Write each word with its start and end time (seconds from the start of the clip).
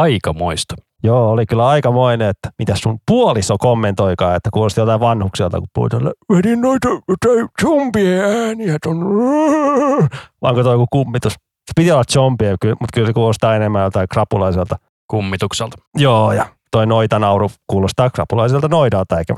Aikamoista. 0.00 0.74
Joo, 1.02 1.30
oli 1.30 1.46
kyllä 1.46 1.68
aikamoinen, 1.68 2.28
että 2.28 2.50
mitä 2.58 2.76
sun 2.76 2.98
puoliso 3.06 3.58
kommentoikaan, 3.58 4.36
että 4.36 4.50
kuulosti 4.52 4.80
jotain 4.80 5.00
vanhukselta, 5.00 5.58
kun 5.58 5.68
puhuit 5.74 5.90
tällä, 5.90 6.12
vedin 6.32 6.60
noita 6.60 6.88
zombien 7.62 8.20
ääniä 8.20 8.76
ton. 8.82 8.98
Vaanko 10.42 10.62
toi 10.62 10.74
joku 10.74 10.86
kummitus? 10.92 11.32
Se 11.32 11.72
piti 11.76 11.92
olla 11.92 12.04
zombie, 12.12 12.50
mutta 12.50 12.94
kyllä 12.94 13.06
se 13.06 13.12
kuulostaa 13.12 13.56
enemmän 13.56 13.84
jotain 13.84 14.08
krapulaiselta. 14.08 14.76
Kummitukselta. 15.06 15.76
Joo, 15.96 16.32
ja 16.32 16.46
toi 16.70 16.86
noita 16.86 17.18
nauru 17.18 17.50
kuulostaa 17.66 18.10
krapulaiselta 18.10 18.68
noidalta, 18.68 19.18
eikä 19.18 19.34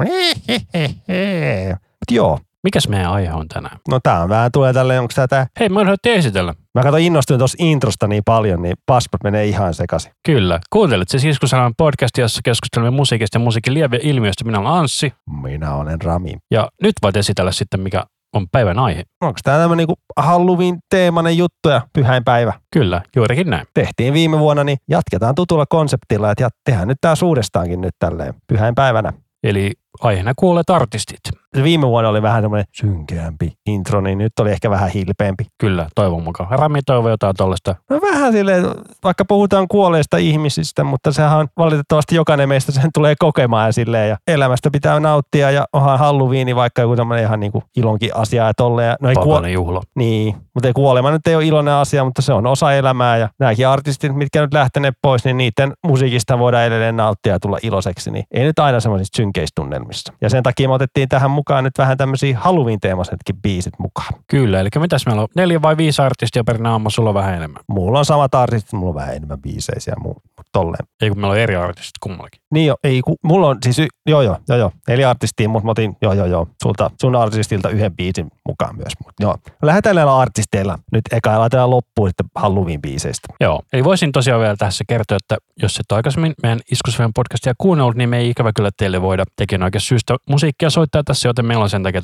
Mut 1.77 2.11
joo, 2.11 2.39
Mikäs 2.63 2.89
meidän 2.89 3.13
aihe 3.13 3.33
on 3.33 3.49
tänään? 3.49 3.79
no 3.89 4.01
tää 4.03 4.23
on 4.23 4.29
vähän 4.29 4.53
tulee 4.53 4.73
tälleen, 4.73 5.01
onko 5.01 5.13
tää 5.15 5.27
tää? 5.29 5.47
Hei, 5.61 5.69
mä 5.69 5.81
haluaisin 5.81 6.13
esitellä. 6.13 6.55
Mä 6.75 6.83
katsoin 6.83 7.05
innostuin 7.05 7.39
tuossa 7.39 7.57
introsta 7.61 8.09
niin 8.09 8.23
paljon, 8.25 8.63
niin 8.63 8.77
paspat 8.87 9.23
menee 9.25 9.45
ihan 9.45 9.75
sekaisin. 9.75 10.13
Kyllä. 10.27 10.61
Kuuntelet 10.71 11.09
se 11.09 11.19
siis, 11.19 11.39
kun 11.39 11.49
saadaan 11.49 11.75
podcast, 11.79 12.19
jossa 12.19 12.41
keskustelemme 12.45 12.97
musiikista 12.97 13.39
ja 13.39 13.45
musiikin 13.45 13.75
lieviä 13.75 14.01
ilmiöistä. 14.03 14.45
Minä 14.45 14.59
olen 14.59 14.73
Anssi. 14.73 15.13
Minä 15.43 15.75
olen 15.75 16.03
Rami. 16.03 16.33
Ja 16.51 16.69
nyt 16.83 16.93
voit 17.03 17.17
esitellä 17.17 17.53
sitten, 17.53 17.81
mikä 17.81 18.05
on 18.33 18.47
päivän 18.53 18.79
aihe. 18.79 19.03
Onko 19.21 19.39
tää 19.45 19.59
tämmönen 19.59 19.79
niinku 19.79 19.95
Halloween-teemainen 20.17 21.39
juttu 21.39 21.69
ja 21.69 21.83
pyhäinpäivä? 21.93 22.53
Kyllä, 22.73 23.03
juurikin 23.17 23.51
näin. 23.51 23.67
tehtiin 23.75 24.15
viime 24.15 24.39
vuonna, 24.39 24.65
niin 24.65 24.79
jatketaan 24.89 25.35
tutulla 25.35 25.67
konseptilla, 25.69 26.31
että 26.31 26.49
tehdään 26.65 26.89
nyt 26.89 26.99
taas 27.01 27.23
uudestaankin 27.23 27.81
nyt 27.81 27.95
tälleen 27.99 28.35
pyhäinpäivänä. 28.47 29.13
Eli 29.43 29.73
aiheena 30.01 30.33
kuulet 30.37 30.71
artistit. 30.71 31.42
Se 31.57 31.63
viime 31.63 31.87
vuonna 31.87 32.11
oli 32.11 32.23
vähän 32.23 32.43
semmoinen 32.43 32.67
synkeämpi 32.73 33.53
intro, 33.67 34.01
niin 34.01 34.19
nyt 34.19 34.33
oli 34.41 34.51
ehkä 34.51 34.71
vähän 34.71 34.91
hilpeämpi. 34.91 35.47
Kyllä, 35.59 35.87
toivon 35.95 36.23
mukaan. 36.23 36.59
Rami 36.59 36.83
toivoo 36.87 37.11
jotain 37.11 37.35
tuollaista. 37.37 37.75
No 37.91 38.01
vähän 38.01 38.33
silleen, 38.33 38.65
vaikka 39.05 39.25
puhutaan 39.25 39.69
kuolleista 39.69 40.17
ihmisistä, 40.17 40.85
mutta 40.85 41.13
sehän 41.13 41.39
on 41.39 41.49
valitettavasti 41.59 42.15
jokainen 42.15 42.49
meistä 42.49 42.73
sen 42.73 42.91
tulee 42.95 43.15
kokemaan 43.19 43.67
ja 43.69 43.73
silleen, 43.73 44.09
ja 44.09 44.17
elämästä 44.27 44.71
pitää 44.71 45.01
nauttia, 45.01 45.51
ja 45.51 45.65
onhan 45.73 45.99
Halloweeni 45.99 46.57
vaikka 46.57 46.83
joku 46.83 46.97
tämmöinen 46.97 47.25
ihan 47.25 47.41
niinku 47.41 47.63
ilonkin 47.77 48.17
asia 48.17 48.47
ja 48.47 48.53
tolleen. 48.57 48.89
ja 48.89 48.97
No 49.01 49.09
ei 49.09 49.15
kuo- 49.15 49.25
Pakainen 49.25 49.53
juhla. 49.53 49.81
Niin, 49.95 50.35
mutta 50.55 50.67
ei 50.69 50.73
kuolema 50.73 51.11
nyt 51.11 51.27
ei 51.27 51.37
ole 51.37 51.45
iloinen 51.47 51.75
asia, 51.75 52.05
mutta 52.05 52.23
se 52.23 52.33
on 52.33 52.47
osa 52.47 52.73
elämää 52.73 53.17
ja 53.17 53.29
nämäkin 53.39 53.69
artistit, 53.69 54.15
mitkä 54.15 54.41
nyt 54.41 54.55
lähteneet 54.55 54.95
pois, 55.03 55.25
niin 55.25 55.37
niiden 55.37 55.73
musiikista 55.87 56.39
voidaan 56.39 56.65
edelleen 56.65 56.97
nauttia 56.97 57.33
ja 57.33 57.41
tulla 57.41 57.59
iloiseksi, 57.63 58.11
niin 58.11 58.25
ei 58.31 58.45
nyt 58.45 58.59
aina 58.59 58.81
semmoisissa 58.81 59.17
synkeistunnelmissa. 59.17 60.13
Ja 60.21 60.31
sen 60.31 60.43
takia 60.43 60.69
me 60.69 60.75
otettiin 60.75 61.09
tähän 61.09 61.31
mukaan 61.31 61.42
nyt 61.63 61.79
vähän 61.79 61.99
tämmöisiä 61.99 62.39
Halloween-teemaisetkin 62.39 63.37
biisit 63.43 63.75
mukaan. 63.79 64.15
Kyllä, 64.27 64.61
eli 64.61 64.69
mitäs 64.79 65.07
meillä 65.07 65.23
on? 65.23 65.29
Neljä 65.37 65.63
vai 65.63 65.77
viisi 65.77 66.03
artistia 66.03 66.45
per 66.45 66.59
naama, 66.59 66.91
sulla 66.91 67.11
on 67.11 67.15
vähän 67.15 67.35
enemmän. 67.35 67.63
Mulla 67.69 67.99
on 67.99 68.05
samat 68.05 68.35
artistit, 68.35 68.73
mulla 68.73 68.89
on 68.89 68.95
vähän 68.95 69.17
enemmän 69.17 69.41
biiseisiä 69.41 69.93
ja 69.97 70.01
muu, 70.03 70.23
mutta 70.43 70.59
tolleen. 70.59 70.87
Ei 71.03 71.09
kun 71.09 71.19
meillä 71.19 71.33
on 71.33 71.39
eri 71.39 71.57
artistit 71.57 71.99
kummallakin. 72.01 72.41
Niin 72.53 72.67
jo, 72.67 72.77
ei, 72.85 73.01
ku, 73.01 73.17
mulla 73.25 73.49
on 73.49 73.59
siis, 73.65 73.79
y- 73.79 73.87
joo 74.07 74.23
joo, 74.23 74.37
joo 74.49 74.59
joo, 74.59 74.73
neljä 74.89 75.11
artistia, 75.11 75.49
mutta 75.49 75.65
mä 75.65 75.71
otin, 75.71 75.97
joo 76.03 76.13
joo 76.13 76.27
joo, 76.27 76.49
sulta, 76.63 76.91
sun 77.01 77.17
artistilta 77.17 77.69
yhden 77.69 77.97
biisin 77.97 78.31
mukaan 78.49 78.77
myös. 78.77 78.93
Mut, 79.05 79.15
joo, 79.21 79.37
lähdetään 79.63 79.97
näillä 79.97 80.19
artisteilla 80.19 80.79
nyt 80.93 81.03
eka 81.13 81.31
ja 81.31 81.39
laitetaan 81.39 81.71
loppuun 81.71 82.09
sitten 82.09 82.27
Halloween-biiseistä. 82.39 83.35
Joo. 83.41 83.63
Eli 83.73 83.85
voisin 83.85 84.13
tosiaan 84.13 84.41
vielä 84.41 84.57
tässä 84.57 84.85
kertoa, 84.89 85.17
että 85.17 85.37
jos 85.63 85.77
et 85.77 85.93
aikaisemmin 85.93 86.33
meidän 86.43 86.61
Iskusfeen 86.71 87.13
podcastia 87.15 87.53
kuunnellut, 87.59 87.97
niin 87.97 88.09
me 88.09 88.19
ei 88.19 88.31
ikävä 88.31 88.53
kyllä 88.57 88.71
teille 88.77 89.03
voida 89.03 89.25
tekijän 89.37 89.63
oikein 89.63 89.83
syystä 89.83 90.17
musiikkia 90.29 90.71
soittaa 90.71 91.03
tässä, 91.05 91.29
joten 91.29 91.47
meillä 91.47 91.63
on 91.63 91.71
sen 91.71 91.83
takia 91.83 92.03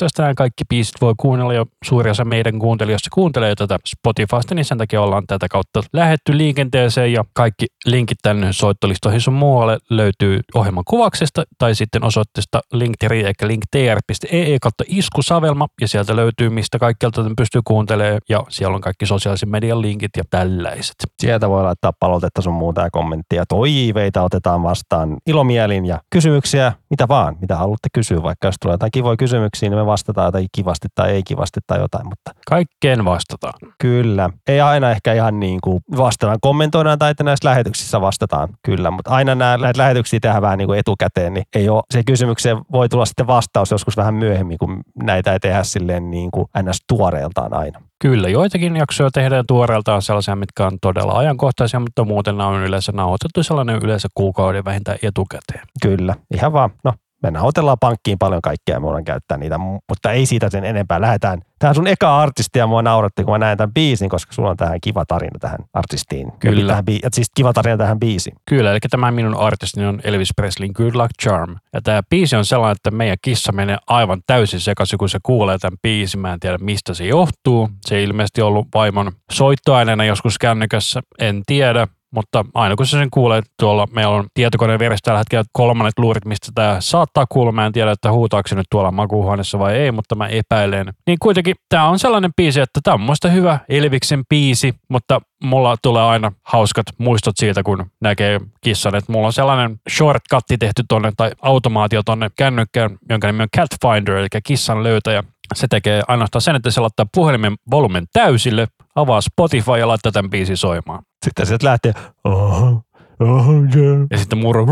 josta 0.00 0.22
nämä 0.22 0.34
kaikki 0.34 0.64
biisit 0.68 0.94
voi 1.00 1.14
kuunnella 1.16 1.54
ja 1.54 1.66
suuri 1.84 2.10
osa 2.10 2.24
meidän 2.24 2.58
kuuntelijoista 2.58 3.08
kuuntelee 3.12 3.54
tätä 3.54 3.78
Spotifysta, 3.86 4.54
niin 4.54 4.64
sen 4.64 4.78
takia 4.78 5.02
ollaan 5.02 5.26
tätä 5.26 5.48
kautta 5.48 5.82
lähetty 5.92 6.38
liikenteeseen 6.38 7.12
ja 7.12 7.21
kaikki 7.32 7.66
linkit 7.86 8.18
tänne 8.22 8.52
soittolistoihin 8.52 9.20
sun 9.20 9.34
muualle 9.34 9.78
löytyy 9.90 10.40
ohjelman 10.54 10.84
kuvauksesta 10.86 11.44
tai 11.58 11.74
sitten 11.74 12.04
osoitteesta 12.04 12.60
linktr 12.72 13.12
eli 13.12 13.32
linktr.ee 13.42 14.58
kautta 14.62 14.84
iskusavelma 14.86 15.68
ja 15.80 15.88
sieltä 15.88 16.16
löytyy 16.16 16.50
mistä 16.50 16.78
kaikkialta 16.78 17.22
pystyy 17.36 17.60
kuuntelemaan 17.64 18.20
ja 18.28 18.44
siellä 18.48 18.74
on 18.74 18.80
kaikki 18.80 19.06
sosiaalisen 19.06 19.48
median 19.48 19.82
linkit 19.82 20.10
ja 20.16 20.22
tällaiset. 20.30 20.94
Sieltä 21.18 21.48
voi 21.48 21.62
laittaa 21.62 21.92
palautetta 22.00 22.42
sun 22.42 22.54
muuta 22.54 22.80
ja 22.80 22.90
kommenttia. 22.90 23.46
Toiveita 23.46 24.22
otetaan 24.22 24.62
vastaan 24.62 25.16
ilomielin 25.26 25.86
ja 25.86 26.00
kysymyksiä, 26.10 26.72
mitä 26.90 27.08
vaan, 27.08 27.36
mitä 27.40 27.56
haluatte 27.56 27.88
kysyä. 27.94 28.22
Vaikka 28.22 28.48
jos 28.48 28.54
tulee 28.62 28.74
jotain 28.74 28.92
kivoja 28.92 29.16
kysymyksiä, 29.16 29.68
niin 29.70 29.78
me 29.78 29.86
vastataan 29.86 30.26
jotain 30.26 30.46
kivasti 30.54 30.88
tai 30.94 31.10
ei 31.10 31.22
kivasti 31.22 31.60
tai 31.66 31.78
jotain. 31.78 32.06
Mutta 32.06 32.30
Kaikkeen 32.46 33.04
vastataan. 33.04 33.54
kyllä, 33.78 34.30
ei 34.48 34.60
aina 34.60 34.90
ehkä 34.90 35.12
ihan 35.12 35.40
niin 35.40 35.60
kuin 35.60 35.80
vastataan. 35.96 36.38
Kommentoidaan 36.40 36.98
tai 36.98 37.11
että 37.12 37.24
näissä 37.24 37.48
lähetyksissä 37.48 38.00
vastataan, 38.00 38.48
kyllä. 38.66 38.90
Mutta 38.90 39.10
aina 39.10 39.34
nämä, 39.34 39.56
näitä 39.56 39.82
lähetyksiä 39.82 40.20
tehdään 40.20 40.42
vähän 40.42 40.58
niin 40.58 40.68
kuin 40.68 40.78
etukäteen, 40.78 41.34
niin 41.34 41.44
ei 41.54 41.68
ole, 41.68 41.82
se 41.90 42.02
kysymykseen 42.04 42.58
voi 42.72 42.88
tulla 42.88 43.04
sitten 43.04 43.26
vastaus 43.26 43.70
joskus 43.70 43.96
vähän 43.96 44.14
myöhemmin, 44.14 44.58
kun 44.58 44.80
näitä 45.02 45.32
ei 45.32 45.40
tehdä 45.40 45.62
silleen 45.62 46.10
niin 46.10 46.30
kuin 46.30 46.46
ns. 46.62 46.78
tuoreeltaan 46.88 47.54
aina. 47.54 47.80
Kyllä, 48.02 48.28
joitakin 48.28 48.76
jaksoja 48.76 49.10
tehdään 49.10 49.44
tuoreeltaan 49.48 50.02
sellaisia, 50.02 50.36
mitkä 50.36 50.66
on 50.66 50.78
todella 50.80 51.12
ajankohtaisia, 51.12 51.80
mutta 51.80 52.04
muuten 52.04 52.36
nämä 52.36 52.48
on 52.48 52.62
yleensä 52.62 52.92
nauhoitettu 52.92 53.42
sellainen 53.42 53.80
yleensä 53.82 54.08
kuukauden 54.14 54.64
vähintään 54.64 54.98
etukäteen. 55.02 55.60
Kyllä, 55.82 56.14
ihan 56.34 56.52
vaan. 56.52 56.70
No, 56.84 56.92
me 57.22 57.30
nauhoitellaan 57.30 57.76
pankkiin 57.80 58.18
paljon 58.18 58.42
kaikkea 58.42 58.76
ja 58.76 58.80
me 58.80 58.86
voidaan 58.86 59.04
käyttää 59.04 59.38
niitä, 59.38 59.58
mutta 59.58 60.12
ei 60.12 60.26
siitä 60.26 60.50
sen 60.50 60.64
enempää. 60.64 61.00
Lähdetään. 61.00 61.42
Tämä 61.58 61.68
on 61.68 61.74
sun 61.74 61.86
eka 61.86 62.20
artisti 62.20 62.58
ja 62.58 62.66
mua 62.66 62.82
nauratti, 62.82 63.24
kun 63.24 63.34
mä 63.34 63.38
näen 63.38 63.58
tämän 63.58 63.74
biisin, 63.74 64.08
koska 64.08 64.32
sulla 64.32 64.50
on 64.50 64.56
tähän 64.56 64.80
kiva 64.80 65.04
tarina 65.04 65.38
tähän 65.40 65.58
artistiin. 65.72 66.32
Kyllä. 66.38 66.68
Tähän 66.68 66.84
bi- 66.90 67.08
siis 67.12 67.26
kiva 67.36 67.52
tarina 67.52 67.76
tähän 67.76 67.98
biisiin. 68.00 68.36
Kyllä, 68.48 68.70
eli 68.70 68.78
tämä 68.90 69.10
minun 69.10 69.36
artistini 69.36 69.86
on 69.86 70.00
Elvis 70.04 70.30
Presleyn 70.36 70.72
Good 70.74 70.94
Luck 70.94 71.10
Charm. 71.22 71.56
Ja 71.72 71.80
tämä 71.82 72.02
biisi 72.10 72.36
on 72.36 72.44
sellainen, 72.44 72.76
että 72.76 72.90
meidän 72.90 73.16
kissa 73.22 73.52
menee 73.52 73.76
aivan 73.86 74.20
täysin 74.26 74.60
sekaisin, 74.60 74.98
kun 74.98 75.08
se 75.08 75.18
kuulee 75.22 75.58
tämän 75.58 75.78
biisin. 75.82 76.20
Mä 76.20 76.32
en 76.32 76.40
tiedä, 76.40 76.58
mistä 76.58 76.94
se 76.94 77.06
johtuu. 77.06 77.68
Se 77.86 77.96
ei 77.96 78.04
ilmeisesti 78.04 78.42
ollut 78.42 78.66
vaimon 78.74 79.12
soittoaineena 79.32 80.04
joskus 80.04 80.38
kännykässä, 80.38 81.00
en 81.18 81.42
tiedä. 81.46 81.86
Mutta 82.14 82.44
aina 82.54 82.76
kun 82.76 82.86
se 82.86 82.90
sen 82.90 83.10
kuulee, 83.10 83.42
tuolla 83.58 83.86
meillä 83.92 84.14
on 84.14 84.26
tietokoneen 84.34 84.78
vieressä 84.78 85.02
tällä 85.04 85.18
hetkellä 85.18 85.44
kolmannet 85.52 85.98
luurit, 85.98 86.24
mistä 86.24 86.52
tämä 86.54 86.76
saattaa 86.80 87.26
kuulla. 87.28 87.52
Mä 87.52 87.66
en 87.66 87.72
tiedä, 87.72 87.90
että 87.90 88.12
huutaako 88.12 88.48
se 88.48 88.54
nyt 88.54 88.66
tuolla 88.70 88.90
makuuhuoneessa 88.90 89.58
vai 89.58 89.74
ei, 89.74 89.92
mutta 89.92 90.14
mä 90.14 90.26
epäilen. 90.26 90.86
Niin 91.06 91.18
kuitenkin 91.18 91.54
tämä 91.68 91.88
on 91.88 91.98
sellainen 91.98 92.30
biisi, 92.36 92.60
että 92.60 92.80
tämä 92.82 92.94
on 92.94 93.00
muista 93.00 93.28
hyvä 93.28 93.58
Elviksen 93.68 94.22
biisi, 94.28 94.74
mutta 94.88 95.20
mulla 95.44 95.76
tulee 95.82 96.02
aina 96.02 96.32
hauskat 96.42 96.86
muistot 96.98 97.36
siitä, 97.36 97.62
kun 97.62 97.86
näkee 98.00 98.40
kissan. 98.60 98.94
Että 98.94 99.12
mulla 99.12 99.26
on 99.26 99.32
sellainen 99.32 99.80
shortcutti 99.90 100.58
tehty 100.58 100.82
tonne 100.88 101.12
tai 101.16 101.30
automaatio 101.42 102.02
tonne 102.02 102.30
kännykkään, 102.36 102.98
jonka 103.08 103.26
nimi 103.26 103.42
on 103.42 103.48
Cat 103.56 103.70
Finder, 103.82 104.14
eli 104.14 104.28
kissan 104.44 104.82
löytäjä. 104.82 105.24
Se 105.54 105.66
tekee 105.70 106.02
ainoastaan 106.08 106.42
sen, 106.42 106.56
että 106.56 106.70
se 106.70 106.80
laittaa 106.80 107.06
puhelimen 107.14 107.54
volumen 107.70 108.04
täysille, 108.12 108.68
avaa 108.94 109.20
Spotify 109.20 109.78
ja 109.78 109.88
laittaa 109.88 110.12
tämän 110.12 110.30
biisin 110.30 110.56
soimaan. 110.56 111.02
Sitten 111.22 111.46
sieltä 111.46 111.66
lähtee, 111.66 111.92
oho, 112.24 112.82
oho, 113.20 113.52
yeah. 113.52 114.06
Ja 114.10 114.18
sitten 114.18 114.38
murro. 114.38 114.66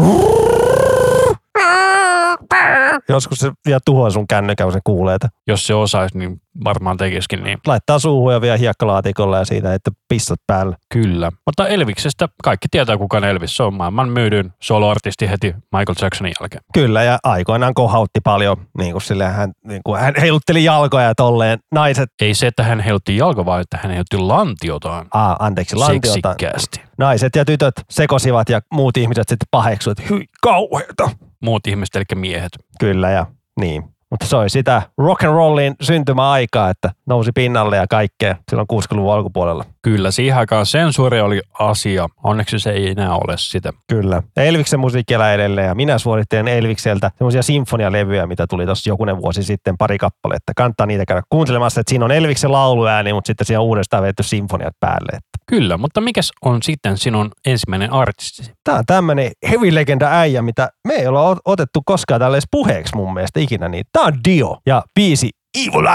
Joskus 3.09 3.39
se 3.39 3.53
vielä 3.67 3.81
tuhoaa 3.85 4.11
sun 4.11 4.29
kännykän, 4.29 4.67
kun 4.67 4.73
se 4.73 4.81
kuulee, 4.85 5.15
että 5.15 5.29
Jos 5.47 5.67
se 5.67 5.75
osaisi, 5.75 6.19
niin 6.19 6.41
varmaan 6.65 6.97
tekisikin 6.97 7.43
niin. 7.45 7.59
laittaa 7.67 7.99
suuhun 7.99 8.33
ja 8.33 8.41
vielä 8.41 8.57
hiekkalaatikolla 8.57 9.39
ja 9.39 9.45
siitä, 9.45 9.75
että 9.75 9.91
pissat 10.09 10.41
päälle. 10.47 10.77
Kyllä. 10.93 11.31
Mutta 11.47 11.69
Elviksestä 11.69 12.29
kaikki 12.45 12.69
tietää, 12.71 12.97
kuka 12.97 13.17
on 13.17 13.25
Elvis. 13.25 13.57
Se 13.57 13.63
on 13.63 13.75
maailman 13.75 14.09
myydyn 14.09 14.53
soloartisti 14.63 15.31
heti 15.31 15.47
Michael 15.47 15.97
Jacksonin 16.03 16.33
jälkeen. 16.41 16.63
Kyllä, 16.75 17.03
ja 17.03 17.19
aikoinaan 17.25 17.75
kohautti 17.75 18.21
paljon, 18.25 18.57
niin 18.79 18.93
kuin 18.93 19.03
silleen, 19.03 19.33
hän, 19.33 19.53
niin 19.65 19.81
kuin 19.85 20.01
hän 20.01 20.15
heilutteli 20.21 20.65
jalkoja 20.65 21.05
ja 21.05 21.15
tolleen. 21.15 21.59
Naiset, 21.73 22.09
Ei 22.23 22.35
se, 22.35 22.47
että 22.47 22.63
hän 22.63 22.81
heilutti 22.81 23.17
jalko, 23.17 23.47
vaan 23.47 23.61
että 23.61 23.79
hän 23.83 23.91
heilutti 23.91 24.17
lantiotaan. 24.17 25.07
aa, 25.15 25.37
anteeksi, 25.39 25.77
lantiota. 25.77 26.13
Seksikkäästi. 26.13 26.81
Naiset 27.01 27.37
ja 27.37 27.45
tytöt 27.45 27.75
sekosivat 27.91 28.49
ja 28.49 28.61
muut 28.73 28.97
ihmiset 28.97 29.29
sitten 29.29 29.49
paheksuivat, 29.51 30.11
hyi, 30.11 30.25
kauheeta. 30.43 31.11
Muut 31.43 31.67
ihmiset, 31.67 31.97
eli 31.97 32.05
miehet. 32.15 32.53
Kyllä, 32.81 33.11
ja 33.11 33.27
niin. 33.61 33.83
Mutta 34.11 34.27
se 34.27 34.37
oli 34.37 34.51
sitä 34.51 34.83
rock 34.99 35.25
and 35.25 35.33
rollin 35.33 35.75
syntymäaikaa, 35.81 36.71
että 36.71 36.91
nousi 37.07 37.33
pinnalle 37.33 37.77
ja 37.77 37.87
kaikkea 37.87 38.37
silloin 38.51 38.69
60-luvun 38.73 39.15
alkupuolella. 39.15 39.65
Kyllä, 39.83 40.11
siihen 40.11 40.39
aikaan 40.39 40.67
sensuuri 40.67 41.21
oli 41.21 41.41
asia. 41.59 42.07
Onneksi 42.25 42.59
se 42.59 42.71
ei 42.71 42.91
enää 42.91 43.15
ole 43.15 43.35
sitä. 43.37 43.73
Kyllä. 43.89 44.23
Elviksen 44.37 44.81
musiikki 44.81 45.15
elää 45.15 45.35
edelleen 45.35 45.67
ja 45.67 45.75
minä 45.75 45.99
suorittelen 45.99 46.49
Elvikseltä 46.49 47.11
semmoisia 47.19 47.43
sinfonialevyjä, 47.43 48.27
mitä 48.27 48.47
tuli 48.47 48.67
tuossa 48.67 48.91
jokunen 48.91 49.17
vuosi 49.23 49.43
sitten 49.43 49.79
pari 49.79 49.99
kappaletta. 49.99 50.53
Kannattaa 50.57 50.87
niitä 50.87 51.07
käydä 51.07 51.23
kuuntelemassa, 51.29 51.81
että 51.81 51.91
siinä 51.91 52.05
on 52.05 52.13
Elviksen 52.13 52.53
lauluääni, 52.53 53.13
mutta 53.13 53.27
sitten 53.27 53.47
siinä 53.47 53.61
on 53.61 53.67
uudestaan 53.67 54.03
vetty 54.03 54.23
sinfoniat 54.23 54.75
päälle. 54.81 55.19
Kyllä, 55.47 55.77
mutta 55.77 56.01
mikäs 56.01 56.31
on 56.45 56.63
sitten 56.63 56.99
sinun 56.99 57.31
ensimmäinen 57.47 57.93
artistisi? 57.93 58.53
Tämä 58.65 58.79
on 58.79 58.85
tämmöinen 58.87 59.31
heavy 59.51 59.75
legenda 59.75 60.09
äijä, 60.11 60.43
mitä 60.43 60.69
me 60.89 60.95
ei 60.95 61.07
olla 61.07 61.35
ot- 61.35 61.41
otettu 61.45 61.83
koskaan 61.85 62.21
tällä 62.21 62.35
edes 62.35 62.49
puheeksi 62.51 62.97
mun 62.97 63.15
mielestä 63.15 63.41
ikinä. 63.41 63.69
Niin. 63.69 63.85
Tämä 64.01 64.09
on 64.09 64.21
Dio 64.25 64.57
ja 64.67 64.83
biisi 64.95 65.31
Evil 65.59 65.87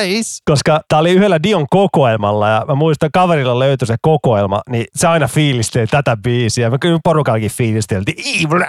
Eyes, 0.00 0.38
koska 0.50 0.80
tää 0.88 0.98
oli 0.98 1.10
yhdellä 1.10 1.42
Dion 1.42 1.66
kokoelmalla 1.70 2.48
ja 2.48 2.64
mä 2.68 2.74
muistan 2.74 3.10
kaverilla 3.12 3.58
löytyi 3.58 3.86
se 3.86 3.96
kokoelma, 4.02 4.60
niin 4.70 4.84
se 4.94 5.06
aina 5.06 5.28
fiilisteli 5.28 5.86
tätä 5.86 6.16
biisiä. 6.16 6.70
Mä 6.70 6.78
kyllä 6.78 6.98
porukallakin 7.04 7.50
fiilisteltiin 7.50 8.46
Evil 8.46 8.62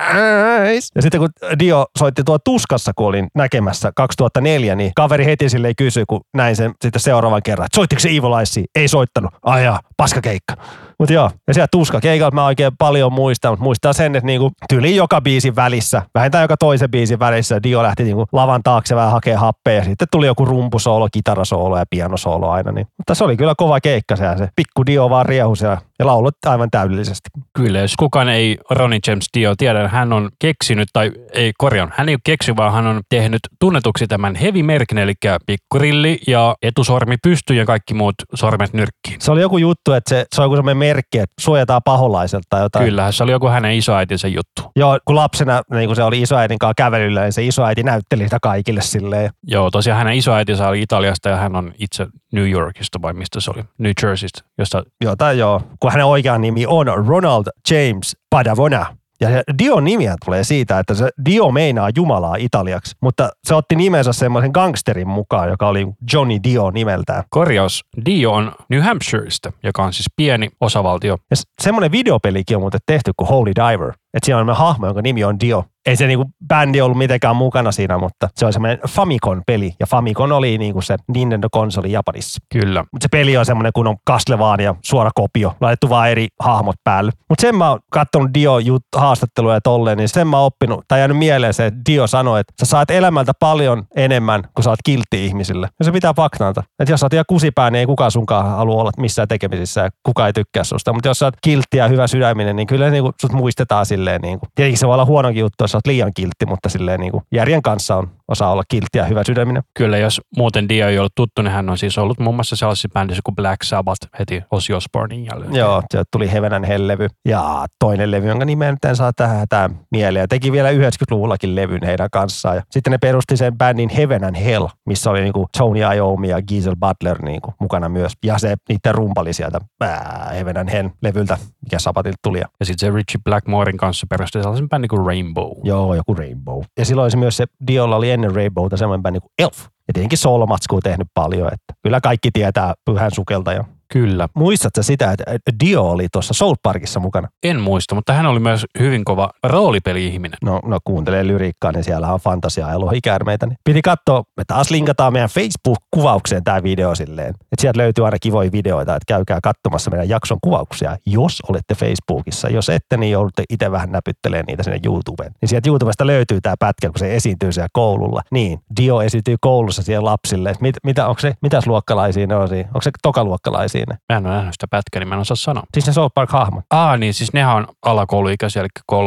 Eyes. 0.61 0.89
Ja 0.95 1.01
sitten 1.01 1.19
kun 1.19 1.29
Dio 1.59 1.85
soitti 1.99 2.23
tuo 2.23 2.37
Tuskassa, 2.39 2.91
kun 2.95 3.07
olin 3.07 3.27
näkemässä 3.35 3.91
2004, 3.95 4.75
niin 4.75 4.91
kaveri 4.95 5.25
heti 5.25 5.49
sille 5.49 5.73
kysyi, 5.77 6.03
kun 6.07 6.21
näin 6.33 6.55
sen 6.55 6.71
sitten 6.81 7.01
seuraavan 7.01 7.41
kerran, 7.43 7.67
soittiko 7.75 7.99
se 7.99 8.09
Evil 8.09 8.33
Eyes? 8.33 8.59
Ei 8.75 8.87
soittanut. 8.87 9.33
Ajaa, 9.43 9.79
paskakeikka. 9.97 10.53
Mutta 10.99 11.13
joo, 11.13 11.31
ja 11.47 11.53
siellä 11.53 11.67
tuska 11.71 12.01
keikalta 12.01 12.35
mä 12.35 12.45
oikein 12.45 12.71
paljon 12.77 13.13
muistan, 13.13 13.51
mutta 13.51 13.63
muistaa 13.63 13.93
sen, 13.93 14.15
että 14.15 14.25
niinku, 14.25 14.51
tyli 14.69 14.95
joka 14.95 15.21
biisin 15.21 15.55
välissä, 15.55 16.01
vähintään 16.15 16.43
joka 16.43 16.57
toisen 16.57 16.91
biisin 16.91 17.19
välissä, 17.19 17.63
Dio 17.63 17.83
lähti 17.83 18.03
niinku 18.03 18.25
lavan 18.31 18.63
taakse 18.63 18.95
vähän 18.95 19.11
hakea 19.11 19.39
happea 19.39 19.73
ja 19.73 19.83
sitten 19.83 20.07
tuli 20.11 20.25
joku 20.25 20.45
rumpusoolo, 20.45 21.07
kitarasoolo 21.11 21.77
ja 21.77 21.85
pianosoolo 21.89 22.49
aina. 22.49 22.71
Niin. 22.71 22.87
Mutta 22.97 23.15
se 23.15 23.23
oli 23.23 23.37
kyllä 23.37 23.53
kova 23.57 23.79
keikka 23.79 24.15
se, 24.15 24.25
se 24.37 24.49
pikku 24.55 24.85
Dio 24.85 25.09
vaan 25.09 25.25
riehu 25.25 25.55
siellä 25.55 25.77
ja 25.99 26.05
laulot 26.05 26.35
aivan 26.45 26.71
täydellisesti. 26.71 27.29
Kyllä, 27.53 27.79
jos 27.79 27.95
kukaan 27.95 28.29
ei 28.29 28.57
Ronnie 28.69 28.99
James 29.07 29.25
Dio 29.33 29.55
tiedä, 29.57 29.87
hän 29.87 30.13
on 30.13 30.29
keksinyt, 30.39 30.89
tai 30.93 31.11
ei 31.33 31.51
korjan, 31.57 31.93
hän 31.95 32.09
ei 32.09 32.15
ole 32.15 32.19
keksi, 32.23 32.55
vaan 32.55 32.73
hän 32.73 32.87
on 32.87 33.01
tehnyt 33.09 33.39
tunnetuksi 33.59 34.07
tämän 34.07 34.35
heavy-merkin, 34.35 34.97
eli 34.97 35.13
pikkurilli 35.45 36.19
ja 36.27 36.55
etusormi 36.61 37.15
pystyy 37.23 37.55
ja 37.55 37.65
kaikki 37.65 37.93
muut 37.93 38.15
sormet 38.33 38.73
nyrkkiin. 38.73 39.21
Se 39.21 39.31
oli 39.31 39.41
joku 39.41 39.57
juttu, 39.57 39.93
että 39.93 40.09
se, 40.09 40.25
se 40.35 40.41
on 40.41 40.45
joku 40.45 40.55
semmoinen 40.55 40.77
merkki, 40.85 41.19
että 41.19 41.33
suojataan 41.39 41.81
paholaiselta 41.85 42.45
tai 42.49 42.61
jotain. 42.61 42.85
Kyllä, 42.85 43.11
se 43.11 43.23
oli 43.23 43.31
joku 43.31 43.47
hänen 43.47 43.73
isoäitinsä 43.73 44.27
juttu. 44.27 44.71
Joo, 44.75 44.99
kun 45.05 45.15
lapsena 45.15 45.61
niin 45.71 45.89
kun 45.89 45.95
se 45.95 46.03
oli 46.03 46.21
isoäidin 46.21 46.59
kanssa 46.59 46.73
kävelyllä, 46.77 47.21
niin 47.21 47.33
se 47.33 47.45
isoäiti 47.45 47.83
näytteli 47.83 48.23
sitä 48.23 48.37
kaikille 48.41 48.81
silleen. 48.81 49.29
Joo, 49.43 49.71
tosiaan 49.71 49.97
hänen 49.97 50.17
isoäitinsä 50.17 50.67
oli 50.67 50.81
Italiasta 50.81 51.29
ja 51.29 51.35
hän 51.35 51.55
on 51.55 51.73
itse 51.79 52.07
New 52.33 52.49
Yorkista 52.49 53.01
vai 53.01 53.13
mistä 53.13 53.39
se 53.39 53.51
oli? 53.51 53.63
New 53.77 53.91
Jerseystä, 54.03 54.41
josta... 54.57 54.83
Jotain 55.03 55.37
joo, 55.37 55.61
kun 55.79 55.91
hänen 55.91 56.05
oikea 56.05 56.37
nimi 56.37 56.65
on 56.65 56.87
Ronald 57.07 57.45
James 57.71 58.17
Padavona. 58.29 58.85
Ja 59.21 59.29
se 59.29 59.43
Dio 59.59 59.79
nimiä 59.79 60.15
tulee 60.25 60.43
siitä, 60.43 60.79
että 60.79 60.93
se 60.93 61.09
Dio 61.25 61.51
meinaa 61.51 61.89
Jumalaa 61.95 62.35
italiaksi, 62.35 62.95
mutta 63.01 63.29
se 63.43 63.55
otti 63.55 63.75
nimensä 63.75 64.13
semmoisen 64.13 64.51
gangsterin 64.53 65.07
mukaan, 65.07 65.49
joka 65.49 65.67
oli 65.67 65.87
Johnny 66.13 66.37
Dio 66.43 66.71
nimeltään. 66.71 67.23
Korjaus, 67.29 67.85
Dio 68.05 68.31
on 68.31 68.51
New 68.69 68.81
Hampshireista, 68.81 69.51
joka 69.63 69.83
on 69.83 69.93
siis 69.93 70.07
pieni 70.15 70.49
osavaltio. 70.61 71.17
Ja 71.31 71.37
semmoinen 71.61 71.91
videopelikin 71.91 72.57
on 72.57 72.61
muuten 72.61 72.79
tehty 72.85 73.11
kuin 73.17 73.29
Holy 73.29 73.51
Diver. 73.55 73.93
Että 74.15 74.25
siinä 74.25 74.39
on 74.39 74.55
hahmo, 74.55 74.85
jonka 74.85 75.01
nimi 75.01 75.23
on 75.23 75.39
Dio. 75.39 75.65
Ei 75.85 75.95
se 75.95 76.07
niinku 76.07 76.25
bändi 76.47 76.81
ollut 76.81 76.97
mitenkään 76.97 77.35
mukana 77.35 77.71
siinä, 77.71 77.97
mutta 77.97 78.29
se 78.35 78.45
on 78.45 78.53
semmoinen 78.53 78.79
Famicom-peli. 78.87 79.73
Ja 79.79 79.85
Famicom 79.85 80.31
oli 80.31 80.57
niinku 80.57 80.81
se 80.81 80.95
Nintendo-konsoli 81.07 81.91
Japanissa. 81.91 82.41
Kyllä. 82.53 82.83
Mutta 82.91 83.03
se 83.05 83.07
peli 83.11 83.37
on 83.37 83.45
semmoinen, 83.45 83.71
kun 83.75 83.87
on 83.87 83.95
Castlevania, 84.09 84.75
suora 84.81 85.11
kopio, 85.15 85.55
laitettu 85.61 85.89
vaan 85.89 86.09
eri 86.09 86.27
hahmot 86.39 86.75
päälle. 86.83 87.11
Mutta 87.29 87.41
sen 87.41 87.55
mä 87.55 87.69
oon 87.69 87.79
katsonut 87.91 88.33
Dio 88.33 88.57
haastatteluja 88.95 89.55
ja 89.55 89.61
tolleen, 89.61 89.97
niin 89.97 90.09
sen 90.09 90.27
mä 90.27 90.37
oon 90.37 90.45
oppinut, 90.45 90.85
tai 90.87 90.99
jäänyt 90.99 91.17
mieleen 91.17 91.53
se, 91.53 91.65
että 91.65 91.79
Dio 91.89 92.07
sanoi, 92.07 92.39
että 92.39 92.53
sä 92.59 92.69
saat 92.69 92.91
elämältä 92.91 93.31
paljon 93.39 93.83
enemmän, 93.95 94.43
kun 94.53 94.63
sä 94.63 94.69
oot 94.69 94.79
kiltti 94.85 95.25
ihmisille. 95.25 95.69
Ja 95.79 95.85
se 95.85 95.91
pitää 95.91 96.13
paknaata. 96.13 96.63
Että 96.79 96.93
jos 96.93 96.99
sä 96.99 97.05
oot 97.05 97.13
ihan 97.13 97.25
kusipää, 97.27 97.71
niin 97.71 97.79
ei 97.79 97.85
kukaan 97.85 98.11
sunkaan 98.11 98.45
halua 98.45 98.81
olla 98.81 98.91
missään 98.97 99.27
tekemisissä 99.27 99.81
ja 99.81 99.89
kukaan 100.03 100.27
ei 100.27 100.33
tykkää 100.33 100.63
susta. 100.63 100.93
Mutta 100.93 101.07
jos 101.07 101.19
sä 101.19 101.25
oot 101.25 101.35
kiltti 101.41 101.77
ja 101.77 101.87
hyvä 101.87 102.07
sydäminen, 102.07 102.55
niin 102.55 102.67
kyllä 102.67 102.89
niinku 102.89 103.11
sut 103.21 103.31
muistetaan 103.31 103.85
silleen. 104.05 104.21
Niinku. 104.21 104.47
Tietenkin 104.55 104.79
se 104.79 104.87
voi 104.87 104.93
olla 104.93 105.05
huonokin 105.05 105.39
juttu, 105.39 105.63
jos 105.63 105.75
oot 105.75 105.87
liian 105.87 106.13
kiltti, 106.13 106.45
mutta 106.45 106.69
silleen 106.69 106.99
niinku 106.99 107.23
järjen 107.31 107.61
kanssa 107.61 107.95
on 107.95 108.09
osaa 108.27 108.51
olla 108.51 108.63
kiltti 108.67 108.97
ja 108.97 109.05
hyvä 109.05 109.23
sydäminen. 109.25 109.63
Kyllä, 109.77 109.97
jos 109.97 110.21
muuten 110.37 110.69
Dio 110.69 110.87
ei 110.87 110.99
ollut 110.99 111.15
tuttu, 111.15 111.41
niin 111.41 111.51
hän 111.51 111.69
on 111.69 111.77
siis 111.77 111.97
ollut 111.97 112.19
muun 112.19 112.35
muassa 112.35 112.55
sellaisessa 112.55 112.89
bändissä 112.93 113.21
kuin 113.25 113.35
Black 113.35 113.63
Sabbath 113.63 114.07
heti 114.19 114.43
Ozzy 114.51 114.73
Osbournein 114.73 115.25
jälleen. 115.25 115.55
Joo, 115.55 115.81
se 115.91 116.03
tuli 116.11 116.31
Heaven 116.31 116.63
Hell-levy 116.63 117.07
ja 117.27 117.65
toinen 117.79 118.11
levy, 118.11 118.27
jonka 118.27 118.45
nimen 118.45 118.73
nyt 118.73 118.85
en 118.85 118.95
saa 118.95 119.13
tähän, 119.13 119.47
tähän 119.49 119.79
mieleen. 119.91 120.23
Ja 120.23 120.27
teki 120.27 120.51
vielä 120.51 120.71
90-luvullakin 120.71 121.55
levyn 121.55 121.85
heidän 121.85 122.09
kanssaan. 122.11 122.55
Ja 122.55 122.61
sitten 122.71 122.91
ne 122.91 122.97
perusti 122.97 123.37
sen 123.37 123.57
bändin 123.57 123.89
Heaven 123.89 124.23
and 124.23 124.35
Hell, 124.35 124.67
missä 124.85 125.09
oli 125.09 125.21
niinku 125.21 125.47
Tony 125.57 125.79
Iommi 125.95 126.29
ja 126.29 126.41
Giselle 126.41 126.75
Butler 126.79 127.21
niinku 127.21 127.53
mukana 127.59 127.89
myös. 127.89 128.13
Ja 128.25 128.37
se 128.37 128.55
niiden 128.69 128.95
rumpali 128.95 129.33
sieltä 129.33 129.59
ää, 129.81 130.29
Heaven 130.33 130.57
and 130.57 130.69
Hell-levyltä, 130.69 131.37
mikä 131.61 131.79
Sabbathilta 131.79 132.17
tuli. 132.23 132.39
Ja 132.39 132.65
sitten 132.65 132.87
se 132.87 132.95
Richie 132.95 133.21
Blackmorein 133.23 133.77
kanssa 133.77 134.07
perusti 134.09 134.39
sellaisen 134.39 134.69
bändin 134.69 134.89
kuin 134.89 135.05
Rainbow. 135.05 135.51
Joo, 135.63 135.95
joku 135.95 136.13
Rainbow. 136.13 136.61
Ja 136.77 136.85
silloin 136.85 137.11
se 137.11 137.17
myös 137.17 137.37
se 137.37 137.45
Diolla 137.67 137.95
oli 137.95 138.14
ennen 138.15 138.35
Rainbowta 138.35 138.77
semmoinen 138.77 139.03
bändi 139.03 139.19
kuin 139.19 139.31
Elf. 139.39 139.57
Ja 139.87 139.93
tietenkin 139.93 140.17
soolomatskua 140.17 140.79
tehnyt 140.83 141.07
paljon, 141.13 141.47
että 141.47 141.73
kyllä 141.83 142.01
kaikki 142.01 142.29
tietää 142.33 142.73
pyhän 142.85 143.11
sukelta 143.11 143.53
ja 143.53 143.63
Kyllä. 143.91 144.29
Muistatko 144.35 144.83
sitä, 144.83 145.11
että 145.11 145.51
Dio 145.65 145.83
oli 145.83 146.07
tuossa 146.11 146.33
South 146.33 146.59
Parkissa 146.63 146.99
mukana? 146.99 147.27
En 147.43 147.59
muista, 147.59 147.95
mutta 147.95 148.13
hän 148.13 148.25
oli 148.25 148.39
myös 148.39 148.65
hyvin 148.79 149.05
kova 149.05 149.29
roolipeli-ihminen. 149.43 150.37
No, 150.43 150.59
no 150.65 150.79
kuuntelee 150.83 151.27
lyriikkaa, 151.27 151.71
niin 151.71 151.83
siellä 151.83 152.13
on 152.13 152.19
fantasiaa 152.19 152.71
ja 152.71 152.79
lohikäärmeitä. 152.79 153.45
Niin 153.45 153.57
piti 153.63 153.81
katsoa, 153.81 154.23
me 154.37 154.43
taas 154.47 154.71
linkataan 154.71 155.13
meidän 155.13 155.29
Facebook-kuvaukseen 155.29 156.43
tämä 156.43 156.63
video 156.63 156.95
silleen. 156.95 157.29
Että 157.29 157.61
sieltä 157.61 157.79
löytyy 157.79 158.05
aina 158.05 158.17
kivoja 158.21 158.51
videoita, 158.51 158.95
että 158.95 159.13
käykää 159.13 159.39
katsomassa 159.43 159.91
meidän 159.91 160.09
jakson 160.09 160.37
kuvauksia, 160.41 160.97
jos 161.05 161.41
olette 161.49 161.75
Facebookissa. 161.75 162.49
Jos 162.49 162.69
ette, 162.69 162.97
niin 162.97 163.11
joudutte 163.11 163.43
itse 163.49 163.71
vähän 163.71 163.91
näpyttelemään 163.91 164.45
niitä 164.45 164.63
sinne 164.63 164.79
YouTubeen. 164.85 165.31
Niin 165.41 165.49
sieltä 165.49 165.69
YouTubesta 165.69 166.07
löytyy 166.07 166.41
tämä 166.41 166.55
pätkä, 166.59 166.89
kun 166.89 166.99
se 166.99 167.15
esiintyy 167.15 167.51
siellä 167.51 167.69
koululla. 167.73 168.21
Niin, 168.31 168.59
Dio 168.77 169.01
esiintyy 169.01 169.35
koulussa 169.41 169.83
siellä 169.83 170.05
lapsille. 170.05 170.53
Mit, 170.59 170.75
mitä, 170.83 171.07
onko 171.07 171.19
se, 171.19 171.33
mitäs 171.41 171.67
luokkalaisia 171.67 172.27
ne 172.27 172.35
on 172.35 172.47
siinä? 172.47 172.67
Onko 172.67 172.81
se 172.81 172.91
tokaluokkalaisia 173.01 173.74
siinä? 173.75 173.97
Mä 174.13 174.17
en 174.17 174.25
ole 174.25 174.35
nähnyt 174.35 174.53
sitä 174.53 174.67
pätkää, 174.69 174.99
niin 174.99 175.07
mä 175.07 175.15
en 175.15 175.21
osaa 175.21 175.35
sanoa. 175.35 175.63
Siis 175.73 175.87
ne 175.87 175.93
South 175.93 176.13
Park-hahmot. 176.13 176.63
Ah 176.69 176.99
niin, 176.99 177.13
siis 177.13 177.33
nehän 177.33 177.55
on 177.55 177.67
alakouluikäisiä, 177.85 178.61
eli 178.61 178.69
3-5. 178.91 178.97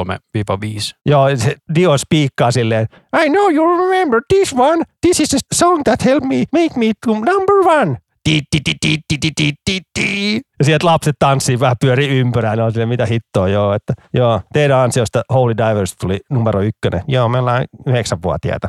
Joo, 1.06 1.36
se 1.36 1.56
Dio 1.74 1.98
spiikkaa 1.98 2.50
silleen, 2.50 2.86
I 3.24 3.28
know 3.28 3.54
you 3.54 3.90
remember 3.90 4.20
this 4.34 4.54
one. 4.58 4.84
This 5.00 5.20
is 5.20 5.34
a 5.34 5.38
song 5.54 5.82
that 5.84 6.04
helped 6.04 6.28
me 6.28 6.44
make 6.52 6.78
me 6.78 6.92
to 7.06 7.12
number 7.12 7.56
one. 7.80 7.96
Ja 10.58 10.64
sieltä 10.64 10.86
lapset 10.86 11.16
tanssii 11.18 11.60
vähän 11.60 11.76
pyöri 11.80 12.08
ympyrää, 12.08 12.56
ne 12.56 12.62
on 12.62 12.72
silleen, 12.72 12.88
mitä 12.88 13.06
hittoa, 13.06 13.48
joo, 13.48 13.74
että 13.74 13.92
joo, 14.14 14.40
teidän 14.52 14.78
ansiosta 14.78 15.22
Holy 15.32 15.56
Divers 15.56 15.96
tuli 15.96 16.20
numero 16.30 16.60
ykkönen. 16.60 17.02
Joo, 17.08 17.28
me 17.28 17.38
ollaan 17.38 17.64
yhdeksänvuotiaita. 17.86 18.68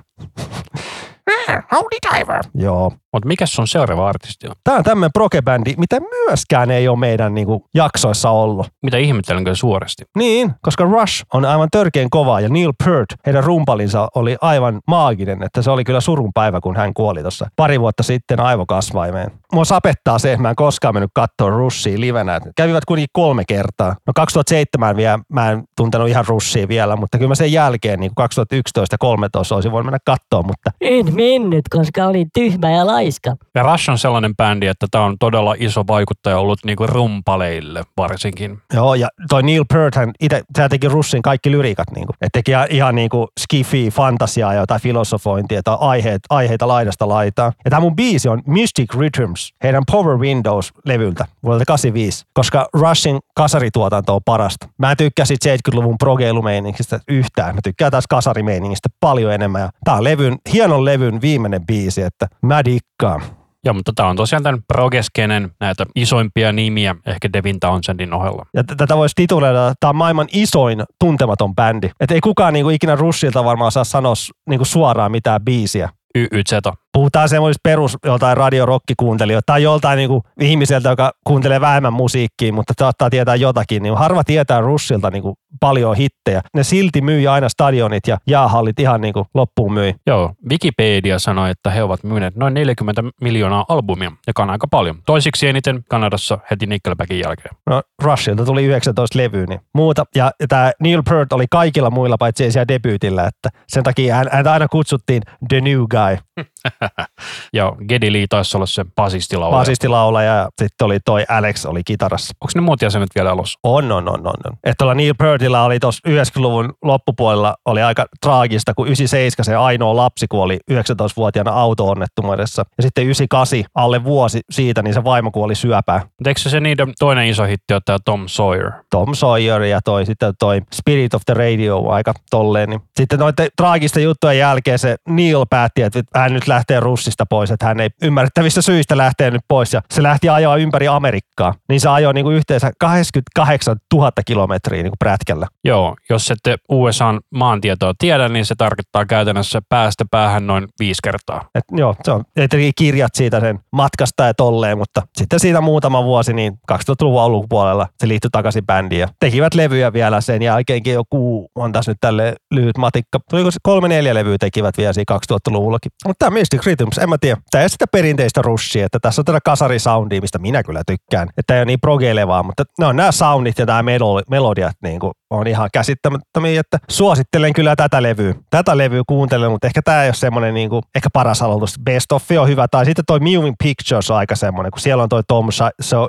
Holy 1.72 1.98
Diver. 2.14 2.44
Joo. 2.56 2.92
Mutta 3.14 3.28
mikä 3.28 3.46
sun 3.46 3.68
seuraava 3.68 4.10
artisti 4.10 4.48
on? 4.48 4.56
Tämä 4.64 4.78
on 4.78 4.84
tämmöinen 4.84 5.12
prokebändi, 5.14 5.74
mitä 5.78 6.00
myöskään 6.00 6.72
ei 6.72 6.88
ole 6.88 7.00
meidän 7.00 7.34
niinku, 7.34 7.66
jaksoissa 7.74 8.30
ollut. 8.30 8.68
Mitä 8.84 8.98
ihmettelenkö 8.98 9.56
suuresti? 9.56 10.04
Niin, 10.18 10.52
koska 10.62 10.84
Rush 10.84 11.26
on 11.34 11.46
aivan 11.46 11.68
törkeän 11.72 12.10
kova 12.10 12.40
ja 12.40 12.50
Neil 12.50 12.74
Peart, 12.84 13.06
heidän 13.26 13.44
rumpalinsa 13.44 14.08
oli 14.16 14.38
aivan 14.42 14.80
maaginen, 14.88 15.44
että 15.44 15.62
se 15.62 15.72
oli 15.72 15.84
kyllä 15.84 16.02
surun 16.02 16.32
päivä, 16.34 16.62
kun 16.62 16.76
hän 16.76 16.94
kuoli 16.94 17.22
tuossa 17.22 17.48
pari 17.56 17.80
vuotta 17.80 18.04
sitten 18.04 18.40
aivokasvaimeen. 18.40 19.32
Mua 19.54 19.66
sapettaa 19.66 20.20
se, 20.20 20.32
että 20.32 20.42
mä 20.42 20.50
en 20.50 20.56
koskaan 20.56 20.96
mennyt 20.96 21.12
katsoa 21.14 21.50
Rushia 21.50 22.00
livenä. 22.00 22.40
Kävivät 22.56 22.86
kuitenkin 22.86 23.10
kolme 23.14 23.44
kertaa. 23.48 23.96
No 24.08 24.14
2007 24.16 24.98
vielä, 24.98 25.20
mä 25.30 25.52
en 25.52 25.64
tuntenut 25.78 26.08
ihan 26.10 26.26
Rushia 26.28 26.68
vielä, 26.68 26.96
mutta 26.96 27.18
kyllä 27.18 27.30
mä 27.30 27.36
sen 27.36 27.52
jälkeen 27.52 28.00
niin 28.00 28.12
2011 28.16 28.94
ja 28.94 28.98
2013 28.98 29.56
olisin 29.56 29.72
voinut 29.72 29.86
mennä 29.86 30.00
katsoa, 30.06 30.44
mutta... 30.44 30.72
En 30.82 31.16
mennyt, 31.16 31.66
koska 31.70 32.06
olin 32.06 32.28
tyhmä 32.34 32.72
ja 32.72 32.86
laiska. 32.86 33.36
Ja 33.56 33.64
Rush 33.64 33.90
on 33.90 33.98
sellainen 33.98 34.36
bändi, 34.36 34.68
että 34.68 34.88
tämä 34.92 35.04
on 35.04 35.16
todella 35.20 35.56
iso 35.60 35.84
vaikuttaja 35.88 36.40
ollut 36.40 36.60
niinku 36.66 36.88
rumpaleille 36.88 37.84
varsinkin. 37.98 38.58
Joo, 38.74 38.96
ja 38.96 39.08
toi 39.30 39.44
Neil 39.44 39.66
Peart, 39.74 39.96
hän 39.96 40.12
itse, 40.20 40.44
teki 40.70 40.88
Russin 40.88 41.22
kaikki 41.22 41.52
lyriikat, 41.52 41.92
niinku. 41.96 42.14
että 42.22 42.40
teki 42.40 42.52
ihan 42.70 42.96
niinku 42.96 43.28
skifi, 43.40 43.90
fantasiaa 43.92 44.54
ja 44.54 44.60
jotain 44.60 44.82
filosofointia, 44.82 45.64
tai 45.64 45.78
aiheet, 45.80 46.22
aiheita 46.30 46.68
laidasta 46.68 47.08
laitaan. 47.08 47.54
Ja 47.66 47.72
tämä 47.72 47.80
mun 47.80 47.96
biisi 47.96 48.30
on 48.30 48.42
Mystic 48.48 48.94
Rhythms, 49.40 49.54
heidän 49.64 49.84
Power 49.92 50.18
Windows-levyltä 50.18 51.26
vuodelta 51.44 51.66
85, 51.66 52.26
koska 52.34 52.68
Rushin 52.74 53.20
kasarituotanto 53.36 54.16
on 54.16 54.22
parasta. 54.26 54.68
Mä 54.78 54.92
en 54.92 54.98
tykkää 54.98 55.26
siitä 55.26 55.56
70-luvun 55.56 55.98
progeilumeiningistä 55.98 57.00
yhtään. 57.08 57.56
Mä 57.56 57.62
tykkään 57.64 57.92
taas 57.92 58.08
kasarimeiningistä 58.08 58.90
paljon 59.00 59.34
enemmän. 59.34 59.62
Ja 59.62 59.70
tää 59.84 59.96
on 59.96 60.04
levyn, 60.04 60.38
hienon 60.54 60.86
levyn 60.86 61.22
viimeinen 61.22 61.66
biisi, 61.66 62.02
että 62.02 62.28
mä 62.42 62.66
dikkaan. 62.66 63.22
Joo, 63.66 63.74
mutta 63.74 63.92
tämä 63.96 64.10
on 64.10 64.16
tosiaan 64.16 64.44
tämän 64.44 64.60
progeskenen 64.68 65.52
näitä 65.60 65.86
isoimpia 65.96 66.52
nimiä 66.52 66.96
ehkä 67.06 67.34
Devin 67.34 67.60
Townsendin 67.60 68.14
ohella. 68.14 68.46
Ja 68.54 68.64
t- 68.64 68.78
tätä 68.78 68.98
voisi 68.98 69.16
tituleida, 69.16 69.74
tämä 69.80 69.90
on 69.90 69.96
maailman 69.96 70.28
isoin 70.32 70.84
tuntematon 71.00 71.56
bändi. 71.56 71.90
Että 72.00 72.16
ei 72.16 72.22
kukaan 72.22 72.54
niinku 72.54 72.70
ikinä 72.70 72.96
Rushilta 72.96 73.44
varmaan 73.44 73.72
saa 73.72 73.84
sanoa 73.84 74.14
niinku 74.50 74.66
suoraan 74.66 75.12
mitään 75.12 75.42
biisiä. 75.42 75.90
YYZ. 76.16 76.52
Puhutaan 76.94 77.30
semmoisista 77.30 77.60
perus 77.64 77.98
joltain 78.06 78.38
radiorokkikuuntelijoita 78.38 79.46
tai 79.46 79.64
joltain 79.64 79.98
niinku 79.98 80.24
ihmiseltä, 80.40 80.90
joka 80.90 81.12
kuuntelee 81.28 81.62
vähemmän 81.62 81.94
musiikkia, 81.94 82.54
mutta 82.54 82.74
saattaa 82.80 83.10
tietää 83.10 83.36
jotakin, 83.36 83.84
niin 83.84 83.98
harva 83.98 84.24
tietää 84.24 84.62
Russilta 84.62 85.10
niinku 85.10 85.36
paljon 85.60 85.96
hittejä. 85.96 86.42
Ne 86.56 86.64
silti 86.64 87.02
myi 87.02 87.28
aina 87.28 87.50
stadionit 87.50 88.08
ja 88.08 88.18
jäähallit 88.28 88.80
ihan 88.80 89.02
niinku 89.02 89.26
loppuun 89.34 89.74
myi. 89.74 89.96
Joo, 90.08 90.34
Wikipedia 90.50 91.20
sanoi, 91.20 91.50
että 91.50 91.70
he 91.70 91.84
ovat 91.84 92.04
myyneet 92.04 92.36
noin 92.36 92.54
40 92.54 93.04
miljoonaa 93.22 93.66
albumia, 93.70 94.12
joka 94.28 94.44
on 94.44 94.50
aika 94.50 94.68
paljon. 94.68 94.96
Toisiksi 95.06 95.48
eniten 95.48 95.84
Kanadassa 95.90 96.40
heti 96.52 96.66
Nickelbackin 96.66 97.20
jälkeen. 97.20 97.56
No 97.66 97.82
Rushilta 98.04 98.46
tuli 98.46 98.66
19 98.66 99.20
levyä, 99.20 99.46
niin 99.46 99.60
muuta. 99.74 100.06
Ja 100.16 100.32
tämä 100.50 100.72
Neil 100.80 101.04
Peart 101.10 101.34
oli 101.34 101.46
kaikilla 101.52 101.90
muilla 101.90 102.18
paitsi 102.18 102.52
siellä 102.52 102.68
debyytillä, 102.68 103.28
että 103.28 103.50
sen 103.68 103.84
takia 103.84 104.16
hän, 104.16 104.28
hän 104.32 104.48
aina 104.48 104.68
kutsuttiin 104.68 105.22
The 105.50 105.62
New 105.62 105.82
Guy. 105.90 106.18
ja 107.54 107.74
Geddy 107.88 108.14
Lee 108.14 108.26
taisi 108.30 108.58
olla 108.58 108.66
se 108.66 108.86
basistilaulaja. 108.96 109.60
Basistilaulaja 109.60 110.34
ja 110.34 110.50
sitten 110.62 110.86
oli 110.86 111.00
toi 111.06 111.26
Alex 111.30 111.66
oli 111.66 111.82
kitarassa. 111.86 112.34
Onko 112.42 112.52
ne 112.56 112.62
muut 112.62 112.82
jäsenet 112.82 113.10
vielä 113.16 113.32
alussa? 113.32 113.60
On, 113.64 113.92
on, 113.92 114.10
on, 114.10 114.28
on. 114.28 114.34
on. 114.46 114.58
Että 114.64 114.76
tuolla 114.78 114.94
Neil 114.94 115.14
Peartilla 115.18 115.64
oli 115.64 115.80
tuossa 115.80 116.10
90-luvun 116.10 116.74
loppupuolella 116.84 117.56
oli 117.66 117.82
aika 117.82 118.06
traagista, 118.22 118.74
kun 118.74 118.88
97 118.88 119.46
se 119.46 119.56
ainoa 119.56 119.96
lapsi 119.96 120.28
kuoli 120.28 120.60
19-vuotiaana 120.72 121.52
auto-onnettomuudessa. 121.52 122.66
Ja 122.78 122.84
sitten 122.84 123.04
98 123.04 123.72
alle 123.76 124.04
vuosi 124.04 124.40
siitä, 124.52 124.82
niin 124.82 124.94
se 124.94 125.04
vaimo 125.04 125.32
kuoli 125.32 125.56
syöpään. 125.56 126.02
Eikö 126.26 126.40
se, 126.40 126.50
se 126.50 126.60
niiden 126.60 126.94
toinen 127.00 127.28
iso 127.28 127.44
hitti 127.44 127.74
on 127.74 127.82
tämä 127.86 127.98
Tom 128.06 128.24
Sawyer? 128.28 128.72
Tom 128.92 129.16
Sawyer 129.16 129.62
ja 129.62 129.82
toi 129.82 130.06
sitten 130.06 130.34
toi 130.40 130.62
Spirit 130.74 131.14
of 131.14 131.22
the 131.26 131.34
Radio 131.34 131.88
aika 131.90 132.14
tolleen. 132.30 132.70
Niin. 132.70 132.82
Sitten 132.96 133.20
noiden 133.20 133.48
traagisten 133.58 134.04
juttujen 134.04 134.38
jälkeen 134.38 134.80
se 134.80 134.96
Neil 135.10 135.46
päätti, 135.50 135.82
että 135.82 136.04
hän 136.16 136.34
nyt 136.34 136.48
lähtee 136.48 136.69
russista 136.80 137.26
pois, 137.30 137.52
että 137.52 137.66
hän 137.66 137.80
ei 137.80 137.90
ymmärrettävistä 138.02 138.62
syistä 138.62 138.98
lähtee 138.98 139.32
nyt 139.32 139.42
pois 139.48 139.74
ja 139.74 139.82
se 139.92 140.04
lähti 140.04 140.30
ajoa 140.30 140.56
ympäri 140.56 140.88
Amerikkaa. 140.88 141.54
Niin 141.70 141.80
se 141.80 141.90
ajoi 141.90 142.14
niinku 142.14 142.32
yhteensä 142.32 142.72
88 142.80 143.78
000 143.94 144.12
kilometriä 144.26 144.84
niinku 144.84 144.96
prätkällä. 145.00 145.48
Joo, 145.64 145.96
jos 146.10 146.32
ette 146.32 146.58
USAn 146.72 147.20
maantietoa 147.36 147.94
tiedä, 147.98 148.30
niin 148.30 148.46
se 148.46 148.56
tarkoittaa 148.58 149.06
käytännössä 149.06 149.62
päästä 149.70 150.06
päähän 150.12 150.48
noin 150.48 150.68
viisi 150.80 151.00
kertaa. 151.04 151.50
Et, 151.56 151.64
joo, 151.72 151.96
se 152.04 152.12
on 152.12 152.24
tietenkin 152.34 152.72
kirjat 152.76 153.16
siitä 153.16 153.40
sen 153.40 153.60
matkasta 153.72 154.24
ja 154.24 154.34
tolleen, 154.34 154.78
mutta 154.78 155.02
sitten 155.18 155.40
siitä 155.40 155.62
muutama 155.62 156.04
vuosi, 156.04 156.34
niin 156.34 156.54
2000-luvun 156.72 157.22
alkupuolella 157.22 157.88
se 158.00 158.08
liittyi 158.08 158.30
takaisin 158.32 158.66
bändiin 158.66 159.02
ja 159.02 159.08
tekivät 159.20 159.54
levyjä 159.54 159.94
vielä 159.94 160.22
sen 160.22 160.42
jälkeenkin 160.42 160.94
joku, 160.94 161.52
on 161.56 161.72
tässä 161.72 161.92
nyt 161.92 161.98
tälle 162.02 162.36
lyhyt 162.52 162.78
matikka, 162.78 163.20
kolme 163.64 163.88
neljä 163.88 164.14
levyä 164.14 164.38
tekivät 164.40 164.78
vielä 164.78 164.94
siinä 164.94 165.20
2000-luvullakin. 165.34 165.92
Mutta 166.08 166.26
tämä 166.26 166.40
Mystic 166.40 166.59
Rhythms, 166.66 166.98
en 166.98 167.10
mä 167.10 167.18
tiedä. 167.18 167.42
Tämä 167.52 167.62
ei 167.62 167.70
sitä 167.70 167.86
perinteistä 167.92 168.42
rushia, 168.42 168.86
että 168.86 169.00
tässä 169.02 169.22
on 169.22 169.26
tätä 169.26 169.40
kasarisoundia, 169.46 170.22
mistä 170.22 170.40
minä 170.40 170.64
kyllä 170.64 170.82
tykkään. 170.88 171.30
Että 171.38 171.54
ei 171.56 171.60
ole 171.60 171.66
niin 171.66 171.80
progeilevaa, 171.80 172.44
mutta 172.44 172.64
ne 172.80 172.86
on 172.86 172.96
nämä 172.96 173.12
soundit 173.12 173.60
ja 173.60 173.66
tämä 173.66 173.84
melodiat 174.30 174.76
niin 174.84 175.00
kuin 175.00 175.12
on 175.30 175.48
ihan 175.48 175.70
käsittämättömiä, 175.74 176.60
että 176.60 176.78
suosittelen 176.90 177.54
kyllä 177.54 177.76
tätä 177.76 178.04
levyä. 178.04 178.34
Tätä 178.50 178.78
levyä 178.78 179.02
kuuntelen, 179.08 179.52
mutta 179.52 179.68
ehkä 179.68 179.82
tämä 179.82 180.04
ei 180.04 180.08
ole 180.08 180.14
semmoinen 180.14 180.54
niin 180.54 180.70
kuin, 180.70 180.82
ehkä 180.96 181.10
paras 181.14 181.42
aloitus. 181.42 181.80
Best 181.84 182.12
of 182.12 182.24
on 182.40 182.48
hyvä, 182.48 182.68
tai 182.68 182.86
sitten 182.86 183.06
toi 183.08 183.20
Moving 183.20 183.56
Pictures 183.64 184.12
on 184.12 184.18
aika 184.18 184.36
semmoinen, 184.36 184.72
kun 184.72 184.80
siellä 184.80 185.04
on 185.04 185.10
toi 185.10 185.22
Tom 185.28 185.48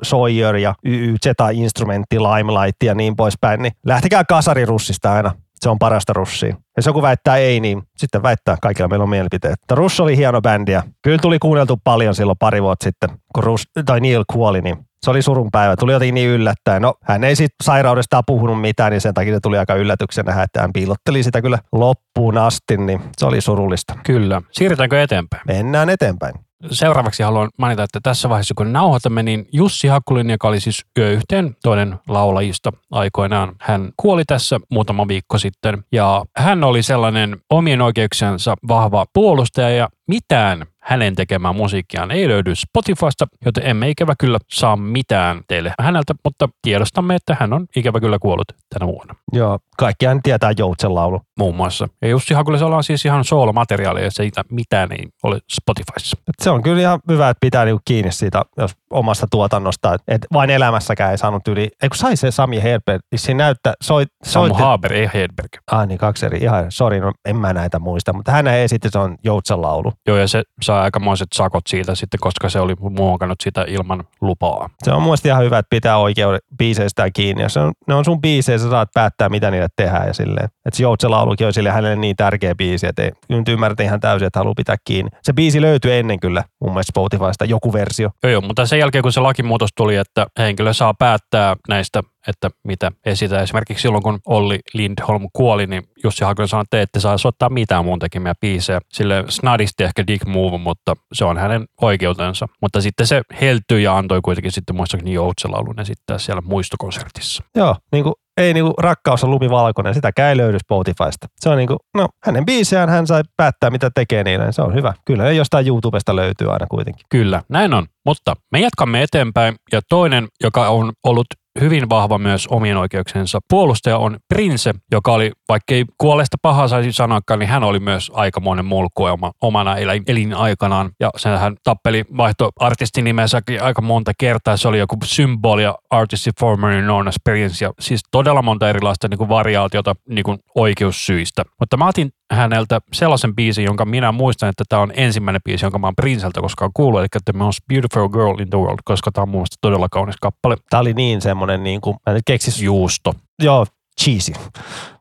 Sawyer 0.03 0.57
ja 0.57 0.75
YYZ 0.87 1.27
Instrumentti, 1.53 2.19
Limelight 2.19 2.83
ja 2.85 2.95
niin 2.95 3.17
poispäin, 3.17 3.63
niin 3.63 3.73
lähtekää 3.87 4.25
kasarirussista 4.25 5.13
aina 5.13 5.33
se 5.63 5.69
on 5.69 5.79
parasta 5.79 6.13
russia. 6.13 6.57
Jos 6.77 6.87
joku 6.87 7.03
väittää 7.03 7.37
ei, 7.37 7.61
niin 7.61 7.83
sitten 7.97 8.23
väittää, 8.23 8.57
kaikilla 8.63 8.89
meillä 8.89 9.03
on 9.03 9.09
mielipiteet. 9.09 9.55
Mutta 9.61 9.75
Russ 9.75 10.01
oli 10.01 10.17
hieno 10.17 10.41
bändi 10.41 10.73
ja 10.73 10.83
kyllä 11.03 11.19
tuli 11.19 11.39
kuunneltu 11.39 11.79
paljon 11.85 12.15
silloin 12.15 12.39
pari 12.39 12.63
vuotta 12.63 12.85
sitten, 12.85 13.11
kun 13.35 13.45
Russ, 13.45 13.65
tai 13.87 14.01
Neil 14.01 14.25
kuoli, 14.33 14.61
niin 14.61 14.77
se 15.05 15.11
oli 15.11 15.23
surun 15.23 15.49
päivä. 15.53 15.77
Tuli 15.77 15.93
jotenkin 15.93 16.15
niin 16.15 16.29
yllättäen. 16.31 16.83
No, 16.83 16.95
hän 17.03 17.25
ei 17.25 17.37
siitä 17.37 17.55
sairaudestaan 17.63 18.23
puhunut 18.27 18.61
mitään, 18.61 18.91
niin 18.93 19.01
sen 19.01 19.15
takia 19.15 19.35
se 19.35 19.41
tuli 19.43 19.59
aika 19.59 19.75
yllätyksenä, 19.75 20.43
että 20.43 20.61
hän 20.61 20.73
piilotteli 20.73 21.23
sitä 21.23 21.43
kyllä 21.43 21.59
loppuun 21.73 22.39
asti, 22.39 22.77
niin 22.77 23.01
se 23.17 23.27
oli 23.27 23.41
surullista. 23.41 23.95
Kyllä. 24.05 24.43
Siirrytäänkö 24.51 25.03
eteenpäin? 25.03 25.43
Mennään 25.47 25.91
eteenpäin. 25.91 26.35
Seuraavaksi 26.71 27.23
haluan 27.23 27.51
mainita, 27.59 27.83
että 27.83 28.01
tässä 28.03 28.29
vaiheessa 28.29 28.55
kun 28.57 28.73
nauhoitamme, 28.73 29.23
niin 29.23 29.49
Jussi 29.53 29.89
Hakkulin, 29.89 30.31
joka 30.31 30.49
oli 30.49 30.61
siis 30.61 30.85
yöyhteen 30.99 31.57
toinen 31.63 31.99
laulajista 32.09 32.73
aikoinaan, 32.91 33.57
hän 33.61 33.93
kuoli 33.97 34.25
tässä 34.25 34.61
muutama 34.71 35.09
viikko 35.09 35.39
sitten. 35.39 35.85
Ja 35.93 36.25
hän 36.37 36.65
oli 36.65 36.83
sellainen 36.83 37.37
omien 37.51 37.81
oikeuksiensa 37.81 38.55
vahva 38.69 39.07
puolustaja 39.13 39.71
ja 39.71 39.89
mitään 40.11 40.67
hänen 40.83 41.15
tekemään 41.15 41.57
musiikkiaan 41.57 42.11
ei 42.11 42.29
löydy 42.29 42.55
Spotifysta, 42.55 43.27
joten 43.45 43.67
emme 43.67 43.89
ikävä 43.89 44.15
kyllä 44.19 44.39
saa 44.51 44.77
mitään 44.77 45.41
teille 45.49 45.73
häneltä, 45.81 46.15
mutta 46.25 46.49
tiedostamme, 46.63 47.15
että 47.15 47.37
hän 47.41 47.53
on 47.53 47.67
ikävä 47.77 48.01
kyllä 48.01 48.19
kuollut 48.19 48.49
tänä 48.69 48.87
vuonna. 48.93 49.15
Joo, 49.33 49.59
kaikkiaan 49.79 50.23
tietää 50.23 50.53
Joutsen 50.59 50.95
laulu. 50.95 51.21
Muun 51.39 51.57
muassa. 51.57 51.89
Ja 52.03 52.09
Jussi 52.09 52.35
Hakulisella 52.35 52.77
on 52.77 52.85
siis 52.85 53.05
ihan 53.05 53.25
soolomateriaalia, 53.25 54.05
ja 54.05 54.11
siitä 54.11 54.45
mitään 54.51 54.93
ei 54.93 55.05
ole 55.23 55.39
Spotifyssa. 55.53 56.17
Se 56.43 56.51
on 56.51 56.63
kyllä 56.63 56.81
ihan 56.81 57.01
hyvä, 57.09 57.29
että 57.29 57.41
pitää 57.41 57.65
niinku 57.65 57.83
kiinni 57.85 58.13
siitä 58.13 58.43
jos 58.57 58.71
omasta 58.91 59.27
tuotannosta. 59.31 59.97
Että 60.09 60.27
vain 60.33 60.51
elämässäkään 60.51 61.11
ei 61.11 61.19
saanut 61.19 61.49
yli. 61.49 61.71
Eikö 61.83 61.97
sai 61.97 62.17
se 62.17 62.31
Sami 62.31 62.63
Herberg? 62.63 63.03
Siinä 63.17 63.45
näyttää, 63.45 63.75
soit, 63.83 64.09
Samu 64.25 64.55
Haber, 64.55 64.93
ei 64.93 65.11
Hedberg. 65.15 65.51
Ah 65.73 65.87
niin, 65.87 65.99
kaksi 65.99 66.27
eri. 66.27 66.39
Ihan, 66.39 66.67
sori, 66.69 67.01
no 67.01 67.13
en 67.25 67.37
mä 67.37 67.53
näitä 67.53 67.79
muista. 67.79 68.13
Mutta 68.13 68.33
hän 68.33 68.47
esitti, 68.47 68.89
se 68.91 68.99
on 68.99 69.17
Joutsen 69.25 69.63
laulu. 69.63 69.93
Joo, 70.07 70.17
ja 70.17 70.29
se 70.29 70.43
sai 70.63 70.81
aikamoiset 70.81 71.29
sakot 71.35 71.67
siitä 71.67 71.95
sitten, 71.95 72.21
koska 72.21 72.49
se 72.49 72.61
oli 72.61 72.75
muokannut 72.81 73.41
sitä 73.43 73.65
ilman 73.69 74.05
lupaa. 74.21 74.71
Se 74.83 74.93
on 74.93 75.03
mielestäni 75.03 75.31
ihan 75.31 75.45
hyvä, 75.45 75.59
että 75.59 75.71
pitää 75.71 75.99
oikeuden 75.99 76.41
biiseistä 76.59 77.11
kiinni. 77.11 77.43
Jos 77.43 77.57
on, 77.57 77.73
ne 77.87 77.95
on 77.95 78.05
sun 78.05 78.21
biisejä, 78.21 78.59
sä 78.59 78.71
saat 78.71 78.89
päättää, 78.95 79.29
mitä 79.29 79.51
niille 79.51 79.69
tehdään. 79.77 80.07
Ja 80.07 80.15
silleen. 80.15 80.45
Että 80.45 80.77
se 80.77 80.83
Joutsen-laulukin 80.83 81.47
on 81.47 81.53
sille 81.53 81.71
hänelle 81.71 81.97
niin 81.97 82.17
tärkeä 82.17 82.55
biisi, 82.55 82.87
että 82.87 83.03
ei, 83.03 83.11
nyt 83.29 83.49
ymmärrät 83.49 83.81
ihan 83.81 84.01
täysin, 84.01 84.27
että 84.27 84.39
haluaa 84.39 84.55
pitää 84.55 84.77
kiinni. 84.85 85.11
Se 85.23 85.33
biisi 85.33 85.61
löytyy 85.61 85.95
ennen 85.95 86.21
kyllä 86.21 86.45
mun 86.61 86.71
mielestä 86.71 86.91
Spotifysta, 86.91 87.45
joku 87.45 87.73
versio. 87.73 88.11
Joo, 88.23 88.31
joo, 88.31 88.41
mutta 88.41 88.67
sen 88.67 88.79
jälkeen 88.79 89.03
kun 89.03 89.13
se 89.13 89.21
lakimuutos 89.21 89.71
tuli, 89.77 89.97
että 89.97 90.27
henkilö 90.39 90.73
saa 90.73 90.95
päättää 90.95 91.57
näistä 91.69 92.03
että 92.27 92.51
mitä 92.65 92.93
esitä. 93.07 93.43
Esimerkiksi 93.43 93.83
silloin, 93.83 94.03
kun 94.03 94.19
Olli 94.27 94.59
Lindholm 94.75 95.29
kuoli, 95.33 95.67
niin 95.67 95.83
Jussi 96.05 96.25
Hakonen 96.25 96.49
sanoi, 96.49 96.63
että 96.63 96.77
te 96.77 96.83
ette 96.83 97.01
saa 97.01 97.19
soittaa 97.19 97.49
mitään 97.49 97.85
muun 97.85 97.99
tekemiä 97.99 98.35
biisejä. 98.41 98.81
Sille 98.93 99.25
snadisti 99.29 99.85
ehkä 99.85 100.07
Dick 100.07 100.27
Move, 100.27 100.59
mutta 100.59 100.95
se 101.13 101.25
on 101.25 101.39
hänen 101.39 101.65
oikeutensa. 101.81 102.47
Mutta 102.63 102.81
sitten 102.81 103.07
se 103.07 103.23
heltyi 103.41 103.83
ja 103.83 103.97
antoi 103.97 104.21
kuitenkin 104.23 104.53
sitten 104.53 104.77
muistaakseni 104.77 105.13
Joutselaulun 105.13 105.81
esittää 105.81 106.19
siellä 106.19 106.43
muistokonsertissa. 106.45 107.45
Joo, 107.57 107.77
niin 107.93 108.05
kuin 108.05 108.15
ei 108.37 108.55
niinku 108.55 108.75
rakkaus 108.79 109.25
on 109.25 109.31
lumivalkoinen, 109.31 109.95
sitä 109.95 110.29
ei 110.29 110.37
löydy 110.37 110.59
Spotifysta. 110.59 111.27
Se 111.41 111.49
on 111.49 111.57
niinku, 111.57 111.77
no 111.97 112.09
hänen 112.25 112.47
biisejään 112.47 112.89
hän 112.89 113.07
sai 113.07 113.23
päättää 113.37 113.71
mitä 113.71 113.91
tekee 113.95 114.25
niille, 114.25 114.53
se 114.53 114.63
on 114.63 114.75
hyvä. 114.75 114.95
Kyllä 115.05 115.25
ne 115.25 115.33
jostain 115.33 115.67
YouTubesta 115.67 116.17
löytyy 116.17 116.53
aina 116.53 116.67
kuitenkin. 116.67 117.07
Kyllä, 117.09 117.43
näin 117.49 117.75
on. 117.75 117.87
Mutta 118.07 118.35
me 118.53 118.61
jatkamme 118.61 119.03
eteenpäin 119.03 119.55
ja 119.73 119.81
toinen, 119.89 120.29
joka 120.43 120.69
on 120.69 120.93
ollut 121.05 121.27
hyvin 121.61 121.89
vahva 121.89 122.19
myös 122.19 122.47
omien 122.47 122.77
oikeuksensa 122.77 123.39
puolustaja 123.51 123.99
on 123.99 124.17
Prince, 124.29 124.75
joka 124.93 125.13
oli, 125.13 125.33
vaikkei 125.49 125.85
kuolleesta 125.99 126.37
pahaa 126.43 126.69
saisi 126.69 126.93
sanoakaan, 126.93 127.41
niin 127.41 127.49
hän 127.49 127.65
oli 127.65 127.81
myös 127.81 128.11
aikamoinen 128.15 128.65
mulkku 128.65 129.05
omana 129.43 129.77
elinaikanaan. 130.07 130.91
Ja 131.01 131.11
sen 131.17 131.39
hän 131.39 131.57
tappeli 131.65 132.05
vaihto 132.17 132.51
artistinimensäkin 132.57 133.63
aika 133.63 133.83
monta 133.83 134.13
kertaa. 134.19 134.57
Se 134.57 134.69
oli 134.69 134.79
joku 134.79 134.97
symboli 135.05 135.63
ja 135.63 135.75
artisti 135.91 136.31
formerly 136.41 136.83
known 136.83 137.09
as 137.09 137.17
Prince. 137.25 137.65
Ja 137.65 137.73
siis 137.81 138.01
todella 138.11 138.43
monta 138.43 138.69
erilaista 138.69 139.09
niin 139.09 139.19
kuin 139.19 139.29
variaatiota 139.29 139.95
niin 140.09 140.25
kuin 140.25 140.39
oikeussyistä. 140.55 141.43
Mutta 141.61 141.77
mä 141.77 141.89
otin 141.89 142.11
häneltä 142.31 142.81
sellaisen 142.93 143.35
biisin, 143.35 143.65
jonka 143.65 143.85
minä 143.85 144.13
muistan, 144.13 144.49
että 144.49 144.65
tämä 144.69 144.83
on 144.83 144.93
ensimmäinen 144.95 145.43
biisi, 145.45 145.65
jonka 145.65 145.79
mä 145.79 145.87
oon 145.87 145.97
Princeltä 145.97 146.41
koskaan 146.41 146.71
kuullut, 146.75 147.01
eli 147.01 147.09
The 147.25 147.33
Most 147.33 147.59
Beautiful 147.69 148.09
Girl 148.09 148.39
in 148.39 148.51
the 148.51 148.59
World, 148.59 148.79
koska 148.85 149.13
tämä 149.13 149.23
on 149.23 149.29
mun 149.29 149.47
todella 149.61 149.89
kaunis 149.89 150.17
kappale. 150.21 150.57
Tämä 150.71 150.81
oli 150.81 150.93
niin 150.93 151.21
semmoinen, 151.21 151.63
niin 151.63 151.81
kuin, 151.81 151.97
mä 152.07 152.13
nyt 152.13 152.23
keksis... 152.27 152.63
Juusto. 152.63 153.15
Joo, 153.43 153.67
cheesy. 154.05 154.33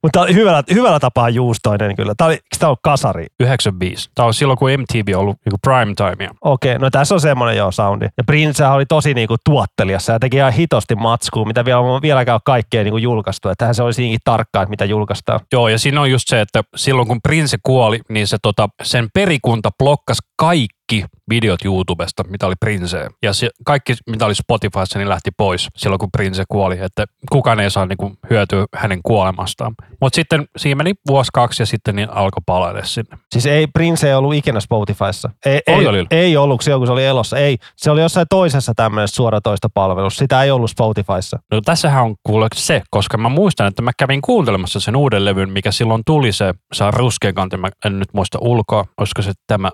Mutta 0.03 0.25
hyvällä, 0.33 0.63
hyvällä 0.73 0.99
tapaa 0.99 1.29
juustoinen 1.29 1.95
kyllä. 1.95 2.13
Tämä, 2.17 2.27
oli, 2.27 2.39
tämä 2.59 2.69
on 2.69 2.75
kasari? 2.83 3.25
95. 3.39 4.09
Tämä 4.15 4.25
on 4.25 4.33
silloin, 4.33 4.59
kun 4.59 4.69
MTV 4.71 5.13
on 5.15 5.21
ollut 5.21 5.37
niin 5.45 5.59
prime 5.61 5.93
timea. 5.95 6.29
Okei, 6.41 6.71
okay, 6.71 6.81
no 6.81 6.89
tässä 6.89 7.15
on 7.15 7.21
semmoinen 7.21 7.57
jo 7.57 7.71
soundi. 7.71 8.05
Ja 8.17 8.23
Prince 8.23 8.65
oli 8.65 8.85
tosi 8.85 9.13
niin 9.13 9.27
kuin, 9.27 9.37
tuottelijassa 9.45 10.13
ja 10.13 10.19
teki 10.19 10.37
ihan 10.37 10.53
hitosti 10.53 10.95
matskua, 10.95 11.45
mitä 11.45 11.65
vielä 11.65 11.79
on 11.79 12.01
vieläkään 12.01 12.35
ole 12.35 12.41
kaikkea 12.45 12.83
niin 12.83 12.91
kuin, 12.91 13.03
julkaistu. 13.03 13.49
Että 13.49 13.73
se 13.73 13.83
olisi 13.83 14.01
niinkin 14.01 14.19
tarkkaa, 14.23 14.63
että 14.63 14.69
mitä 14.69 14.85
julkaistaan. 14.85 15.39
Joo, 15.51 15.67
ja 15.67 15.79
siinä 15.79 16.01
on 16.01 16.11
just 16.11 16.27
se, 16.27 16.41
että 16.41 16.63
silloin 16.75 17.07
kun 17.07 17.21
Prince 17.21 17.57
kuoli, 17.63 17.99
niin 18.09 18.27
se 18.27 18.37
tota, 18.41 18.69
sen 18.83 19.07
perikunta 19.13 19.69
blokkas 19.79 20.17
kaikki 20.39 21.05
videot 21.29 21.65
YouTubesta, 21.65 22.23
mitä 22.23 22.47
oli 22.47 22.55
Prince. 22.59 23.07
Ja 23.23 23.33
se, 23.33 23.49
kaikki, 23.65 23.93
mitä 24.09 24.25
oli 24.25 24.35
Spotifyssa, 24.35 24.99
niin 24.99 25.09
lähti 25.09 25.31
pois 25.37 25.67
silloin, 25.77 25.99
kun 25.99 26.09
Prince 26.11 26.43
kuoli. 26.49 26.77
Että 26.81 27.05
kukaan 27.31 27.59
ei 27.59 27.71
saa 27.71 27.85
niin 27.85 27.97
kuin, 27.97 28.17
hyötyä 28.29 28.65
hänen 28.75 28.99
kuolemastaan. 29.03 29.75
Mutta 30.01 30.15
sitten 30.15 30.45
siinä 30.57 30.75
meni 30.77 30.93
vuosi 31.07 31.29
kaksi 31.33 31.61
ja 31.61 31.65
sitten 31.65 31.95
niin 31.95 32.09
alkoi 32.09 32.41
palailla 32.45 32.83
sinne. 32.83 33.17
Siis 33.31 33.45
ei, 33.45 33.67
Prince 33.67 34.07
ei 34.07 34.13
ollut 34.13 34.33
ikinä 34.33 34.59
Spotifyssa. 34.59 35.29
Ei, 35.45 35.61
Oli, 35.67 35.83
ei, 35.83 35.87
oli. 35.87 36.05
ei 36.11 36.37
ollut 36.37 36.61
silloin, 36.61 36.79
kun 36.79 36.87
se 36.87 36.93
oli 36.93 37.05
elossa. 37.05 37.37
Ei, 37.37 37.57
se 37.75 37.91
oli 37.91 38.01
jossain 38.01 38.27
toisessa 38.29 38.73
tämmöisessä 38.75 39.15
suoratoistopalvelussa. 39.15 40.19
Sitä 40.19 40.43
ei 40.43 40.51
ollut 40.51 40.69
Spotifyssa. 40.69 41.39
No 41.51 41.61
tässähän 41.61 42.03
on 42.03 42.15
kuule 42.23 42.47
se, 42.55 42.81
koska 42.89 43.17
mä 43.17 43.29
muistan, 43.29 43.67
että 43.67 43.81
mä 43.81 43.91
kävin 43.97 44.21
kuuntelemassa 44.21 44.79
sen 44.79 44.95
uuden 44.95 45.25
levyn, 45.25 45.49
mikä 45.49 45.71
silloin 45.71 46.01
tuli 46.05 46.31
se, 46.31 46.53
on 46.81 46.93
ruskean 46.93 47.33
kantin, 47.33 47.59
mä 47.59 47.69
en 47.85 47.99
nyt 47.99 48.13
muista 48.13 48.37
ulkoa, 48.41 48.85
olisiko 48.97 49.21
se 49.21 49.31
tämä 49.47 49.69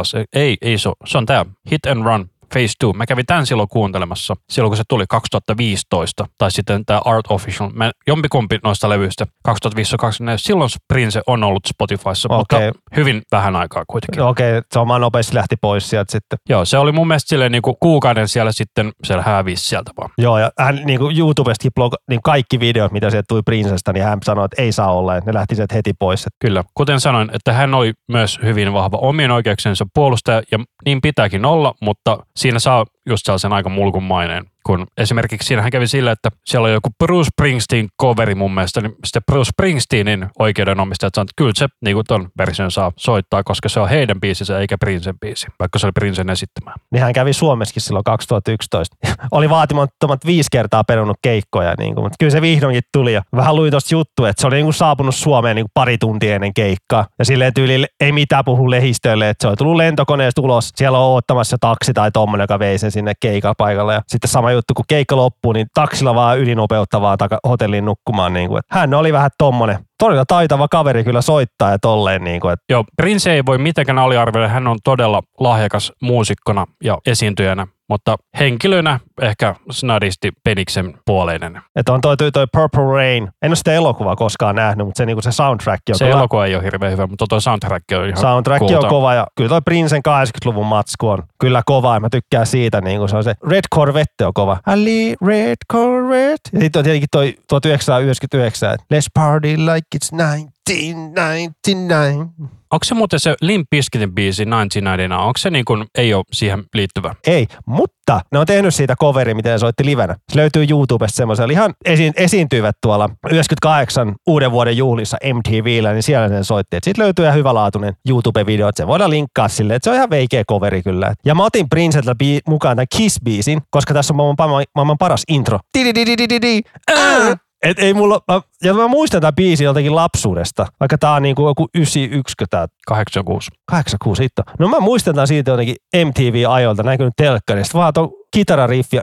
Versace, 0.00 0.24
ei, 0.32 0.56
ei 0.60 0.78
se, 0.78 0.90
se 1.06 1.18
on 1.18 1.26
tämä 1.26 1.46
Hit 1.70 1.86
and 1.86 2.04
Run 2.04 2.30
Phase 2.52 2.74
2. 2.80 2.96
Mä 2.96 3.06
kävin 3.06 3.26
tämän 3.26 3.46
silloin 3.46 3.68
kuuntelemassa, 3.68 4.34
silloin 4.50 4.70
kun 4.70 4.76
se 4.76 4.82
tuli 4.88 5.04
2015, 5.08 6.26
tai 6.38 6.50
sitten 6.50 6.84
tämä 6.86 7.00
Art 7.04 7.26
Official, 7.28 7.70
mä, 7.74 7.90
jompikumpi 8.06 8.58
noista 8.64 8.88
levyistä, 8.88 9.26
2015 9.44 10.24
silloin 10.36 10.70
Prince 10.88 11.20
on 11.26 11.44
ollut 11.44 11.66
Spotifyssa, 11.66 12.28
Okei. 12.30 12.38
mutta 12.38 12.80
hyvin 12.96 13.22
vähän 13.32 13.56
aikaa 13.56 13.84
kuitenkin. 13.88 14.20
No, 14.20 14.28
Okei, 14.28 14.50
okay, 14.50 14.62
se 14.72 14.78
oma 14.78 14.98
nopeasti 14.98 15.34
lähti 15.34 15.56
pois 15.60 15.90
sieltä 15.90 16.12
sitten. 16.12 16.38
Joo, 16.48 16.64
se 16.64 16.78
oli 16.78 16.92
mun 16.92 17.08
mielestä 17.08 17.28
silleen 17.28 17.52
niin 17.52 17.62
kuin 17.62 17.76
kuukauden 17.80 18.28
siellä 18.28 18.52
sitten, 18.52 18.92
siellä 19.04 19.22
hävisi 19.22 19.64
sieltä 19.64 19.90
vaan. 19.96 20.10
Joo, 20.18 20.38
ja 20.38 20.50
hän 20.58 20.80
niin 20.84 20.98
kuin 20.98 21.18
YouTubestakin 21.18 21.72
blog, 21.74 21.94
niin 22.10 22.20
kaikki 22.24 22.60
videot, 22.60 22.92
mitä 22.92 23.10
sieltä 23.10 23.26
tuli 23.28 23.42
Princestä, 23.42 23.92
niin 23.92 24.04
hän 24.04 24.18
sanoi, 24.24 24.44
että 24.44 24.62
ei 24.62 24.72
saa 24.72 24.92
olla, 24.92 25.16
että 25.16 25.30
ne 25.30 25.34
lähti 25.34 25.54
sieltä 25.54 25.74
heti 25.74 25.92
pois. 25.98 26.26
Kyllä, 26.40 26.64
kuten 26.74 27.00
sanoin, 27.00 27.30
että 27.32 27.52
hän 27.52 27.74
oli 27.74 27.92
myös 28.08 28.38
hyvin 28.42 28.72
vahva 28.72 28.96
omien 28.96 29.30
oikeuksiensa 29.30 29.86
puolustaja 29.94 30.42
ja 30.52 30.58
niin 30.84 31.00
pitääkin 31.00 31.44
olla, 31.44 31.74
mutta 31.82 32.18
siinä 32.40 32.58
saa 32.58 32.86
just 33.06 33.26
sellaisen 33.26 33.52
aika 33.52 33.68
mulkun 33.68 34.02
maineen. 34.02 34.49
Kun 34.66 34.86
esimerkiksi 34.96 35.46
siinähän 35.46 35.70
kävi 35.70 35.86
sillä, 35.86 36.12
että 36.12 36.28
siellä 36.46 36.66
oli 36.66 36.72
joku 36.72 36.90
Bruce 37.04 37.28
Springsteen 37.28 37.88
coveri 38.00 38.34
mun 38.34 38.54
mielestä, 38.54 38.80
niin 38.80 38.94
sitten 39.04 39.22
Bruce 39.26 39.48
Springsteenin 39.48 40.26
oikeudenomistajat 40.38 41.14
sanoivat, 41.14 41.30
että 41.30 41.38
kyllä 41.38 41.52
se 41.54 41.66
niin 41.84 41.94
kuin 41.94 42.06
ton 42.08 42.28
version 42.38 42.70
saa 42.70 42.92
soittaa, 42.96 43.42
koska 43.42 43.68
se 43.68 43.80
on 43.80 43.88
heidän 43.88 44.20
biisinsä 44.20 44.58
eikä 44.58 44.78
Princen 44.78 45.18
biisi, 45.18 45.46
vaikka 45.58 45.78
se 45.78 45.86
oli 45.86 45.92
Princen 45.92 46.30
esittämä. 46.30 46.74
niin 46.92 47.02
hän 47.02 47.12
kävi 47.12 47.32
Suomessakin 47.32 47.82
silloin 47.82 48.04
2011. 48.04 48.96
oli 49.30 49.50
vaatimattomat 49.50 50.26
viisi 50.26 50.48
kertaa 50.52 50.84
perunut 50.84 51.16
keikkoja, 51.22 51.74
niin 51.78 51.94
kuin, 51.94 52.04
mutta 52.04 52.16
kyllä 52.18 52.30
se 52.30 52.42
vihdoinkin 52.42 52.82
tuli. 52.92 53.12
Ja 53.12 53.22
vähän 53.36 53.56
luin 53.56 53.70
tuosta 53.70 53.94
juttu, 53.94 54.24
että 54.24 54.40
se 54.40 54.46
oli 54.46 54.56
niin 54.56 54.66
kuin 54.66 54.74
saapunut 54.74 55.14
Suomeen 55.14 55.56
niin 55.56 55.64
kuin 55.64 55.72
pari 55.74 55.98
tuntia 55.98 56.34
ennen 56.34 56.54
keikkaa. 56.54 57.06
Ja 57.18 57.24
silleen 57.24 57.54
tyyli 57.54 57.86
ei 58.00 58.12
mitään 58.12 58.44
puhu 58.44 58.70
lehistölle, 58.70 59.28
että 59.28 59.42
se 59.42 59.48
on 59.48 59.56
tullut 59.56 59.76
lentokoneesta 59.76 60.42
ulos. 60.42 60.70
Siellä 60.76 60.98
on 60.98 61.04
oottamassa 61.04 61.56
taksi 61.60 61.92
tai 61.92 62.10
tommonen, 62.10 62.44
joka 62.44 62.58
vei 62.58 62.78
sen 62.78 62.90
sinne 62.90 63.12
keikapaikalle. 63.20 63.94
Ja 63.94 64.02
sitten 64.08 64.30
sama 64.30 64.49
juttu, 64.52 64.74
kun 64.74 64.84
keikka 64.88 65.16
loppuu, 65.16 65.52
niin 65.52 65.66
taksilla 65.74 66.14
vaan 66.14 66.38
ylinopeuttavaa 66.38 67.16
taka 67.16 67.38
hotelliin 67.48 67.84
nukkumaan. 67.84 68.32
Niin 68.32 68.48
kuin, 68.48 68.62
hän 68.70 68.94
oli 68.94 69.12
vähän 69.12 69.30
tommonen. 69.38 69.78
Todella 69.98 70.24
taitava 70.24 70.68
kaveri 70.68 71.04
kyllä 71.04 71.22
soittaa 71.22 71.70
ja 71.70 71.78
tolleen. 71.78 72.24
Niin 72.24 72.40
kuin, 72.40 72.52
että 72.52 72.64
Joo, 72.68 72.84
Prince 72.96 73.32
ei 73.32 73.42
voi 73.46 73.58
mitenkään 73.58 73.98
aliarvioida, 73.98 74.48
hän 74.48 74.66
on 74.66 74.78
todella 74.84 75.22
lahjakas 75.40 75.92
muusikkona 76.02 76.66
ja 76.84 76.98
esiintyjänä, 77.06 77.66
mutta 77.90 78.16
henkilönä 78.38 79.00
ehkä 79.22 79.54
snadisti 79.70 80.30
peniksen 80.44 80.94
puoleinen. 81.06 81.60
Että 81.76 81.92
on 81.92 82.00
toi, 82.00 82.16
toi, 82.16 82.32
toi 82.32 82.46
Purple 82.52 82.84
Rain. 82.84 83.28
En 83.42 83.50
ole 83.50 83.56
sitä 83.56 83.72
elokuvaa 83.72 84.16
koskaan 84.16 84.56
nähnyt, 84.56 84.86
mutta 84.86 84.98
se, 84.98 85.06
niinku 85.06 85.22
se 85.22 85.32
soundtrack 85.32 85.82
on 85.88 85.94
Se 85.98 86.04
kyllä- 86.04 86.18
elokuva 86.18 86.46
ei 86.46 86.54
ole 86.54 86.64
hirveän 86.64 86.92
hyvä, 86.92 87.06
mutta 87.06 87.24
tuo 87.28 87.40
soundtrack 87.40 87.84
on 87.94 88.04
ihan 88.04 88.16
Soundtrack 88.16 88.58
kulta. 88.58 88.78
on 88.78 88.88
kova 88.88 89.14
ja 89.14 89.26
kyllä 89.36 89.48
toi 89.48 89.60
Princen 89.64 90.02
80-luvun 90.08 90.66
matsku 90.66 91.08
on 91.08 91.22
kyllä 91.40 91.62
kova 91.66 91.94
ja 91.94 92.00
mä 92.00 92.08
tykkään 92.10 92.46
siitä, 92.46 92.80
niin 92.80 92.98
kuin 92.98 93.08
se 93.08 93.16
on 93.16 93.24
se 93.24 93.34
Red 93.48 93.64
Corvette 93.74 94.26
on 94.26 94.34
kova. 94.34 94.56
Ali 94.66 95.14
Red 95.26 95.56
Corvette. 95.72 96.50
Ja 96.52 96.60
sitten 96.60 96.80
on 96.80 96.84
tietenkin 96.84 97.08
toi 97.12 97.34
1999, 97.48 98.74
että 98.74 98.86
Let's 98.94 99.06
party 99.14 99.48
like 99.48 99.86
it's 99.96 100.16
1999. 100.16 102.30
Onko 102.72 102.84
se 102.84 102.94
muuten 102.94 103.20
se 103.20 103.34
Limp 103.40 103.66
Bizkitin 103.70 104.14
biisi 104.14 104.44
1999, 104.46 105.26
onko 105.26 105.38
se 105.38 105.50
niin 105.50 105.64
kuin, 105.64 105.84
ei 105.98 106.14
ole 106.14 106.24
siihen 106.32 106.64
liittyvä? 106.74 107.14
Ei, 107.26 107.46
mutta 107.66 108.20
ne 108.32 108.38
on 108.38 108.46
tehnyt 108.46 108.74
siitä 108.74 108.96
coveri, 108.96 109.34
miten 109.34 109.58
soitti 109.58 109.84
livenä. 109.84 110.16
Se 110.32 110.36
löytyy 110.38 110.66
YouTubesta 110.70 111.16
semmoisella. 111.16 111.52
Ihan 111.52 111.74
esi- 111.84 112.12
esiintyivät 112.16 112.76
tuolla 112.82 113.08
98 113.30 114.14
uuden 114.28 114.50
vuoden 114.50 114.76
juhlissa 114.76 115.16
MTVllä, 115.34 115.92
niin 115.92 116.02
siellä 116.02 116.28
ne 116.28 116.44
soitti. 116.44 116.76
Siitä 116.82 117.02
löytyy 117.02 117.24
ihan 117.24 117.36
hyvälaatuinen 117.36 117.94
YouTube-video, 118.08 118.68
että 118.68 118.82
se 118.82 118.86
voidaan 118.86 119.10
linkkaa 119.10 119.48
sille, 119.48 119.74
että 119.74 119.84
se 119.84 119.90
on 119.90 119.96
ihan 119.96 120.10
veikeä 120.10 120.44
coveri 120.44 120.82
kyllä. 120.82 121.14
Ja 121.24 121.34
mä 121.34 121.44
otin 121.44 121.68
Princeltä 121.68 122.12
bi- 122.12 122.40
mukaan 122.48 122.76
tämän 122.76 122.86
Kiss-biisin, 122.96 123.60
koska 123.70 123.94
tässä 123.94 124.14
on 124.14 124.16
maailman, 124.16 124.64
maailman, 124.74 124.98
paras 124.98 125.22
intro. 125.28 125.58
Tidididididi. 125.72 126.60
Ää! 126.90 127.49
Et 127.62 127.78
ei 127.78 127.94
mulla, 127.94 128.20
mä, 128.32 128.40
ja 128.64 128.74
mä 128.74 128.88
muistan 128.88 129.20
tämän 129.20 129.34
biisin 129.34 129.64
jotenkin 129.64 129.96
lapsuudesta, 129.96 130.66
vaikka 130.80 130.98
tää 130.98 131.12
on 131.12 131.22
niinku 131.22 131.46
joku 131.46 131.68
91, 131.74 132.34
kun 132.38 132.46
tää 132.50 132.66
86. 132.86 133.50
86 133.66 134.22
hitto. 134.22 134.42
No 134.58 134.68
mä 134.68 134.80
muistan 134.80 135.14
tämän 135.14 135.26
siitä 135.26 135.50
jotenkin 135.50 135.76
MTV-ajoilta, 136.04 136.82
näkynyt 136.82 137.14
telkkarista, 137.16 137.78
vaan 137.78 137.92
tuon 137.92 138.10
kitarariffi 138.30 138.96
ja 138.96 139.02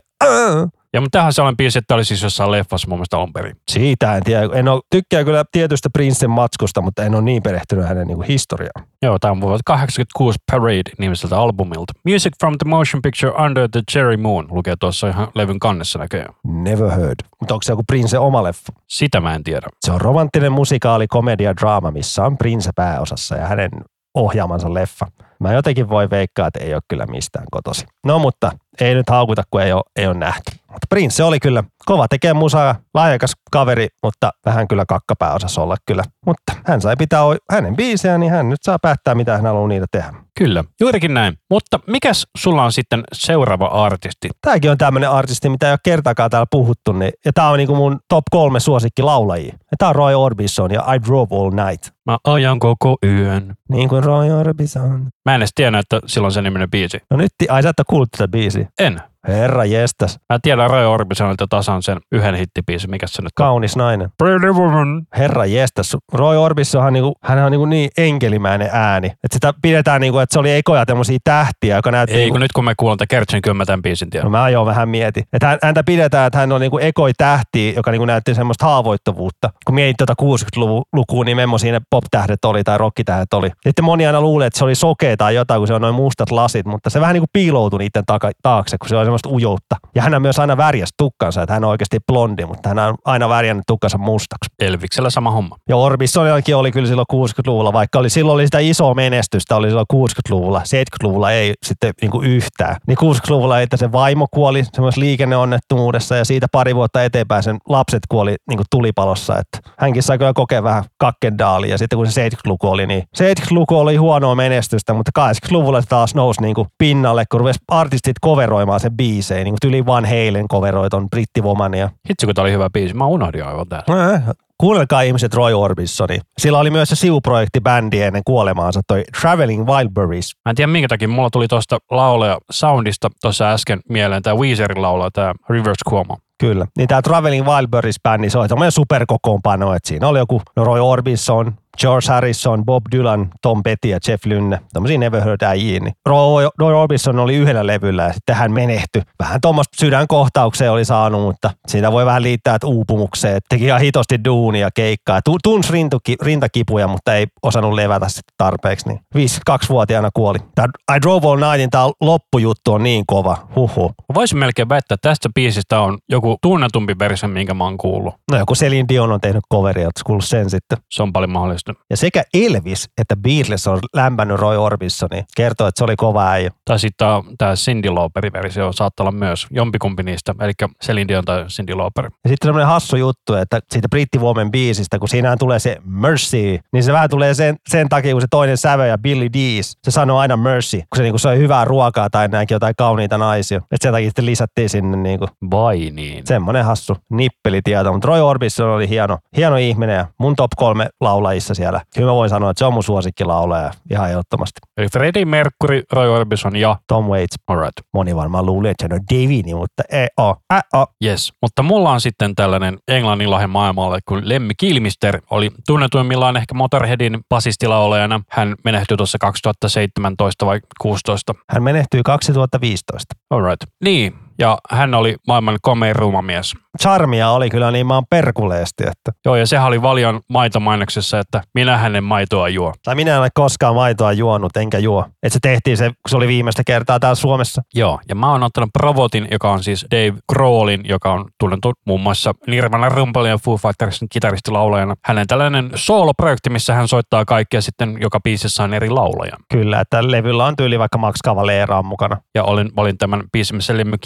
Ja 0.98 1.02
mutta 1.02 1.20
tähän 1.20 1.34
sellainen 1.34 1.58
biisi, 1.58 1.80
että 1.80 1.96
oli 1.96 2.06
siis 2.06 2.24
jossain 2.24 2.52
leffassa 2.52 2.88
mun 2.88 2.98
mielestä 2.98 3.18
perin. 3.34 3.56
siitä 3.70 4.16
en 4.18 4.24
tiedä. 4.24 4.50
En 4.54 4.68
ole, 4.68 4.82
tykkää 4.92 5.24
kyllä 5.24 5.46
tietystä 5.52 5.90
Princen 5.90 6.30
matskusta, 6.30 6.82
mutta 6.82 7.04
en 7.04 7.16
ole 7.16 7.22
niin 7.24 7.44
perehtynyt 7.44 7.88
hänen 7.88 8.08
niinku 8.08 8.26
historiaan. 8.28 8.88
Joo, 9.02 9.20
tämä 9.20 9.32
on 9.32 9.42
vuodelta 9.42 9.62
86 9.66 10.40
Parade 10.52 10.92
nimiseltä 10.98 11.40
albumilta. 11.40 11.94
Music 12.06 12.34
from 12.40 12.56
the 12.64 12.70
motion 12.70 13.02
picture 13.02 13.44
Under 13.46 13.70
the 13.72 13.82
Cherry 13.92 14.18
Moon 14.18 14.48
lukee 14.50 14.76
tuossa 14.80 15.08
ihan 15.08 15.28
levyn 15.36 15.60
kannessa 15.60 16.00
näköjään. 16.00 16.34
Never 16.44 16.92
heard. 16.92 17.16
Mutta 17.40 17.54
onko 17.54 17.64
se 17.64 17.72
joku 17.72 17.84
Prince 17.88 18.20
oma 18.20 18.44
leffa? 18.44 18.74
Sitä 18.88 19.20
mä 19.20 19.36
en 19.36 19.44
tiedä. 19.44 19.68
Se 19.86 19.92
on 19.92 20.02
romanttinen 20.02 20.52
musikaali, 20.52 21.08
komedia, 21.08 21.56
draama, 21.56 21.92
missä 21.92 22.26
on 22.26 22.38
Prince 22.38 22.70
pääosassa 22.76 23.36
ja 23.36 23.48
hänen 23.48 23.72
ohjaamansa 24.16 24.74
leffa. 24.74 25.08
Mä 25.40 25.54
jotenkin 25.54 25.90
voi 25.90 26.10
veikkaa, 26.10 26.48
että 26.48 26.60
ei 26.60 26.74
ole 26.74 26.82
kyllä 26.88 27.06
mistään 27.06 27.46
kotosi. 27.52 27.86
No 28.06 28.20
mutta 28.20 28.52
ei 28.82 28.96
nyt 28.96 29.10
haukuta, 29.10 29.44
kun 29.52 29.62
ei 29.62 29.74
ole, 29.74 29.84
ei 29.96 30.08
ole 30.08 30.18
nähty. 30.18 30.52
Mutta 30.68 30.88
Prince 30.90 31.24
oli 31.24 31.40
kyllä 31.40 31.64
kova 31.86 32.08
tekee 32.08 32.34
musaa, 32.34 32.76
laajakas 32.94 33.32
kaveri, 33.52 33.88
mutta 34.04 34.32
vähän 34.46 34.68
kyllä 34.68 34.86
kakkapääosassa 34.88 35.62
olla 35.62 35.76
kyllä. 35.86 36.04
Mutta 36.26 36.54
hän 36.66 36.82
sai 36.82 36.96
pitää 36.96 37.22
hänen 37.52 37.76
biisejä, 37.76 38.18
niin 38.18 38.32
hän 38.32 38.50
nyt 38.50 38.64
saa 38.64 38.80
päättää, 38.80 39.16
mitä 39.16 39.36
hän 39.36 39.46
haluaa 39.46 39.68
niitä 39.68 39.86
tehdä. 39.92 40.14
Kyllä, 40.38 40.64
juurikin 40.80 41.14
näin. 41.14 41.38
Mutta 41.50 41.80
mikäs 41.88 42.28
sulla 42.38 42.64
on 42.64 42.72
sitten 42.72 43.04
seuraava 43.14 43.66
artisti? 43.66 44.30
Tämäkin 44.42 44.72
on 44.72 44.78
tämmöinen 44.78 45.10
artisti, 45.10 45.50
mitä 45.50 45.68
ei 45.68 45.72
ole 45.72 45.80
kertaakaan 45.84 46.30
täällä 46.30 46.48
puhuttu. 46.52 46.92
Niin, 46.92 47.12
ja 47.26 47.34
tämä 47.34 47.50
on 47.50 47.58
niinku 47.58 47.76
mun 47.76 48.00
top 48.10 48.24
kolme 48.32 48.60
suosikki 48.60 49.02
laulajia. 49.02 49.54
Ja 49.54 49.78
tämä 49.78 49.90
on 49.90 49.96
Roy 49.96 50.16
Orbison 50.16 50.72
ja 50.72 50.94
I 50.94 51.02
Drove 51.08 51.36
All 51.36 51.52
Night. 51.52 51.90
Mä 52.06 52.18
ajan 52.24 52.60
koko 52.60 52.98
yön. 53.06 53.56
Niin 53.70 53.90
kuin 53.90 54.04
Roy 54.04 54.32
Orbison. 54.32 55.08
Mä 55.26 55.36
en 55.36 55.42
edes 55.42 55.52
tiennyt, 55.56 55.80
että 55.80 56.00
sillä 56.06 56.26
on 56.26 56.32
sen 56.32 56.44
niminen 56.44 56.72
biisi. 56.72 56.98
No 57.10 57.18
nyt, 57.18 57.32
ai 57.50 57.64
sä 57.64 57.70
et 57.70 57.80
ole 57.80 57.86
kuullut 57.90 58.12
tätä 58.12 58.28
biisiä. 58.28 58.67
En. 58.76 59.02
Herra 59.28 59.66
jestas, 59.66 60.20
Mä 60.34 60.40
tiedän 60.42 60.70
Roy 60.70 60.86
Orbisonilta 60.86 61.46
tasan 61.50 61.84
sen 61.84 61.98
yhden 62.12 62.36
hittibiisin, 62.36 62.90
mikä 62.90 63.08
se 63.08 63.22
nyt 63.22 63.28
on. 63.40 63.46
kaunis 63.46 63.76
nainen. 63.76 64.10
Pretty 64.18 64.48
Woman. 64.48 65.04
Herra 65.18 65.46
jestas, 65.46 65.98
Roy 66.14 66.38
Orbisonhan 66.38 66.94
niinku, 66.94 67.14
hän 67.24 67.40
on 67.40 67.52
niinku 67.52 67.66
niin 67.66 67.90
enkelimäinen 67.98 68.70
ääni. 68.72 69.08
Että 69.08 69.34
sitä 69.34 69.54
pidetään 69.62 70.02
niinku, 70.02 70.20
että 70.20 70.34
se 70.34 70.40
oli 70.40 70.52
ekoja 70.52 70.86
tämmöisiä 70.86 71.18
tähtiä, 71.24 71.76
joka 71.76 71.92
näytti 71.92 72.14
Ei, 72.16 72.20
niinku, 72.20 72.34
kun 72.34 72.42
nyt 72.42 72.52
kun 72.52 72.66
me 72.66 72.76
tätä 72.98 73.06
Kertsin, 73.10 73.42
tämän 73.66 73.82
biisin 73.82 74.10
tiedän. 74.10 74.26
No 74.26 74.30
mä 74.30 74.50
jo 74.50 74.66
vähän 74.66 74.90
mietin. 74.90 75.24
Että 75.34 75.48
hän- 75.48 75.60
häntä 75.64 75.84
pidetään, 75.84 76.28
että 76.28 76.40
hän 76.40 76.52
on 76.52 76.62
niinku 76.62 76.78
ekoi 76.78 77.12
tähti, 77.18 77.74
joka 77.76 77.92
niinku 77.92 78.06
näytti 78.06 78.36
semmoista 78.36 78.66
haavoittuvuutta. 78.66 79.50
Kun 79.66 79.76
mietit 79.76 79.98
tuota 79.98 80.14
60-lukua, 80.22 81.24
niin 81.26 81.38
memmoisia 81.38 81.72
ne 81.72 81.82
pop-tähdet 81.90 82.46
oli 82.46 82.64
tai 82.64 82.78
rockitähdet 82.78 83.34
oli. 83.34 83.50
Sitten 83.64 83.86
moni 83.86 84.08
aina 84.08 84.22
luulee, 84.22 84.48
että 84.48 84.58
se 84.58 84.64
oli 84.66 84.76
sokea 84.76 85.18
tai 85.18 85.36
jotain, 85.36 85.60
kun 85.60 85.68
se 85.68 85.74
on 85.74 85.82
noin 85.82 85.96
mustat 85.96 86.32
lasit, 86.32 86.66
mutta 86.66 86.90
se 86.90 87.02
vähän 87.02 87.14
niinku 87.14 87.30
piiloutui 87.34 87.80
niiden 87.80 88.04
taka, 88.06 88.32
taakse, 88.42 88.78
kun 88.78 88.90
se 88.90 88.98
oli 88.98 89.17
semmoista 89.18 89.30
ujoutta. 89.30 89.76
Ja 89.96 90.02
hän 90.02 90.14
on 90.14 90.22
myös 90.22 90.40
aina 90.40 90.58
värjäs 90.58 90.90
tukkansa, 90.98 91.42
että 91.42 91.54
hän 91.54 91.64
on 91.64 91.70
oikeasti 91.70 91.98
blondi, 92.12 92.46
mutta 92.46 92.70
hän 92.70 92.80
on 92.80 92.96
aina 93.06 93.30
värjännyt 93.30 93.64
tukkansa 93.68 93.98
mustaksi. 93.98 94.50
Elviksellä 94.60 95.10
sama 95.10 95.32
homma. 95.32 95.56
Ja 95.70 95.78
Orbisonillakin 95.78 96.56
oli 96.56 96.72
kyllä 96.72 96.88
silloin 96.88 97.06
60-luvulla, 97.14 97.74
vaikka 97.74 98.00
oli, 98.00 98.10
silloin 98.10 98.36
oli 98.36 98.48
sitä 98.48 98.60
isoa 98.60 98.94
menestystä, 98.94 99.56
oli 99.56 99.68
silloin 99.68 99.86
60-luvulla. 99.94 100.60
70-luvulla 100.60 101.32
ei 101.32 101.54
sitten 101.66 101.94
niin 102.02 102.12
kuin 102.12 102.28
yhtään. 102.28 102.76
Niin 102.88 102.98
60-luvulla 102.98 103.62
että 103.62 103.78
se 103.78 103.92
vaimo 103.92 104.28
kuoli 104.34 104.64
semmoisessa 104.74 105.02
liikenneonnettomuudessa 105.02 106.16
ja 106.16 106.26
siitä 106.26 106.48
pari 106.52 106.76
vuotta 106.76 107.04
eteenpäin 107.04 107.44
sen 107.44 107.58
lapset 107.70 108.04
kuoli 108.10 108.36
niin 108.50 108.58
kuin 108.58 108.68
tulipalossa. 108.72 109.40
Että 109.40 109.70
hänkin 109.80 110.04
sai 110.04 110.18
kyllä 110.18 110.34
kokea 110.34 110.64
vähän 110.64 110.84
kakkendaalia. 110.98 111.72
Ja 111.72 111.78
sitten 111.78 111.98
kun 111.98 112.12
se 112.12 112.30
70-luku 112.30 112.68
oli, 112.68 112.88
niin 112.88 113.04
70-luku 113.18 113.78
oli 113.78 113.96
huonoa 113.96 114.36
menestystä, 114.36 114.94
mutta 114.94 115.12
80-luvulla 115.20 115.82
se 115.82 115.88
taas 115.88 116.16
nousi 116.16 116.42
niin 116.42 116.56
kuin 116.56 116.68
pinnalle, 116.78 117.24
kun 117.32 117.40
rupesi 117.40 117.60
artistit 117.68 118.16
coveroimaan 118.26 118.80
sen 118.80 118.97
biisejä, 118.98 119.44
niin 119.44 119.52
kuin 119.52 119.60
tyli 119.62 119.86
Van 119.86 120.06
Halen 120.06 120.48
coveroit 120.48 120.94
on 120.94 121.10
brittivomania. 121.10 121.90
Hitsi, 122.10 122.26
kun 122.26 122.36
tää 122.36 122.42
oli 122.42 122.52
hyvä 122.52 122.70
biisi. 122.70 122.94
Mä 122.94 123.06
unohdin 123.06 123.46
aivan 123.46 123.68
täällä. 123.68 124.22
Kuunnelkaa 124.58 125.02
ihmiset 125.02 125.34
Roy 125.34 125.54
Orbisoni. 125.54 126.20
Sillä 126.38 126.60
oli 126.60 126.70
myös 126.70 126.90
se 126.90 126.96
sivuprojekti 126.96 127.62
bändi 127.62 128.02
ennen 128.02 128.22
kuolemaansa, 128.26 128.82
toi 128.88 129.04
Traveling 129.22 129.68
Wildberries. 129.68 130.32
Mä 130.46 130.50
en 130.50 130.56
tiedä 130.56 130.72
minkä 130.72 130.88
takia 130.88 131.08
mulla 131.08 131.30
tuli 131.30 131.48
tuosta 131.48 131.78
laulaja 131.92 132.38
soundista 132.52 133.10
tuossa 133.22 133.52
äsken 133.52 133.80
mieleen 133.90 134.24
tää 134.24 134.36
Weezerin 134.36 134.82
laulaja, 134.82 135.10
tää 135.14 135.34
Rivers 135.50 135.78
Cuomo. 135.90 136.18
Kyllä. 136.40 136.66
Niin 136.78 136.88
tämä 136.88 137.02
Traveling 137.02 137.48
Wildberries 137.48 137.96
bändi, 138.04 138.30
se 138.30 138.38
oli 138.38 138.48
tämmöinen 138.48 138.72
superkokoonpano, 138.72 139.74
että 139.74 139.88
siinä 139.88 140.08
oli 140.08 140.20
joku 140.20 140.42
no 140.56 140.64
Roy 140.64 140.80
Orbison, 140.80 141.54
George 141.82 142.08
Harrison, 142.08 142.66
Bob 142.66 142.84
Dylan, 142.92 143.30
Tom 143.42 143.64
Petty 143.64 143.88
ja 143.88 144.00
Jeff 144.08 144.26
Lynne, 144.26 144.60
tämmöisiä 144.74 144.98
Never 144.98 145.24
Heard 145.24 145.42
äijiä. 145.42 145.80
Niin 145.80 145.94
Roy, 146.06 146.50
Orbison 146.76 147.20
oli 147.20 147.36
yhdellä 147.36 147.68
levyllä 147.68 148.04
ja 148.04 148.14
sitten 148.14 148.36
hän 148.36 148.52
menehtyi. 148.52 149.02
Vähän 149.20 149.42
tuommoista 149.42 149.78
sydänkohtaukseen 149.80 150.72
oli 150.72 150.86
saanut, 150.86 151.22
mutta 151.22 151.52
siitä 151.68 151.92
voi 151.92 152.06
vähän 152.06 152.24
liittää 152.24 152.56
että 152.56 152.68
uupumukseen. 152.68 153.42
Teki 153.50 153.66
ihan 153.66 153.82
hitosti 153.82 154.24
duunia, 154.26 154.70
keikkaa. 154.76 155.22
Tu- 155.22 155.38
Tunsi 155.44 155.72
rintuki, 155.74 156.16
rintakipuja, 156.22 156.88
mutta 156.88 157.16
ei 157.16 157.28
osannut 157.44 157.74
levätä 157.74 158.10
sitten 158.10 158.34
tarpeeksi. 158.38 158.90
Niin 158.90 159.00
52-vuotiaana 159.18 160.10
kuoli. 160.14 160.38
Tämä 160.56 160.68
I 160.96 161.02
Drove 161.02 161.28
All 161.28 161.52
Nightin 161.52 161.70
tämä 161.70 161.90
loppujuttu 162.02 162.74
on 162.74 162.84
niin 162.84 163.04
kova. 163.08 163.38
Huhu. 163.56 163.92
Voisin 164.14 164.38
melkein 164.38 164.70
väittää, 164.70 164.96
että 164.96 165.10
tästä 165.10 165.30
biisistä 165.36 165.80
on 165.80 165.98
joku 166.10 166.38
tunnetumpi 166.42 166.96
versio, 167.00 167.30
minkä 167.30 167.54
mä 167.54 167.64
oon 167.64 167.78
kuullut. 167.78 168.14
No 168.32 168.38
joku 168.38 168.54
Celine 168.54 168.86
Dion 168.90 169.12
on 169.12 169.22
tehnyt 169.22 169.44
coveria, 169.54 169.86
ootko 169.86 170.02
kuullut 170.06 170.26
sen 170.26 170.50
sitten? 170.50 170.78
Se 170.92 171.04
on 171.04 171.14
paljon 171.14 171.32
mahdollista. 171.32 171.67
Ja 171.90 171.98
sekä 171.98 172.24
Elvis 172.34 172.90
että 172.98 173.16
Beatles 173.16 173.68
on 173.68 173.80
lämpännyt 173.94 174.40
Roy 174.40 174.58
Orbisoni. 174.58 175.24
Kertoo, 175.38 175.68
että 175.68 175.80
se 175.80 175.84
oli 175.84 175.96
kova 175.96 176.30
äijä. 176.30 176.52
Tai 176.66 176.80
sitten 176.80 177.08
tämä 177.38 177.54
Cindy 177.56 177.90
Lauperin 177.90 178.34
versio 178.34 178.72
saattaa 178.74 179.04
olla 179.04 179.12
myös 179.12 179.48
jompikumpi 179.52 180.04
niistä, 180.04 180.36
eli 180.42 180.54
Celine 180.84 181.08
Dion 181.08 181.26
tai 181.26 181.46
Cindy 181.46 181.74
Lauper. 181.74 182.06
Ja 182.06 182.30
sitten 182.30 182.48
semmoinen 182.48 182.68
hassu 182.68 182.96
juttu, 182.96 183.34
että 183.34 183.60
siitä 183.72 183.90
brittivuomen 183.90 184.52
biisistä, 184.52 185.00
kun 185.00 185.10
siinähän 185.10 185.38
tulee 185.38 185.60
se 185.60 185.78
Mercy, 185.86 186.60
niin 186.74 186.84
se 186.84 186.94
vähän 186.94 187.10
tulee 187.10 187.34
sen, 187.34 187.56
sen 187.70 187.90
takia, 187.90 188.12
kun 188.12 188.22
se 188.22 188.28
toinen 188.30 188.58
sävö 188.58 188.86
ja 188.86 188.98
Billy 188.98 189.30
Dees, 189.34 189.78
se 189.84 189.92
sanoo 189.92 190.18
aina 190.18 190.38
Mercy, 190.38 190.78
kun 190.78 190.98
se 190.98 191.04
niinku 191.04 191.18
soi 191.18 191.38
hyvää 191.38 191.66
ruokaa 191.66 192.10
tai 192.10 192.28
näinkin 192.28 192.56
jotain 192.56 192.76
kauniita 192.78 193.18
naisia. 193.18 193.58
Että 193.58 193.78
sen 193.82 193.92
takia 193.92 194.10
sitten 194.10 194.26
lisättiin 194.26 194.70
sinne 194.70 194.98
niinku 194.98 195.28
Vai 195.52 195.92
niin? 195.94 196.28
semmoinen 196.28 196.66
hassu 196.66 196.98
nippelitieto. 197.10 197.94
Mutta 197.94 198.08
Roy 198.08 198.22
Orbison 198.22 198.70
oli 198.70 198.90
hieno, 198.90 199.18
hieno 199.38 199.56
ihminen 199.56 199.96
ja 199.96 200.08
mun 200.18 200.36
top 200.36 200.52
kolme 200.56 200.90
laulajissa 201.02 201.56
siellä. 201.58 201.82
Kyllä 201.96 202.08
mä 202.12 202.16
voin 202.16 202.30
sanoa, 202.30 202.52
että 202.52 202.60
se 202.60 202.66
on 202.66 202.74
mun 202.74 202.84
suosikkilauleja 202.84 203.72
ihan 203.92 204.10
ehdottomasti. 204.10 204.60
Eli 204.78 204.88
Freddie 204.94 205.26
Mercury, 205.26 205.84
Roy 205.92 206.16
Orbison 206.16 206.56
ja 206.56 206.76
Tom 206.88 207.06
Waits. 207.06 207.36
alright. 207.48 207.74
Moni 207.94 208.16
varmaan 208.16 208.46
luulee, 208.46 208.72
että 208.72 208.88
se 208.90 208.96
on 208.96 209.02
Davini, 209.14 209.54
mutta 209.54 209.84
ei 209.92 210.08
oo. 210.18 210.36
Ä, 210.54 210.60
oo. 210.74 210.88
Yes, 211.06 211.34
mutta 211.42 211.64
mulla 211.64 211.92
on 211.92 212.02
sitten 212.02 212.36
tällainen 212.36 212.78
Englannin 212.88 213.32
lahja 213.32 213.48
maailmalle, 213.48 214.00
kun 214.08 214.30
Lemmi 214.30 214.54
Kilmister 214.58 215.22
oli 215.30 215.52
tunnetuimmillaan 215.68 216.38
ehkä 216.38 216.54
Motorheadin 216.54 217.20
basistilaulajana. 217.30 218.22
Hän 218.32 218.56
menehtyi 218.64 218.98
tuossa 218.98 219.18
2017 219.18 220.46
vai 220.46 220.60
16. 220.82 221.34
Hän 221.50 221.64
menehtyi 221.64 222.04
2015. 222.04 223.16
Alright. 223.30 223.62
Niin, 223.84 224.14
ja 224.40 224.58
hän 224.70 224.94
oli 224.94 225.16
maailman 225.28 225.58
komein 225.62 225.96
ruumamies. 225.96 226.54
Charmia 226.78 227.30
oli 227.30 227.50
kyllä 227.50 227.72
niin 227.72 227.86
maan 227.86 228.04
perkuleesti, 228.10 228.84
että 228.84 229.12
Joo, 229.26 229.36
ja 229.36 229.48
sehän 229.48 229.68
oli 229.68 229.82
Valion 229.82 230.22
maitomainoksessa, 230.30 231.20
että 231.20 231.42
minä 231.54 231.78
hänen 231.78 232.04
maitoa 232.04 232.50
juo. 232.50 232.74
tai 232.84 232.96
minä 232.96 233.14
en 233.14 233.20
ole 233.20 233.30
koskaan 233.34 233.76
maitoa 233.76 234.14
juonut, 234.14 234.58
enkä 234.58 234.78
juo. 234.78 235.06
Että 235.24 235.34
se 235.34 235.40
tehtiin 235.42 235.78
se, 235.78 235.88
kun 235.90 236.10
se 236.10 236.18
oli 236.18 236.28
viimeistä 236.28 236.64
kertaa 236.64 237.00
täällä 237.00 237.16
Suomessa. 237.16 237.62
Joo, 237.74 238.00
ja 238.10 238.16
mä 238.16 238.32
oon 238.32 238.44
ottanut 238.44 238.70
Provotin, 238.74 239.28
joka 239.32 239.52
on 239.52 239.64
siis 239.64 239.86
Dave 239.92 240.14
Grohlin, 240.34 240.82
joka 240.86 241.14
on 241.14 241.26
tunnettu 241.40 241.74
muun 241.86 242.02
muassa 242.02 242.34
Nirvana 242.48 242.90
rumpalin 242.90 243.30
ja 243.30 243.38
Foo 243.38 243.58
Fightersin 243.58 244.08
kitaristilaulajana. 244.12 244.96
Hänen 245.06 245.28
tällainen 245.28 245.72
sooloprojekti, 245.76 246.50
missä 246.50 246.74
hän 246.74 246.88
soittaa 246.88 247.26
kaikkia 247.26 247.62
sitten 247.62 247.98
joka 248.02 248.20
biisissä 248.20 248.64
on 248.64 248.74
eri 248.74 248.90
laulaja. 248.90 249.38
Kyllä, 249.54 249.82
että 249.82 250.12
levyllä 250.12 250.46
on 250.46 250.56
tyyli 250.56 250.80
vaikka 250.80 250.98
Max 250.98 251.16
Cavalera 251.26 251.80
on 251.80 251.86
mukana. 251.86 252.18
Ja 252.36 252.44
olin, 252.44 252.72
olin 252.78 252.98
tämän 252.98 253.24
biisin, 253.32 253.56
missä 253.56 253.78
Lemmy 253.78 253.98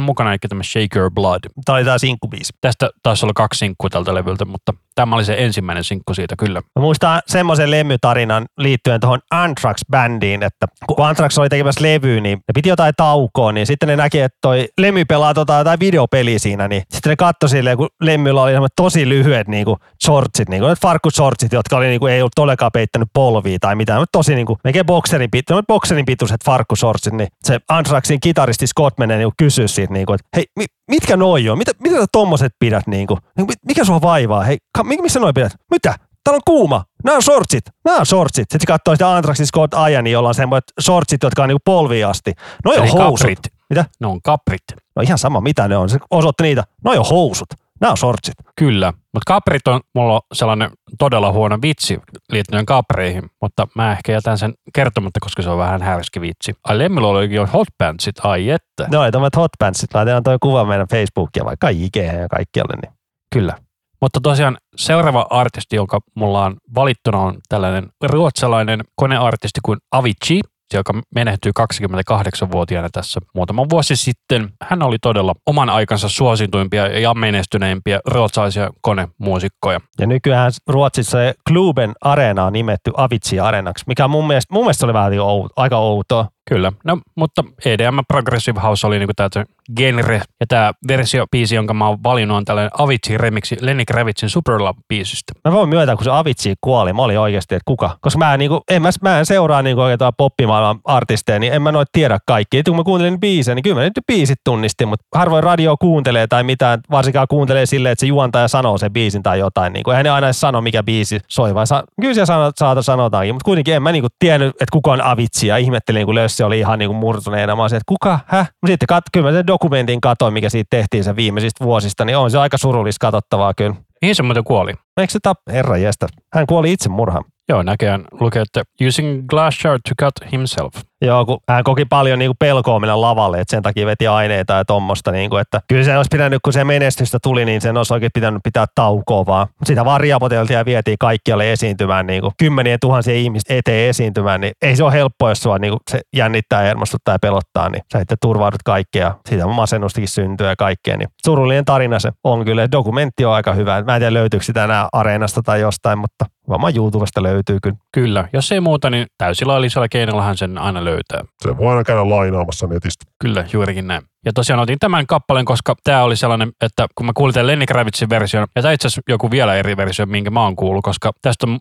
mukana, 0.00 0.30
eli 0.30 0.38
tämä 0.48 0.62
Shake 0.62 0.98
Your 0.98 1.10
Blood. 1.10 1.40
Tämä 1.64 1.76
oli 1.76 1.84
tämä 1.84 1.98
sinkkubiisi. 2.06 2.52
Tästä 2.60 2.90
taisi 3.02 3.26
olla 3.26 3.32
kaksi 3.32 3.58
sinkkua 3.58 3.90
tältä 3.90 4.14
levyltä, 4.14 4.44
mutta 4.44 4.72
tämä 4.94 5.16
oli 5.16 5.24
se 5.24 5.34
ensimmäinen 5.38 5.84
sinkku 5.84 6.14
siitä 6.14 6.34
kyllä. 6.38 6.60
Mä 6.76 6.82
muistan 6.82 7.22
semmoisen 7.26 7.70
lemytarinan 7.70 8.46
liittyen 8.58 9.00
tuohon 9.00 9.20
Anthrax-bändiin, 9.34 10.42
että 10.42 10.66
kun 10.86 11.06
Anthrax 11.06 11.38
oli 11.38 11.48
tekemässä 11.48 11.82
levyä, 11.82 12.20
niin 12.20 12.38
ne 12.38 12.52
piti 12.54 12.68
jotain 12.68 12.94
taukoa, 12.96 13.52
niin 13.52 13.66
sitten 13.66 13.88
ne 13.88 13.96
näki, 13.96 14.20
että 14.20 14.38
toi 14.42 14.68
Lemmy 14.80 15.04
pelaa 15.04 15.34
tota 15.34 15.58
jotain 15.58 15.80
videopeliä 15.80 16.38
siinä, 16.38 16.68
niin 16.68 16.82
sitten 16.90 17.10
ne 17.10 17.16
katsoi 17.16 17.48
silleen, 17.48 17.76
kun 17.76 17.88
Lemmyllä 18.00 18.42
oli 18.42 18.52
tosi 18.76 19.08
lyhyet 19.08 19.48
niinku 19.48 19.76
shortsit, 20.04 20.48
niinku 20.48 20.66
farkkushortsit, 20.82 21.52
jotka 21.52 21.76
oli 21.76 21.86
niinku, 21.86 22.06
ei 22.06 22.20
ollut 22.20 22.32
todellakaan 22.36 22.72
peittänyt 22.72 23.08
polvia 23.14 23.58
tai 23.60 23.76
mitään, 23.76 24.00
mutta 24.00 24.18
tosi 24.18 24.34
niinku, 24.34 24.58
melkein 24.64 24.86
bokserin, 24.86 25.30
pit, 25.30 25.44
bokserin 25.68 26.06
pituiset 26.06 26.44
farkkushortsit, 26.44 27.12
niin 27.12 27.28
se 27.42 27.60
Anthraxin 27.68 28.20
kitaristi 28.20 28.66
Scott 28.66 28.98
menee 28.98 29.16
niinku 29.16 29.34
kysyä 29.38 29.66
siitä, 29.66 29.92
niinku, 29.92 30.12
että 30.12 30.28
hei, 30.36 30.44
mi, 30.56 30.64
mitkä 30.90 31.16
noi 31.16 31.48
on? 31.48 31.58
Mitä, 31.58 31.72
mitä 31.82 31.95
sä 32.00 32.06
tommoset 32.12 32.52
pidät? 32.58 32.86
Niinku? 32.86 33.18
Niinku, 33.36 33.52
mi- 33.52 33.68
Mikä 33.68 33.84
sua 33.84 34.00
vaivaa? 34.00 34.42
Hei, 34.44 34.58
ka, 34.78 34.84
mi- 34.84 34.96
missä 35.02 35.20
noi 35.20 35.32
pidät? 35.32 35.52
Mitä? 35.70 35.94
Täällä 36.24 36.36
on 36.36 36.42
kuuma. 36.46 36.84
Nämä 37.04 37.16
on 37.16 37.22
shortsit. 37.22 37.64
Nämä 37.84 37.98
on 37.98 38.06
shortsit. 38.06 38.42
Sitten 38.42 38.60
se 38.60 38.66
katsoo 38.66 38.94
sitä 38.94 39.16
Anthraxin 39.16 39.46
Scott 39.46 39.74
Ajani, 39.74 40.10
jolla 40.10 40.28
on 40.28 40.34
semmoiset 40.34 40.64
shortsit, 40.80 41.22
jotka 41.22 41.42
on 41.42 41.48
niinku 41.48 41.62
polviin 41.64 42.06
asti. 42.06 42.32
No 42.64 42.70
on 42.72 42.78
Eli 42.78 42.88
housut. 42.88 43.18
kaprit. 43.18 43.38
Mitä? 43.70 43.84
Ne 44.00 44.06
on 44.06 44.22
kaprit. 44.22 44.62
No 44.96 45.02
ihan 45.02 45.18
sama, 45.18 45.40
mitä 45.40 45.68
ne 45.68 45.76
on. 45.76 45.88
Se 45.88 45.98
osoitti 46.10 46.42
niitä. 46.42 46.64
No 46.84 46.90
on 46.90 47.06
housut. 47.10 47.48
Nämä 47.80 47.90
on 47.90 47.96
shortsit. 47.96 48.34
Kyllä, 48.56 48.92
mutta 48.92 49.32
kaprit 49.32 49.68
on 49.68 49.80
mulla 49.94 50.14
on 50.14 50.20
sellainen 50.32 50.70
todella 50.98 51.32
huono 51.32 51.58
vitsi 51.62 52.00
liittyen 52.32 52.66
kapreihin, 52.66 53.30
mutta 53.42 53.66
mä 53.74 53.92
ehkä 53.92 54.12
jätän 54.12 54.38
sen 54.38 54.54
kertomatta, 54.74 55.20
koska 55.20 55.42
se 55.42 55.50
on 55.50 55.58
vähän 55.58 55.82
härski 55.82 56.20
vitsi. 56.20 56.54
Ai 56.64 56.78
Lemmillä 56.78 57.08
oli 57.08 57.34
jo 57.34 57.46
hot 57.46 57.68
pantsit, 57.78 58.14
ai 58.24 58.50
että. 58.50 58.88
Ne 58.90 58.98
oli 58.98 59.12
tommoset 59.12 59.36
hot 59.36 59.50
pantsit. 59.58 59.94
Laitetaan 59.94 60.22
toi 60.22 60.36
kuva 60.42 60.64
meidän 60.64 60.88
Facebookia, 60.90 61.44
vaikka 61.44 61.68
IG 61.68 61.96
ja 61.96 62.28
kaikkialle. 62.30 62.74
Niin. 62.82 62.92
Kyllä. 63.32 63.58
Mutta 64.00 64.20
tosiaan 64.22 64.56
seuraava 64.76 65.26
artisti, 65.30 65.76
joka 65.76 66.00
mulla 66.14 66.44
on 66.44 66.56
valittuna, 66.74 67.18
on 67.18 67.38
tällainen 67.48 67.88
ruotsalainen 68.02 68.80
koneartisti 68.96 69.60
kuin 69.62 69.78
Avicii, 69.92 70.40
joka 70.74 70.92
menehtyi 71.14 71.52
28-vuotiaana 71.60 72.88
tässä 72.92 73.20
muutama 73.34 73.66
vuosi 73.70 73.96
sitten. 73.96 74.48
Hän 74.62 74.82
oli 74.82 74.96
todella 75.02 75.34
oman 75.46 75.70
aikansa 75.70 76.08
suosituimpia 76.08 76.86
ja 76.86 77.14
menestyneimpiä 77.14 78.00
ruotsalaisia 78.06 78.70
konemuusikkoja. 78.80 79.80
Ja 80.00 80.06
nykyään 80.06 80.52
Ruotsissa 80.66 81.18
Kluben 81.48 81.92
Areena 82.00 82.44
on 82.44 82.52
nimetty 82.52 82.92
Avicii 82.96 83.40
Areenaksi, 83.40 83.84
mikä 83.86 84.08
mun 84.08 84.26
mielestä, 84.26 84.54
mun 84.54 84.64
mielestä 84.64 84.86
oli 84.86 84.92
vähän 84.92 85.12
aika 85.56 85.78
outoa. 85.78 86.28
Kyllä, 86.48 86.72
no, 86.84 86.98
mutta 87.16 87.44
EDM 87.64 87.98
Progressive 88.08 88.60
House 88.60 88.86
oli 88.86 88.98
niinku 88.98 89.12
tämä 89.16 89.44
genre. 89.76 90.22
Ja 90.40 90.46
tämä 90.48 90.72
versio-biisi, 90.88 91.54
jonka 91.54 91.74
mä 91.74 91.88
oon 91.88 92.02
valinnut, 92.02 92.36
on 92.36 92.44
tällainen 92.44 92.70
Avicii 92.78 93.18
remixi 93.18 93.56
Lenny 93.60 93.84
Kravitzin 93.84 94.28
Superlove-biisistä. 94.28 95.40
Mä 95.44 95.52
voin 95.52 95.68
myöntää, 95.68 95.96
kun 95.96 96.04
se 96.04 96.10
Avicii 96.10 96.54
kuoli, 96.60 96.92
mä 96.92 97.02
olin 97.02 97.18
oikeasti, 97.18 97.54
että 97.54 97.64
kuka. 97.64 97.98
Koska 98.00 98.18
mä 98.18 98.36
niinku, 98.36 98.60
en, 98.70 98.82
mä, 98.82 98.88
mä 99.02 99.18
en 99.18 99.26
seuraa 99.26 99.62
niinku 99.62 99.82
oikein 99.82 100.12
poppimaailman 100.16 100.80
artisteja, 100.84 101.38
niin 101.38 101.52
en 101.52 101.62
mä 101.62 101.72
noit 101.72 101.88
tiedä 101.92 102.18
kaikki. 102.26 102.58
Et 102.58 102.66
kun 102.66 102.76
mä 102.76 102.84
kuuntelin 102.84 103.20
biisejä, 103.20 103.54
niin 103.54 103.62
kyllä 103.62 103.76
mä 103.76 103.82
nyt 103.82 104.00
biisit 104.06 104.40
tunnistin, 104.44 104.88
mutta 104.88 105.06
harvoin 105.14 105.44
radio 105.44 105.76
kuuntelee 105.80 106.26
tai 106.26 106.42
mitään, 106.42 106.80
varsinkaan 106.90 107.28
kuuntelee 107.30 107.66
silleen, 107.66 107.92
että 107.92 108.00
se 108.00 108.06
juontaja 108.06 108.48
sanoo 108.48 108.78
sen 108.78 108.92
biisin 108.92 109.22
tai 109.22 109.38
jotain. 109.38 109.72
Niinku. 109.72 109.90
Eihän 109.90 110.04
ne 110.04 110.10
aina 110.10 110.26
edes 110.26 110.40
sano, 110.40 110.60
mikä 110.60 110.82
biisi 110.82 111.20
soi, 111.28 111.54
vai 111.54 111.66
sa- 111.66 111.84
kyllä 112.00 112.14
siellä 112.14 112.82
sanotaankin, 112.82 113.34
mutta 113.34 113.44
kuitenkin 113.44 113.74
en 113.74 113.82
mä 113.82 113.92
niinku 113.92 114.08
tiennyt, 114.18 114.48
että 114.48 114.72
kuka 114.72 114.92
on 114.92 115.02
Avicii 115.02 115.48
ja 115.48 115.56
ihmettelin, 115.56 116.06
kun 116.06 116.14
Lössi 116.36 116.44
oli 116.44 116.58
ihan 116.58 116.78
niinku 116.78 116.94
murtuneena. 116.94 117.56
Mä 117.56 117.62
olisin, 117.62 117.76
että 117.76 117.88
kuka, 117.88 118.20
häh? 118.26 118.50
Mut 118.62 118.70
Sitten 118.70 118.86
kat, 118.86 119.04
kyllä 119.12 119.28
mä 119.30 119.36
sen 119.36 119.46
dokumentin 119.46 120.00
katoin, 120.00 120.32
mikä 120.32 120.48
siitä 120.48 120.66
tehtiin 120.70 121.04
sen 121.04 121.16
viimeisistä 121.16 121.64
vuosista, 121.64 122.04
niin 122.04 122.16
on 122.16 122.30
se 122.30 122.38
aika 122.38 122.58
surullista 122.58 123.06
katsottavaa 123.06 123.54
kyllä. 123.54 123.74
Mihin 124.02 124.14
se 124.14 124.22
muuten 124.22 124.44
kuoli? 124.44 124.74
Eikö 124.96 125.12
se 125.12 125.18
tap... 125.22 125.38
Herra 125.50 125.76
jästä. 125.76 126.06
Hän 126.34 126.46
kuoli 126.46 126.72
itsemurhaan. 126.72 127.24
Joo, 127.48 127.62
näköjään 127.62 128.04
lukee, 128.20 128.42
että 128.42 128.62
using 128.86 129.26
glass 129.26 129.58
shard 129.58 129.80
to 129.88 130.04
cut 130.04 130.32
himself. 130.32 130.74
Joo, 131.02 131.26
kun 131.26 131.38
hän 131.48 131.64
koki 131.64 131.84
paljon 131.84 132.18
niin 132.18 132.28
kuin 132.28 132.36
pelkoa 132.38 132.80
mennä 132.80 133.00
lavalle, 133.00 133.40
että 133.40 133.50
sen 133.50 133.62
takia 133.62 133.86
veti 133.86 134.06
aineita 134.06 134.52
ja 134.52 134.64
tommosta. 134.64 135.12
Niin 135.12 135.38
että 135.40 135.60
kyllä 135.68 135.84
se 135.84 135.96
olisi 135.96 136.08
pitänyt, 136.12 136.38
kun 136.44 136.52
se 136.52 136.64
menestystä 136.64 137.18
tuli, 137.22 137.44
niin 137.44 137.60
sen 137.60 137.76
olisi 137.76 137.94
oikein 137.94 138.10
pitänyt 138.14 138.40
pitää 138.44 138.66
taukoa 138.74 139.26
vaan. 139.26 139.46
Sitä 139.64 139.84
vaan 139.84 140.00
riapoteltiin 140.00 140.56
ja 140.58 140.64
vietiin 140.64 140.96
kaikkialle 141.00 141.52
esiintymään, 141.52 142.06
niin 142.06 142.22
kuin 142.22 142.32
kymmenien 142.38 142.78
tuhansia 142.80 143.14
ihmistä 143.14 143.54
eteen 143.54 143.88
esiintymään, 143.88 144.40
niin 144.40 144.52
ei 144.62 144.76
se 144.76 144.84
ole 144.84 144.92
helppoa, 144.92 145.30
jos 145.30 145.42
sua 145.42 145.58
niin 145.58 145.70
kuin 145.70 145.80
se 145.90 146.00
jännittää, 146.16 146.62
hermostuttaa 146.62 147.14
ja 147.14 147.18
pelottaa, 147.18 147.68
niin 147.68 147.82
sä 147.92 147.98
sitten 147.98 148.18
turvaudut 148.22 148.62
kaikkea. 148.62 149.14
Siitä 149.28 149.46
masennustakin 149.46 150.08
syntyy 150.08 150.46
ja 150.46 150.56
kaikkea. 150.56 150.96
Niin 150.96 151.08
surullinen 151.26 151.64
tarina 151.64 151.98
se 151.98 152.12
on 152.24 152.44
kyllä. 152.44 152.70
Dokumentti 152.72 153.24
on 153.24 153.34
aika 153.34 153.52
hyvä. 153.52 153.82
Mä 153.82 153.96
en 153.96 154.00
tiedä 154.00 154.14
löytyykö 154.14 154.44
sitä 154.44 154.64
enää 154.64 154.88
areenasta 154.92 155.42
tai 155.42 155.60
jostain, 155.60 155.98
mutta 155.98 156.24
varmaan 156.48 156.76
YouTubesta 156.76 157.22
löytyy 157.22 157.58
kyllä. 157.62 157.76
Kyllä, 157.92 158.28
jos 158.32 158.52
ei 158.52 158.60
muuta, 158.60 158.90
niin 158.90 159.06
täysillä 159.18 159.88
keinollahan 159.90 160.36
sen 160.36 160.58
aina 160.58 160.84
löytää. 160.86 161.24
Se 161.42 161.56
voi 161.56 161.68
aina 161.68 161.84
käydä 161.84 162.10
lainaamassa 162.10 162.66
netistä. 162.66 163.04
Kyllä, 163.22 163.44
juurikin 163.52 163.86
näin. 163.86 164.02
Ja 164.26 164.32
tosiaan 164.32 164.60
otin 164.60 164.78
tämän 164.78 165.06
kappaleen, 165.06 165.44
koska 165.44 165.74
tämä 165.84 166.02
oli 166.02 166.16
sellainen, 166.16 166.52
että 166.60 166.86
kun 166.94 167.06
mä 167.06 167.12
kuulin 167.14 167.34
tämän 167.34 167.46
Lenny 167.46 167.66
Kravitzin 167.66 168.10
version, 168.10 168.46
ja 168.56 168.62
tämä 168.62 168.72
itse 168.72 168.86
asiassa 168.86 169.02
joku 169.08 169.30
vielä 169.30 169.54
eri 169.54 169.76
versio, 169.76 170.06
minkä 170.06 170.30
mä 170.30 170.42
oon 170.42 170.56
kuullut, 170.56 170.82
koska 170.82 171.12
tästä 171.22 171.46
on 171.46 171.58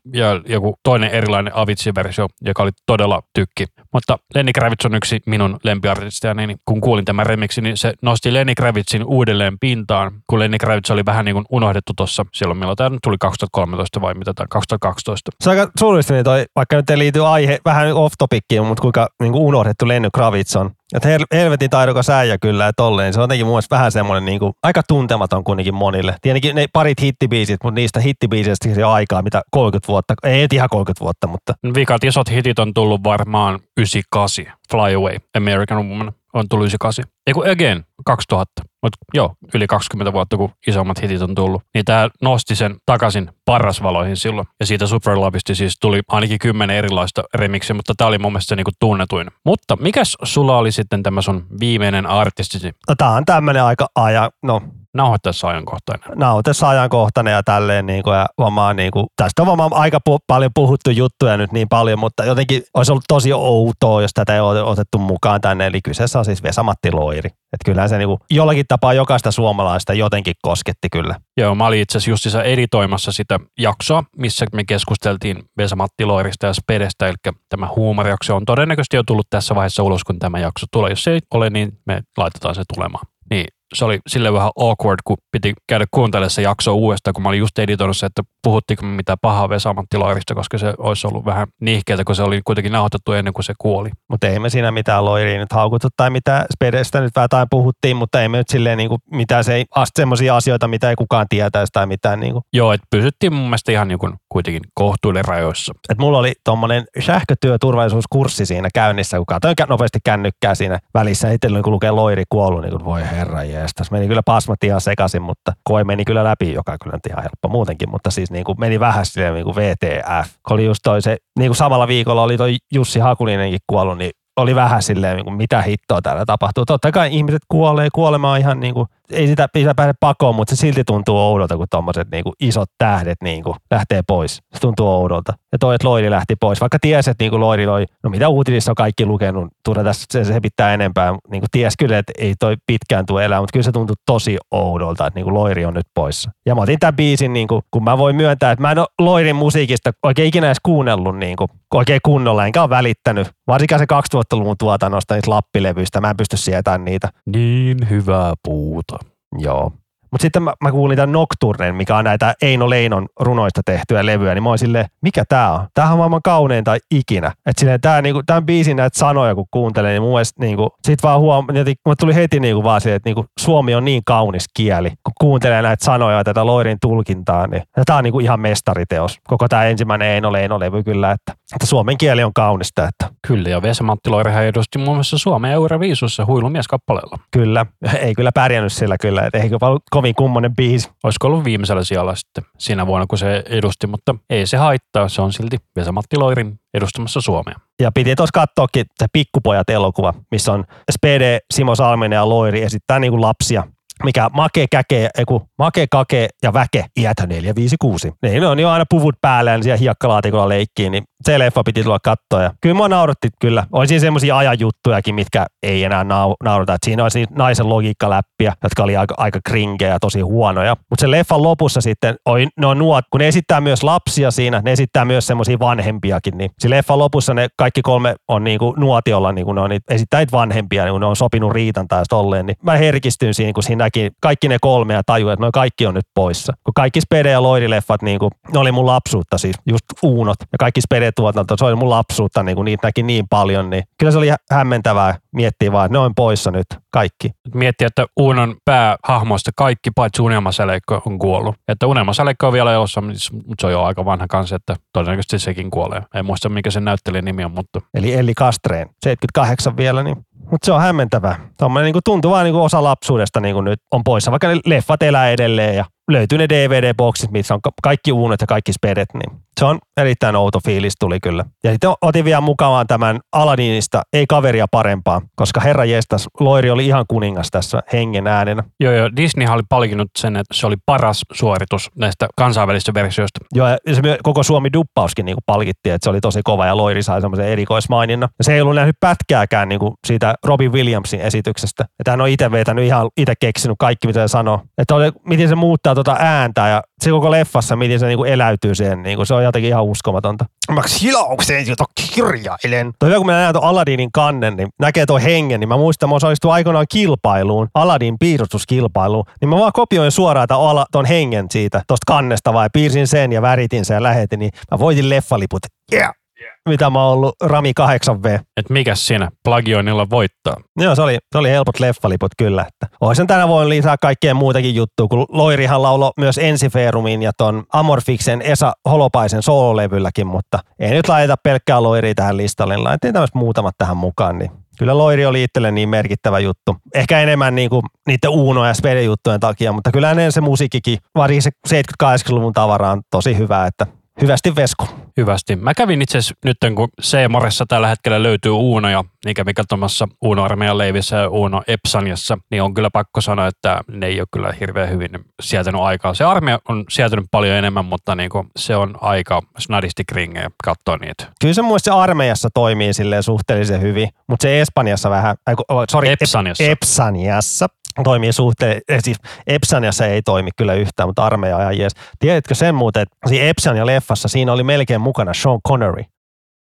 joku 0.47 0.75
toinen 0.84 1.10
erilainen 1.10 1.56
Avicii 1.56 1.95
versio, 1.95 2.28
joka 2.41 2.63
oli 2.63 2.71
todella 2.86 3.21
tykki. 3.34 3.65
Mutta 3.93 4.17
Lenny 4.36 4.51
Kravitz 4.51 4.86
on 4.86 4.95
yksi 4.95 5.19
minun 5.25 5.58
lempiartisteja, 5.63 6.34
niin 6.34 6.58
kun 6.65 6.82
kuulin 6.82 7.06
tämän 7.06 7.25
remixin, 7.25 7.63
niin 7.63 7.78
se 7.78 7.93
nosti 8.01 8.34
Lenny 8.34 8.56
Kravitzin 8.56 9.06
uudelleen 9.06 9.60
pintaan, 9.60 10.12
kun 10.28 10.39
Lenny 10.39 10.58
Kravitz 10.58 10.91
oli 10.91 11.06
vähän 11.06 11.25
niin 11.25 11.36
kuin 11.36 11.45
unohdettu 11.51 11.93
tuossa 11.97 12.25
silloin, 12.34 12.58
milloin 12.58 12.78
tämä 12.78 12.97
tuli 13.04 13.15
2013 13.19 14.01
vai 14.01 14.13
mitä 14.13 14.34
tämä 14.34 14.47
2012. 14.49 15.32
Se 15.43 15.49
on 15.49 15.60
aika 15.60 15.71
surullista, 15.80 16.13
niin 16.13 16.23
toi, 16.23 16.45
vaikka 16.56 16.75
nyt 16.75 16.89
ei 16.89 16.97
liity 16.97 17.25
aihe 17.25 17.60
vähän 17.65 17.93
off 17.93 18.13
topickiin, 18.17 18.65
mutta 18.65 18.82
kuinka 18.82 19.08
niin 19.21 19.32
kuin 19.32 19.43
unohdettu 19.43 19.88
Lenny 19.88 20.10
Kravitz 20.13 20.56
on. 20.56 20.71
Että 20.93 21.10
hel- 21.10 21.38
helvetin 21.38 21.69
taidokas 21.69 22.10
äijä 22.10 22.38
kyllä, 22.38 22.67
että 22.67 22.84
tolleen. 22.84 23.13
Se 23.13 23.19
on 23.19 23.24
jotenkin 23.24 23.45
mun 23.45 23.62
vähän 23.71 23.91
semmoinen 23.91 24.26
niin 24.26 24.39
kuin, 24.39 24.54
aika 24.63 24.82
tuntematon 24.88 25.43
kuitenkin 25.43 25.76
monille. 25.76 26.15
Tietenkin 26.21 26.56
ne 26.56 26.65
parit 26.74 27.02
hittibiisit, 27.02 27.63
mutta 27.63 27.76
niistä 27.76 28.00
hittibiisistä 28.00 28.76
se 28.76 28.84
aikaa, 28.84 29.21
mitä 29.21 29.41
30 29.52 29.88
vuotta, 29.88 30.13
ei 30.24 30.41
nyt 30.41 30.54
ihan 30.54 30.69
30 30.71 31.04
vuotta, 31.04 31.28
mutta 31.28 31.54
Vikat 31.76 32.04
isot 32.04 32.32
hitit 32.32 32.60
on 32.60 32.74
tullut 32.74 33.04
varmaan 33.04 33.60
98. 33.78 34.45
Fly 34.71 34.95
Away, 34.95 35.15
American 35.38 35.78
Woman 35.89 36.12
on 36.36 36.45
tullut 36.50 36.65
98. 36.65 37.06
Eiku 37.28 37.41
Again, 37.52 37.84
2000. 38.06 38.62
Mutta 38.84 38.98
joo, 39.13 39.36
yli 39.54 39.67
20 39.67 40.13
vuotta, 40.13 40.38
kun 40.38 40.50
isommat 40.67 41.02
hitit 41.02 41.21
on 41.21 41.36
tullut. 41.36 41.62
Niin 41.74 41.86
tämä 41.86 42.10
nosti 42.21 42.56
sen 42.56 42.76
takaisin 42.86 43.30
parrasvaloihin 43.45 44.17
silloin. 44.17 44.48
Ja 44.60 44.65
siitä 44.65 44.88
Superlavisti 44.88 45.56
siis 45.56 45.78
tuli 45.82 46.02
ainakin 46.08 46.39
kymmenen 46.39 46.76
erilaista 46.76 47.24
remiksiä, 47.34 47.74
mutta 47.74 47.93
tämä 47.98 48.08
oli 48.08 48.17
mun 48.17 48.32
mielestä 48.32 48.50
se 48.50 48.56
niinku 48.56 48.71
tunnetuin. 48.80 49.28
Mutta 49.45 49.76
mikäs 49.76 50.17
sulla 50.24 50.58
oli 50.58 50.71
sitten 50.71 51.04
tämä 51.04 51.21
sun 51.21 51.45
viimeinen 51.60 52.06
artistisi? 52.06 52.71
no, 52.88 52.95
tää 52.98 53.10
on 53.10 53.26
tämmöinen 53.26 53.63
aika 53.63 53.88
aja, 53.95 54.30
no 54.43 54.62
Nauhoittaessa 54.95 55.47
ajankohtainen. 55.47 56.17
nauhoitessa 56.17 56.69
ajankohtainen 56.69 57.31
ja 57.31 57.43
tälleen 57.43 57.86
niin 57.86 58.03
kuin, 58.03 58.15
ja 58.15 58.25
varmaan 58.38 58.75
niin 58.75 58.91
kuin, 58.91 59.05
tästä 59.15 59.41
on 59.41 59.47
varmaan 59.47 59.73
aika 59.73 59.97
pu- 60.10 60.23
paljon 60.27 60.51
puhuttu 60.55 60.89
juttuja 60.89 61.38
nyt 61.38 61.51
niin 61.51 61.69
paljon, 61.69 61.99
mutta 61.99 62.25
jotenkin 62.25 62.63
olisi 62.73 62.91
ollut 62.91 63.03
tosi 63.08 63.34
outoa, 63.34 64.01
jos 64.01 64.12
tätä 64.13 64.34
ei 64.34 64.39
ole 64.39 64.63
otettu 64.63 64.97
mukaan 64.97 65.41
tänne. 65.41 65.67
Eli 65.67 65.81
kyseessä 65.81 66.19
on 66.19 66.25
siis 66.25 66.43
Vesamatti 66.43 66.91
Loiri. 66.91 67.29
Että 67.29 67.65
kyllähän 67.65 67.89
se 67.89 67.97
niin 67.97 68.08
kuin, 68.08 68.19
jollakin 68.31 68.65
tapaa 68.67 68.93
jokaista 68.93 69.31
suomalaista 69.31 69.93
jotenkin 69.93 70.34
kosketti 70.41 70.88
kyllä. 70.91 71.15
Joo, 71.38 71.55
mä 71.55 71.65
olin 71.65 71.81
itse 71.81 71.97
asiassa 71.97 72.12
justissa 72.12 72.43
editoimassa 72.43 73.12
sitä 73.12 73.39
jaksoa, 73.60 74.03
missä 74.17 74.45
me 74.53 74.63
keskusteltiin 74.63 75.43
Vesa-Matti 75.58 76.05
Loirista 76.05 76.45
ja 76.45 76.53
Spedestä, 76.53 77.08
eli 77.08 77.15
tämä 77.49 77.69
huumorijakso 77.75 78.36
on 78.36 78.45
todennäköisesti 78.45 78.95
jo 78.95 79.03
tullut 79.03 79.27
tässä 79.29 79.55
vaiheessa 79.55 79.84
ulos, 79.84 80.03
kun 80.03 80.19
tämä 80.19 80.39
jakso 80.39 80.65
tulee. 80.71 80.89
Jos 80.89 81.03
se 81.03 81.12
ei 81.12 81.19
ole, 81.34 81.49
niin 81.49 81.71
me 81.86 82.01
laitetaan 82.17 82.55
se 82.55 82.63
tulemaan. 82.75 83.05
Niin 83.29 83.45
se 83.73 83.86
oli 83.86 83.99
sille 84.08 84.34
vähän 84.34 84.51
awkward, 84.60 84.99
kun 85.04 85.17
piti 85.32 85.54
käydä 85.69 85.86
kuuntelemaan 85.91 86.30
se 86.30 86.41
jakso 86.41 86.73
uudestaan, 86.73 87.13
kun 87.13 87.23
mä 87.23 87.30
olin 87.30 87.39
just 87.39 87.60
editoinut 87.60 87.97
se, 87.97 88.06
että 88.06 88.21
puhuttiinko 88.43 88.86
me 88.86 88.91
mitään 88.91 89.17
pahaa 89.21 89.49
Vesa-Matti 89.49 89.97
Loirista, 89.97 90.36
koska 90.36 90.58
se 90.58 90.73
olisi 90.78 91.08
ollut 91.08 91.25
vähän 91.25 91.47
nihkeätä, 91.62 92.04
kun 92.04 92.15
se 92.15 92.23
oli 92.23 92.41
kuitenkin 92.45 92.71
nauhoitettu 92.71 93.12
ennen 93.12 93.34
kuin 93.34 93.43
se 93.43 93.54
kuoli. 93.58 93.89
Mutta 94.10 94.28
ei 94.28 94.39
me 94.39 94.49
siinä 94.49 94.71
mitään 94.71 95.06
loiriin 95.06 95.39
nyt 95.39 95.54
haukuttu 95.54 95.88
tai 95.97 96.10
mitä 96.10 96.45
Spedestä 96.54 97.01
nyt 97.01 97.12
vähän 97.15 97.47
puhuttiin, 97.49 97.97
mutta 97.97 98.21
ei 98.21 98.30
me 98.30 98.38
nyt 98.38 98.49
silleen 98.49 98.78
niin 98.78 98.89
kuin, 98.89 98.99
mitään 99.12 99.43
se 99.43 99.54
ei, 99.54 99.65
semmoisia 99.95 100.36
asioita, 100.36 100.67
mitä 100.67 100.89
ei 100.89 100.95
kukaan 100.95 101.25
tietäisi 101.30 101.71
tai 101.73 101.86
mitään 101.86 102.19
niin 102.19 102.34
kuin. 102.34 102.43
Joo, 102.54 102.73
että 102.73 102.88
pysyttiin 102.89 103.34
mun 103.34 103.43
mielestä 103.43 103.71
ihan 103.71 103.88
niin 103.88 103.99
kuin 103.99 104.13
kuitenkin 104.30 104.62
kohtuuden 104.73 105.25
rajoissa. 105.25 105.73
Et 105.89 105.97
mulla 105.97 106.17
oli 106.17 106.34
tuommoinen 106.45 106.86
sähkötyöturvallisuuskurssi 106.99 108.45
siinä 108.45 108.69
käynnissä, 108.73 109.17
kun 109.17 109.25
katsoin 109.25 109.56
nopeasti 109.69 109.99
kännykkää 110.04 110.56
siinä 110.56 110.80
välissä. 110.93 111.32
Itsellä 111.32 111.62
kun 111.62 111.73
lukee 111.73 111.91
loiri 111.91 112.23
kuollut, 112.30 112.62
niin 112.62 112.71
kuin, 112.71 112.86
voi 112.86 113.01
herra 113.12 113.43
jeestas. 113.56 113.91
Meni 113.91 114.08
kyllä 114.08 114.24
pasmat 114.26 114.63
ihan 114.63 114.82
sekaisin, 114.82 115.22
mutta 115.22 115.54
koi 115.63 115.84
meni 115.84 116.06
kyllä 116.06 116.24
läpi, 116.24 116.54
joka 116.54 116.76
kyllä 116.84 117.00
ihan 117.10 117.24
helppo 117.24 117.50
muutenkin. 117.50 117.89
Mutta 117.89 118.12
siis 118.12 118.32
niin 118.32 118.44
kuin 118.44 118.60
meni 118.60 118.80
vähän 118.80 119.06
silleen 119.06 119.34
niin 119.34 119.46
kuin 119.46 119.56
VTF. 119.56 120.30
Kun 120.48 120.54
oli 120.54 120.65
just 120.65 120.80
toi 120.84 121.02
se, 121.02 121.18
niin 121.39 121.50
kuin 121.50 121.58
samalla 121.58 121.88
viikolla 121.88 122.24
oli 122.24 122.38
toi 122.38 122.56
Jussi 122.74 123.00
Hakulinenkin 123.00 123.60
kuollut, 123.68 123.98
niin 123.98 124.12
oli 124.38 124.56
vähän 124.56 124.84
silleen, 124.84 125.15
niin 125.15 125.26
kuin, 125.26 125.36
mitä 125.36 125.62
hittoa 125.62 126.02
täällä 126.02 126.26
tapahtuu. 126.26 126.65
Totta 126.65 126.91
kai 126.91 127.15
ihmiset 127.15 127.41
kuolee, 127.48 127.88
kuolema 127.94 128.32
on 128.32 128.38
ihan 128.38 128.60
niin 128.60 128.74
kuin, 128.74 128.88
ei 129.12 129.28
sitä 129.28 129.48
pitää 129.54 129.76
pääse 129.76 129.94
pakoon, 130.00 130.36
mutta 130.36 130.56
se 130.56 130.60
silti 130.60 130.84
tuntuu 130.84 131.18
oudolta, 131.18 131.58
kun 131.58 131.68
tuommoiset 131.72 132.12
niin 132.12 132.24
isot 132.39 132.70
tähdet 132.78 133.18
niin 133.24 133.44
kuin, 133.44 133.56
lähtee 133.72 134.02
pois. 134.08 134.36
Se 134.54 134.60
tuntuu 134.62 134.88
oudolta. 134.88 135.34
Ja 135.52 135.58
toi, 135.58 135.76
että 135.76 135.88
Loiri 135.88 136.10
lähti 136.10 136.36
pois, 136.36 136.62
vaikka 136.62 136.78
tiesi, 136.82 137.10
että 137.10 137.24
niin 137.24 137.32
kuin 137.32 137.39
Loiri 137.39 137.65
loi, 137.65 137.86
no 138.04 138.10
mitä 138.10 138.30
uutisissa 138.30 138.72
on 138.72 138.76
kaikki 138.76 139.06
lukenut, 139.06 139.48
turha 139.65 139.84
tässä 139.84 140.06
se, 140.12 140.24
se 140.24 140.39
pitää 140.39 140.74
enempää, 140.74 141.12
niin 141.30 141.41
kuin 141.41 141.50
ties 141.52 141.74
kyllä, 141.80 141.98
että 141.98 142.13
ei 142.18 142.34
toi 142.39 142.56
pitkään 142.65 143.06
tule 143.06 143.26
elää, 143.26 143.39
mutta 143.39 143.54
kyllä 143.54 143.63
se 143.63 143.72
tuntuu 143.72 143.96
tosi 144.06 144.38
oudolta, 144.52 145.08
että 145.08 145.18
niin 145.18 145.24
kuin 145.24 145.34
Loiri 145.34 145.65
on 145.65 145.74
nyt 145.74 145.88
poissa. 145.94 146.32
Ja 146.46 146.56
mä 146.56 146.62
otin 146.62 146.80
tämän 146.80 146.96
biisin, 146.96 147.34
niin 147.34 147.48
kuin, 147.48 147.62
kun 147.72 147.84
mä 147.84 147.98
voin 147.98 148.15
myöntää, 148.15 148.52
että 148.52 148.62
mä 148.62 148.72
en 148.72 148.80
ole 148.80 148.88
Loirin 149.00 149.36
musiikista 149.36 149.91
oikein 150.04 150.28
ikinä 150.28 150.48
edes 150.48 150.58
kuunnellut 150.63 151.18
niin 151.18 151.36
kuin, 151.36 151.50
oikein 151.74 152.00
kunnolla, 152.04 152.46
enkä 152.46 152.62
ole 152.62 152.70
välittänyt. 152.70 153.28
Varsinkaan 153.48 153.80
se 153.80 153.86
2000-luvun 154.15 154.56
tuotannosta, 154.60 155.13
niistä 155.13 155.32
lappilevyistä, 155.32 156.02
mä 156.02 156.10
en 156.10 156.18
pysty 156.18 156.38
sietämään 156.38 156.86
niitä. 156.86 157.10
Niin 157.26 157.89
hyvää 157.89 158.34
puuta. 158.44 158.94
Joo. 159.38 159.85
Mutta 160.15 160.21
sitten 160.21 160.43
mä, 160.43 160.54
mä 160.63 160.71
kuulin 160.71 160.95
tämän 160.95 161.12
Nocturnen, 161.12 161.75
mikä 161.75 161.97
on 161.97 162.04
näitä 162.04 162.34
Eino 162.41 162.69
Leinon 162.69 163.08
runoista 163.19 163.62
tehtyä 163.65 164.06
levyä, 164.06 164.34
niin 164.34 164.43
mä 164.43 164.49
oon 164.49 164.58
silleen, 164.58 164.86
mikä 165.01 165.23
tää 165.30 165.54
on? 165.54 165.67
Tämähän 165.73 165.93
on 165.93 165.97
maailman 165.97 166.21
kauneinta 166.23 166.78
ikinä. 166.91 167.28
Että 167.28 167.60
silleen 167.60 167.82
tää, 167.82 168.01
niinku, 168.01 168.23
tämän 168.25 168.45
biisin 168.45 168.78
näitä 168.78 168.99
sanoja 168.99 169.36
kun 169.36 169.45
kuuntelee, 169.51 169.91
niin 169.91 170.01
mun 170.01 170.12
mielestä 170.12 170.41
niinku, 170.41 170.69
sit 170.84 171.04
vaan 171.04 171.19
huom, 171.19 171.45
mä 171.88 171.95
tuli 171.99 172.15
heti 172.15 172.39
niinku 172.39 172.63
vaan 172.63 172.82
silleen, 172.82 172.95
että 172.95 173.10
niinku, 173.10 173.25
suomi 173.39 173.75
on 173.75 173.86
niin 173.86 174.01
kaunis 174.06 174.45
kieli. 174.54 174.89
Kun 174.89 175.13
kuuntelee 175.21 175.62
näitä 175.62 175.86
sanoja 175.86 176.17
ja 176.17 176.23
tätä 176.23 176.45
Loirin 176.45 176.78
tulkintaa, 176.82 177.47
niin 177.47 177.63
tää 177.86 177.95
on 177.95 178.04
niinku 178.04 178.19
ihan 178.19 178.39
mestariteos. 178.39 179.19
Koko 179.28 179.47
tämä 179.47 179.65
ensimmäinen 179.65 180.08
Eino 180.08 180.32
Leino 180.32 180.60
levy 180.60 180.84
kyllä, 180.84 181.12
että, 181.12 181.32
että 181.56 181.65
suomen 181.65 181.97
kieli 181.97 182.23
on 182.23 182.34
kaunista, 182.34 182.88
että 182.88 183.15
Kyllä, 183.28 183.49
ja 183.49 183.62
Vesa-Matti 183.62 184.10
Loirihan 184.10 184.45
edusti 184.45 184.78
muun 184.78 184.97
muassa 184.97 185.17
Suomen 185.17 185.51
Euroviisussa 185.51 186.25
huilumies-kappaleella. 186.25 187.17
kyllä, 187.32 187.65
ei 188.06 188.13
kyllä 188.15 188.32
pärjännyt 188.32 188.73
sillä 188.73 188.97
kyllä, 188.97 189.25
että 189.25 189.38
eikö 189.38 189.58
ollut 189.62 189.84
kovin 190.06 190.15
kummonen 190.15 190.56
biisi. 190.56 190.89
Olisiko 191.04 191.28
ollut 191.28 191.44
viimeisellä 191.44 191.84
sijalla 191.84 192.15
sitten 192.15 192.44
siinä 192.60 192.88
vuonna, 192.88 193.08
kun 193.08 193.18
se 193.18 193.44
edusti, 193.50 193.88
mutta 193.88 194.15
ei 194.30 194.48
se 194.48 194.58
haittaa. 194.58 195.10
Se 195.10 195.22
on 195.22 195.34
silti 195.34 195.58
Vesa-Matti 195.76 196.18
Loirin 196.18 196.60
edustamassa 196.74 197.22
Suomea. 197.22 197.56
Ja 197.82 197.91
piti 197.91 198.15
tuossa 198.15 198.32
katsoakin 198.34 198.86
se 198.98 199.06
Pikkupojat-elokuva, 199.13 200.13
missä 200.32 200.54
on 200.54 200.63
Spede, 200.91 201.39
Simo 201.54 201.76
Salminen 201.76 202.18
ja 202.18 202.30
Loiri 202.30 202.62
esittää 202.62 203.00
niin 203.00 203.12
kuin 203.12 203.22
lapsia 203.22 203.63
mikä 204.03 204.29
make, 204.34 204.67
käke, 204.71 205.10
eiku, 205.17 205.41
make, 205.58 205.88
kake 205.91 206.27
ja 206.43 206.53
väke, 206.53 206.86
iätä 206.99 207.27
456. 207.27 208.13
Niin 208.21 208.41
ne 208.41 208.47
on 208.47 208.60
jo 208.60 208.69
aina 208.69 208.86
puvut 208.89 209.15
päällä 209.21 209.51
ja 209.51 209.63
siellä 209.63 209.77
hiekkalaatikolla 209.77 210.49
leikkiin, 210.49 210.91
niin 210.91 211.03
se 211.25 211.39
leffa 211.39 211.63
piti 211.63 211.84
tulla 211.84 211.99
katsoa. 212.03 212.43
Ja 212.43 212.51
kyllä 212.62 212.75
mua 212.75 212.88
nauratti 212.88 213.29
kyllä. 213.39 213.63
On 213.71 213.88
siinä 213.88 213.99
semmoisia 213.99 214.38
ajanjuttujakin, 214.38 215.15
mitkä 215.15 215.45
ei 215.63 215.84
enää 215.84 216.03
nau, 216.03 216.36
naurata. 216.43 216.73
Et 216.73 216.84
siinä 216.86 217.03
olisi 217.03 217.25
naisen 217.29 217.69
logiikkaläppiä, 217.69 218.53
jotka 218.63 218.84
oli 218.84 218.97
aika, 218.97 219.15
aika 219.17 219.39
krinkejä 219.45 219.91
ja 219.91 219.99
tosi 219.99 220.21
huonoja. 220.21 220.75
Mutta 220.89 221.01
se 221.01 221.12
leffan 221.12 221.43
lopussa 221.43 221.81
sitten, 221.81 222.15
oi, 222.25 222.47
ne 222.58 222.67
on 222.67 222.79
nuot, 222.79 223.05
kun 223.12 223.19
ne 223.19 223.27
esittää 223.27 223.62
myös 223.62 223.84
lapsia 223.84 224.31
siinä, 224.31 224.62
ne 224.65 224.71
esittää 224.71 225.05
myös 225.05 225.27
semmoisia 225.27 225.60
vanhempiakin. 225.60 226.38
Niin 226.38 226.51
se 226.60 226.69
leffan 226.69 226.99
lopussa 226.99 227.34
ne 227.34 227.47
kaikki 227.58 227.81
kolme 227.81 228.15
on 228.27 228.43
niinku 228.43 228.73
nuotiolla, 228.77 229.31
niinku 229.31 229.53
ne 229.53 229.62
on 229.62 229.69
niitä, 229.69 229.93
esittää 229.93 230.25
vanhempia, 230.31 230.86
niin 230.86 230.99
ne 230.99 231.05
on 231.05 231.15
sopinut 231.15 231.51
riitan 231.51 231.88
tai 231.88 232.03
tolleen. 232.10 232.45
Niin 232.45 232.58
mä 232.63 232.77
herkistyin 232.77 233.34
siinä, 233.34 233.53
kun 233.53 233.63
siinä 233.63 233.85
näki 233.86 234.12
kaikki 234.21 234.48
ne 234.48 234.58
kolme 234.62 234.93
ja 234.93 235.02
tajuin, 235.06 235.34
että 235.34 235.41
noin 235.41 235.52
kaikki 235.52 235.88
on 235.88 235.93
nyt 235.93 236.08
poissa. 236.15 236.54
Kun 236.63 236.74
kaikki 236.74 237.02
Spede 237.02 237.32
ja 237.32 237.39
Loiri-leffat, 237.39 238.02
niin 238.02 238.19
kuin, 238.19 238.32
ne 238.54 238.60
oli 238.60 238.71
mun 238.71 238.86
lapsuutta 238.86 239.38
siis, 239.38 239.56
just 239.65 239.86
Uunot 240.04 240.38
ja 240.41 240.58
kaikki 240.60 240.82
Spede-tuotanto, 240.82 241.58
se 241.58 241.65
oli 241.65 241.76
mun 241.76 241.89
lapsuutta, 241.89 242.43
niin 242.43 242.56
kuin 242.56 242.65
niitä 242.65 242.88
näki 242.88 243.04
niin 243.04 243.26
paljon, 243.30 243.69
niin 243.69 243.84
kyllä 243.98 244.12
se 244.12 244.17
oli 244.17 244.30
hämmentävää 244.52 245.17
miettiä 245.32 245.71
vaan, 245.71 245.86
että 245.86 245.93
ne 245.93 246.00
on 246.00 246.15
poissa 246.15 246.52
nyt 246.52 246.65
kaikki. 246.91 247.32
Miettiä, 247.54 247.88
että 247.88 248.06
Uunon 248.19 248.56
päähahmoista 248.65 249.52
kaikki 249.56 249.91
paitsi 249.95 250.21
Unelmasaleikko 250.21 251.02
on 251.06 251.19
kuollut. 251.19 251.56
Että 251.67 251.88
Unelmasaleikko 251.88 252.48
on 252.48 252.54
vielä 252.54 252.74
elossa, 252.74 253.02
mutta 253.02 253.19
se 253.60 253.67
on 253.67 253.71
jo 253.71 253.84
aika 253.84 254.06
vanha 254.06 254.26
kanssa, 254.30 254.56
että 254.56 254.76
todennäköisesti 254.93 255.39
sekin 255.39 255.71
kuolee. 255.71 256.02
En 256.13 256.26
muista, 256.26 256.50
mikä 256.50 256.71
sen 256.71 256.86
näyttelijän 256.86 257.26
nimi 257.26 257.43
on, 257.43 257.52
mutta 257.52 257.82
Eli 257.93 258.13
Elli 258.13 258.34
Kastreen, 258.34 258.88
78 259.04 259.78
vielä, 259.78 260.04
niin 260.04 260.15
mutta 260.51 260.65
se 260.65 260.71
on 260.71 260.81
hämmentävää. 260.81 261.39
Tuommoinen 261.60 261.93
niin 261.93 262.01
tuntuu 262.05 262.31
vaan 262.31 262.45
niin 262.45 262.55
osa 262.55 262.84
lapsuudesta 262.84 263.39
niin 263.39 263.63
nyt 263.63 263.79
on 263.91 264.03
poissa, 264.03 264.31
vaikka 264.31 264.47
ne 264.47 264.60
leffat 264.65 265.03
elää 265.03 265.29
edelleen 265.29 265.75
ja 265.75 265.86
löytyy 266.12 266.38
ne 266.38 266.45
DVD-boksit, 266.49 267.31
missä 267.31 267.53
on 267.53 267.62
ka- 267.62 267.71
kaikki 267.84 268.12
uunet 268.12 268.41
ja 268.41 268.47
kaikki 268.47 268.73
spedet, 268.73 269.10
niin 269.13 269.44
Se 269.60 269.65
on 269.65 269.80
erittäin 269.98 270.36
outo 270.36 270.60
fiilis 270.65 270.94
tuli 271.00 271.20
kyllä. 271.20 271.46
Ja 271.63 271.72
sitten 271.72 271.89
otin 272.02 272.26
vielä 272.26 272.41
mukaan 272.41 272.88
tämän 272.88 273.20
Aladdinista, 273.32 274.02
ei 274.13 274.26
kaveria 274.30 274.65
parempaa, 274.72 275.22
koska 275.36 275.60
herra 275.60 275.86
jestas, 275.86 276.28
Loiri 276.39 276.70
oli 276.70 276.86
ihan 276.86 277.06
kuningas 277.08 277.48
tässä 277.52 277.84
hengen 277.94 278.28
äänenä. 278.28 278.63
Joo, 278.80 278.94
joo. 278.94 279.10
Disney 279.15 279.48
oli 279.48 279.62
palkinnut 279.70 280.08
sen, 280.18 280.36
että 280.36 280.54
se 280.54 280.68
oli 280.68 280.76
paras 280.86 281.22
suoritus 281.32 281.91
näistä 281.96 282.28
kansainvälisistä 282.38 282.94
versioista. 282.94 283.39
Joo, 283.54 283.68
ja 283.68 283.78
se 283.94 284.02
myö- 284.02 284.18
koko 284.24 284.44
Suomi 284.44 284.74
duppauskin 284.74 285.26
niin 285.26 285.38
palkittiin, 285.46 285.96
että 285.96 286.06
se 286.06 286.10
oli 286.10 286.22
tosi 286.22 286.41
kova 286.44 286.65
ja 286.65 286.78
Loiri 286.78 287.04
sai 287.04 287.22
semmoisen 287.22 287.48
erikoismaininnan. 287.48 288.30
Ja 288.38 288.44
se 288.44 288.54
ei 288.54 288.62
ollut 288.62 288.76
nähnyt 288.76 288.96
pätkääkään 289.00 289.70
niin 289.70 289.80
kuin 289.80 289.94
siitä 290.08 290.36
Robin 290.46 290.72
Williamsin 290.72 291.22
esityksestä. 291.22 291.86
Että 292.00 292.12
hän 292.12 292.22
on 292.22 292.28
itse 292.28 292.52
vetänyt 292.52 292.86
ihan 292.86 293.10
itse 293.18 293.34
keksinyt 293.39 293.76
kaikki, 293.80 294.08
mitä 294.08 294.28
se 294.28 294.32
sanoo. 294.32 294.62
Että 294.78 294.96
oli, 294.96 295.12
miten 295.26 295.50
se 295.50 295.56
muuttaa 295.56 295.96
tuota 295.96 296.15
ääntä 296.20 296.68
ja 296.68 296.82
se 297.04 297.10
koko 297.10 297.32
leffassa, 297.32 297.76
miten 297.76 298.00
se 298.00 298.08
niin 298.08 298.18
kuin 298.18 298.32
eläytyy 298.32 298.76
siihen. 298.76 299.04
Niin 299.04 299.15
kuin 299.15 299.26
se 299.26 299.34
on 299.34 299.44
jotenkin 299.47 299.69
ihan 299.69 299.84
uskomatonta. 299.84 300.45
Mä 300.71 300.81
hilaukseen 301.01 301.67
jota 301.67 301.86
kirjailen. 302.13 302.93
Toi 302.99 303.10
hyvä, 303.10 303.17
kun 303.17 303.25
mä 303.25 303.31
näen 303.31 303.53
tuon 303.53 303.65
Aladdinin 303.65 304.12
kannen, 304.12 304.55
niin 304.55 304.67
näkee 304.79 305.05
tuon 305.05 305.21
hengen, 305.21 305.60
niin 305.60 305.67
mä 305.69 305.77
muistan, 305.77 306.10
mä 306.10 306.15
osallistuin 306.15 306.53
aikoinaan 306.53 306.86
kilpailuun, 306.89 307.67
Aladdin 307.73 308.15
piirustuskilpailuun, 308.19 309.25
niin 309.41 309.49
mä 309.49 309.55
vaan 309.55 309.71
kopioin 309.73 310.12
suoraan 310.12 310.47
ton, 310.47 310.86
ton 310.91 311.05
hengen 311.05 311.45
siitä, 311.51 311.81
tosta 311.88 312.03
kannesta 312.08 312.53
vai 312.53 312.69
piirsin 312.73 313.08
sen 313.08 313.31
ja 313.31 313.41
väritin 313.41 313.86
sen 313.86 313.95
ja 313.95 314.03
lähetin, 314.03 314.39
niin 314.39 314.51
mä 314.71 314.79
voitin 314.79 315.10
leffaliput. 315.10 315.62
Yeah! 315.93 316.24
Mitä 316.69 316.89
mä 316.89 317.04
oon 317.04 317.13
ollut 317.13 317.36
Rami 317.43 317.74
8V. 317.82 318.39
Et 318.58 318.69
mikä 318.69 318.95
siinä 318.95 319.30
plagioinnilla 319.43 320.10
voittaa? 320.10 320.56
Joo, 320.80 320.95
se 320.95 321.02
oli, 321.02 321.17
se 321.32 321.38
oli 321.38 321.50
helpot 321.50 321.80
leffaliput 321.80 322.32
kyllä. 322.38 322.65
Että 322.67 322.98
olisin 323.02 323.28
tänä 323.28 323.48
voinut 323.48 323.69
lisää 323.69 323.95
kaikkea 324.02 324.34
muutakin 324.34 324.76
juttua, 324.76 325.08
kun 325.08 325.26
Loirihan 325.30 325.82
laulo 325.82 326.12
myös 326.17 326.38
Ensiferumin 326.38 327.24
ja 327.24 327.32
ton 327.38 327.63
Amorfiksen 327.74 328.41
Esa 328.41 328.74
Holopaisen 328.89 329.41
soololevylläkin, 329.41 330.28
mutta 330.28 330.60
ei 330.80 330.91
nyt 330.91 331.08
laiteta 331.08 331.36
pelkkää 331.43 331.84
Loiria 331.84 332.15
tähän 332.15 332.38
listalle, 332.38 332.78
laitettiin 332.78 333.13
tämmöiset 333.13 333.36
muutamat 333.36 333.76
tähän 333.78 333.98
mukaan, 333.98 334.39
niin 334.39 334.52
Kyllä 334.80 334.98
Loiri 334.98 335.26
oli 335.26 335.43
itselle 335.43 335.71
niin 335.71 335.89
merkittävä 335.89 336.39
juttu. 336.39 336.76
Ehkä 336.93 337.19
enemmän 337.19 337.56
niin 337.56 337.69
kuin 337.69 337.82
niiden 338.08 338.30
Uno- 338.30 338.65
ja 338.65 338.74
Spede-juttujen 338.74 339.39
takia, 339.39 339.71
mutta 339.71 339.91
kyllä 339.91 340.13
ne 340.13 340.32
se 340.32 340.41
musiikkikin, 340.41 340.98
varsinkin 341.15 341.52
se 341.67 341.82
70-80-luvun 342.04 342.54
tavara 342.54 342.91
on 342.91 343.02
tosi 343.12 343.38
hyvä, 343.38 343.65
että 343.65 343.88
hyvästi 344.21 344.56
Vesku. 344.56 344.88
Hyvästi. 345.17 345.56
Mä 345.56 345.73
kävin 345.73 346.01
itse 346.01 346.17
asiassa 346.17 346.36
nyt, 346.45 346.58
kun 346.75 346.89
C-Moressa 347.01 347.65
tällä 347.67 347.88
hetkellä 347.88 348.23
löytyy 348.23 348.51
Uunoja, 348.51 349.04
eikä 349.25 349.43
mikä 349.43 349.63
tuommoissa 349.69 350.08
Uuno 350.21 350.43
Armeijan 350.43 350.78
leivissä 350.78 351.15
ja 351.15 351.30
Uuno 351.30 351.63
Epsaniassa, 351.67 352.38
niin 352.51 352.63
on 352.63 352.73
kyllä 352.73 352.89
pakko 352.89 353.21
sanoa, 353.21 353.47
että 353.47 353.82
ne 353.88 354.08
ei 354.08 354.21
ole 354.21 354.28
kyllä 354.32 354.54
hirveän 354.60 354.89
hyvin 354.89 355.10
sietänyt 355.41 355.82
aikaa. 355.82 356.13
Se 356.13 356.23
armeija 356.23 356.60
on 356.69 356.86
sietänyt 356.89 357.25
paljon 357.32 357.56
enemmän, 357.56 357.86
mutta 357.86 358.15
niin 358.15 358.30
kuin 358.30 358.47
se 358.56 358.75
on 358.75 358.97
aika 359.01 359.41
snadisti 359.60 360.04
kringejä 360.06 360.49
katsoa 360.63 360.97
niitä. 360.97 361.25
Kyllä 361.41 361.54
se 361.54 361.62
mun 361.62 361.80
se 361.80 361.91
armeijassa 361.91 362.49
toimii 362.54 362.93
silleen 362.93 363.23
suhteellisen 363.23 363.82
hyvin, 363.82 364.10
mutta 364.28 364.43
se 364.43 364.62
Espanjassa 364.62 365.10
vähän, 365.10 365.36
äh, 365.49 365.56
sorry, 365.89 366.10
Epsaniassa. 366.10 366.63
Epsaniassa 366.63 367.67
toimii 368.04 368.34
suhteen, 368.34 368.82
eh, 368.89 368.99
siis 369.04 369.17
Epsaniassa 369.47 370.06
ei 370.06 370.21
toimi 370.21 370.49
kyllä 370.58 370.73
yhtään, 370.73 371.10
mutta 371.10 371.25
armeija 371.25 371.62
ihan 371.62 371.78
jees. 371.78 371.93
Tiedätkö 372.19 372.56
sen 372.56 372.75
muuten, 372.75 373.01
että 373.01 373.30
siinä 373.30 373.45
Epsania 373.45 373.86
leffassa 374.06 374.28
siinä 374.28 374.54
oli 374.54 374.63
melkein 374.63 375.02
mukana 375.02 375.34
Sean 375.34 375.60
Connery. 375.68 376.04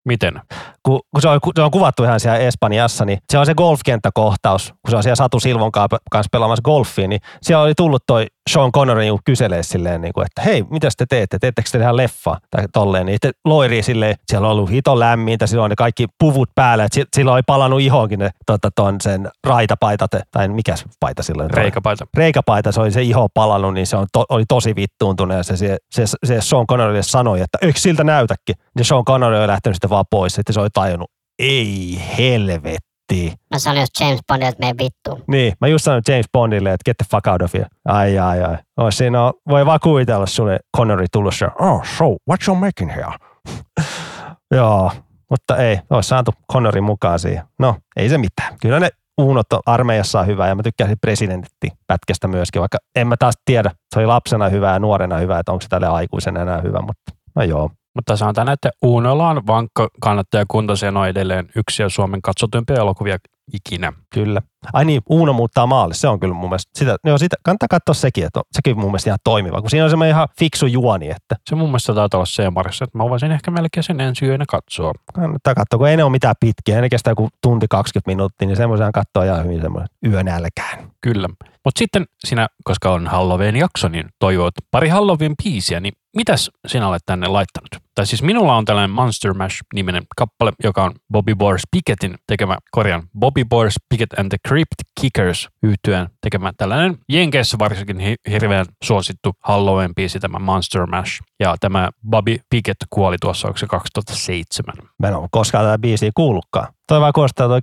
Miten? 0.04 0.40
Kun, 0.82 1.00
kun 1.10 1.22
se, 1.22 1.28
on, 1.28 1.40
se 1.56 1.62
on 1.62 1.70
kuvattu 1.70 2.04
ihan 2.04 2.20
siellä 2.20 2.38
Espanjassa, 2.38 3.04
niin 3.04 3.18
se 3.30 3.38
on 3.38 3.46
se 3.46 3.54
golfkenttäkohtaus, 3.54 4.68
kun 4.68 4.90
se 4.90 4.96
on 4.96 5.02
siellä 5.02 5.16
Satu 5.16 5.40
Silvon 5.40 5.72
kanssa 5.72 6.28
pelaamassa 6.32 6.62
golfia, 6.62 7.08
niin 7.08 7.20
siellä 7.42 7.62
oli 7.64 7.74
tullut 7.74 8.02
toi 8.06 8.26
Sean 8.50 8.72
Connery 8.72 9.00
niin 9.00 9.18
kyselee 9.24 9.62
silleen, 9.62 10.00
niin 10.00 10.12
kuin, 10.12 10.26
että 10.26 10.42
hei, 10.42 10.64
mitä 10.70 10.88
te 10.98 11.06
teette? 11.06 11.38
Teettekö 11.38 11.68
te 11.72 11.78
tehdä 11.78 11.96
leffa? 11.96 12.36
Tai 12.50 12.64
tolleen. 12.72 13.06
Niin 13.06 13.18
loiri 13.44 13.82
silleen, 13.82 14.16
siellä 14.26 14.46
on 14.46 14.52
ollut 14.52 14.70
hito 14.70 14.98
lämmintä, 14.98 15.46
sillä 15.46 15.64
on 15.64 15.70
ne 15.70 15.76
kaikki 15.76 16.06
puvut 16.18 16.50
päällä, 16.54 16.84
että 16.84 17.04
sillä 17.16 17.32
oli 17.32 17.42
palannut 17.46 17.80
ihoonkin 17.80 18.18
ne 18.18 18.30
tota, 18.46 18.70
ton 18.70 18.96
sen 19.00 19.30
raitapaitat, 19.46 20.10
tai 20.30 20.48
mikä 20.48 20.74
paita 21.00 21.22
silloin? 21.22 21.50
Reikapaita. 21.50 22.06
Reikapaita, 22.16 22.72
se 22.72 22.80
oli 22.80 22.90
se 22.90 23.02
iho 23.02 23.28
palannut, 23.34 23.74
niin 23.74 23.86
se 23.86 23.96
on 23.96 24.06
to, 24.12 24.24
oli 24.28 24.44
tosi 24.48 24.76
vittuuntunut, 24.76 25.36
ja 25.36 25.42
se, 25.42 25.56
se, 25.56 25.76
se, 25.90 26.04
se 26.24 26.40
Sean 26.40 26.66
Connerylle 26.66 27.02
sanoi, 27.02 27.40
että 27.40 27.58
eikö 27.62 27.78
siltä 27.78 28.04
näytäkin? 28.04 28.54
Ja 28.78 28.84
Sean 28.84 29.04
Connery 29.04 29.38
oli 29.38 29.46
lähtenyt 29.46 29.76
sitten 29.76 29.90
vaan 29.92 30.04
pois, 30.10 30.38
että 30.38 30.52
se 30.52 30.60
oli 30.60 30.68
tajunnut, 30.72 31.10
ei 31.38 32.02
helvetti. 32.18 33.32
Mä 33.50 33.58
sanoin 33.58 33.80
just 33.80 34.00
James 34.00 34.20
Bondille, 34.28 34.48
että 34.48 34.66
mene 34.66 34.74
vittuun. 34.78 35.24
Niin, 35.28 35.52
mä 35.60 35.68
just 35.68 35.84
sanoin 35.84 36.02
James 36.08 36.26
Bondille, 36.32 36.72
että 36.72 36.84
get 36.84 36.96
the 36.96 37.06
fuck 37.10 37.26
out 37.26 37.42
of 37.42 37.54
here. 37.54 37.66
Ai, 37.84 38.18
ai, 38.18 38.42
ai. 38.42 38.56
No, 38.76 38.90
siinä 38.90 39.24
on, 39.24 39.32
voi 39.48 39.66
vaan 39.66 39.80
kuvitella 39.82 40.26
sulle 40.26 40.60
Connery 40.76 41.06
tullut 41.12 41.34
se, 41.34 41.46
oh, 41.60 41.84
so, 41.98 42.04
what 42.28 42.40
you 42.48 42.56
making 42.56 42.94
here? 42.94 43.12
Joo, 44.56 44.92
mutta 45.30 45.56
ei, 45.56 45.78
olisi 45.90 46.08
saatu 46.08 46.32
Connery 46.52 46.80
mukaan 46.80 47.18
siihen. 47.18 47.44
No, 47.58 47.76
ei 47.96 48.08
se 48.08 48.18
mitään. 48.18 48.56
Kyllä 48.60 48.80
ne 48.80 48.90
uunot 49.20 49.52
on 49.52 49.60
armeijassa 49.66 50.20
on 50.20 50.26
hyvä 50.26 50.48
ja 50.48 50.54
mä 50.54 50.62
tykkäsin 50.62 50.96
presidentti 51.00 51.68
pätkästä 51.86 52.28
myöskin, 52.28 52.60
vaikka 52.60 52.78
en 52.96 53.06
mä 53.06 53.16
taas 53.16 53.34
tiedä, 53.44 53.70
se 53.94 53.98
oli 53.98 54.06
lapsena 54.06 54.48
hyvä 54.48 54.72
ja 54.72 54.78
nuorena 54.78 55.16
hyvä, 55.16 55.38
että 55.38 55.52
onko 55.52 55.62
se 55.62 55.68
tälle 55.68 55.86
aikuisena 55.86 56.42
enää 56.42 56.60
hyvä, 56.60 56.80
mutta 56.80 57.12
no 57.34 57.42
joo. 57.42 57.70
Mutta 57.94 58.16
sanotaan, 58.16 58.48
että 58.48 58.70
Uunolla 58.82 59.28
on 59.28 59.46
vankka 59.46 59.88
kannattajakunta, 60.00 60.76
se 60.76 60.88
on 60.88 61.08
edelleen 61.08 61.48
yksi 61.56 61.82
Suomen 61.88 62.22
katsotuimpia 62.22 62.76
elokuvia 62.76 63.18
ikinä. 63.52 63.92
Kyllä. 64.14 64.42
Ai 64.72 64.84
niin, 64.84 65.02
Uuno 65.08 65.32
muuttaa 65.32 65.66
maalle, 65.66 65.94
se 65.94 66.08
on 66.08 66.20
kyllä 66.20 66.34
mun 66.34 66.48
mielestä, 66.48 66.70
sitä, 66.78 66.96
joo, 67.04 67.18
sitä, 67.18 67.36
kannattaa 67.42 67.68
katsoa 67.68 67.94
sekin, 67.94 68.24
että 68.24 68.38
on, 68.38 68.44
sekin 68.52 68.78
mun 68.78 68.90
mielestä 68.90 69.10
ihan 69.10 69.18
toimiva, 69.24 69.60
kun 69.60 69.70
siinä 69.70 69.84
on 69.84 69.90
semmoinen 69.90 70.14
ihan 70.14 70.28
fiksu 70.38 70.66
juoni, 70.66 71.10
että. 71.10 71.36
Se 71.50 71.54
mun 71.54 71.68
mielestä 71.68 71.94
taitaa 71.94 72.18
olla 72.18 72.26
se 72.26 72.50
marissa, 72.50 72.84
että 72.84 72.98
mä 72.98 73.04
voisin 73.04 73.32
ehkä 73.32 73.50
melkein 73.50 73.84
sen 73.84 74.00
ensi 74.00 74.26
yönä 74.26 74.44
katsoa. 74.48 74.92
Kannattaa 75.14 75.54
katsoa, 75.54 75.78
kun 75.78 75.88
ei 75.88 75.96
ne 75.96 76.04
ole 76.04 76.12
mitään 76.12 76.34
pitkiä, 76.40 76.80
ne 76.80 76.88
kestää 76.88 77.10
joku 77.10 77.28
tunti 77.42 77.66
20 77.70 78.10
minuuttia, 78.10 78.48
niin 78.48 78.56
semmoisen 78.56 78.92
katsoa 78.92 79.24
ihan 79.24 79.44
hyvin 79.44 79.60
semmoinen 79.60 79.88
yönälkään. 80.06 80.90
Kyllä. 81.00 81.28
Mutta 81.64 81.78
sitten 81.78 82.04
sinä, 82.26 82.48
koska 82.64 82.92
on 82.92 83.06
Halloween-jakso, 83.06 83.88
niin 83.88 84.08
toivot 84.18 84.54
pari 84.70 84.88
Halloween-biisiä, 84.88 85.80
niin 85.80 85.92
mitäs 86.16 86.50
sinä 86.66 86.88
olet 86.88 87.02
tänne 87.06 87.28
laittanut? 87.28 87.82
Tai 87.94 88.06
siis 88.06 88.22
minulla 88.22 88.56
on 88.56 88.64
tällainen 88.64 88.90
Monster 88.90 89.34
Mash-niminen 89.34 90.02
kappale, 90.16 90.52
joka 90.64 90.84
on 90.84 90.92
Bobby 91.12 91.34
Boris 91.34 91.62
Pickettin 91.70 92.14
tekemä, 92.26 92.58
korjan, 92.70 93.02
Bobby 93.18 93.44
Boris 93.44 93.74
Pickett 93.88 94.18
and 94.18 94.28
the 94.28 94.38
Crypt 94.48 94.74
Kickers 95.00 95.48
yhtyeen 95.62 96.08
tekemä 96.20 96.52
tällainen 96.56 96.98
Jenkeissä 97.08 97.58
varsinkin 97.58 97.96
hirveän 98.30 98.66
suosittu 98.84 99.32
Halloween-biisi, 99.48 100.20
tämä 100.20 100.38
Monster 100.38 100.86
Mash. 100.86 101.20
Ja 101.40 101.56
tämä 101.60 101.90
Bobby 102.10 102.36
Pickett 102.50 102.80
kuoli 102.90 103.16
tuossa, 103.20 103.48
onko 103.48 103.58
se 103.58 103.66
2007? 103.66 104.74
Mä 104.98 105.08
en 105.08 105.16
ole 105.16 105.28
koskaan 105.30 105.64
tätä 105.64 105.78
biisiä 105.78 106.10
kuullutkaan. 106.14 106.68
Toi 106.88 107.00
vaan 107.00 107.12
kuulostaa 107.12 107.48
toi 107.48 107.60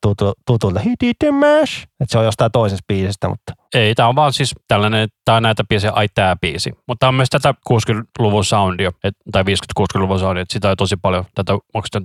tutu, 0.00 0.32
tutulta. 0.46 0.80
He 0.80 0.90
did 1.00 1.14
the 1.18 1.30
mash. 1.30 1.82
Että 1.82 2.12
se 2.12 2.18
on 2.18 2.24
jostain 2.24 2.52
toisesta 2.52 2.84
biisistä, 2.88 3.28
mutta... 3.28 3.52
Ei, 3.74 3.94
tämä 3.94 4.08
on 4.08 4.14
vaan 4.14 4.32
siis 4.32 4.54
tällainen, 4.68 5.08
tää 5.24 5.34
on 5.34 5.42
näitä 5.42 5.64
biisejä, 5.68 5.92
ai 5.92 6.08
tää 6.14 6.36
biisi. 6.40 6.72
Mutta 6.88 7.08
on 7.08 7.14
myös 7.14 7.28
tätä 7.30 7.54
60-luvun 7.70 8.44
soundia, 8.44 8.92
et, 9.04 9.14
tai 9.32 9.46
50-60-luvun 9.78 10.18
soundia, 10.18 10.42
että 10.42 10.52
sitä 10.52 10.70
on 10.70 10.76
tosi 10.76 10.96
paljon, 10.96 11.24
tätä, 11.34 11.52
onko 11.52 11.88
tämä 11.90 12.04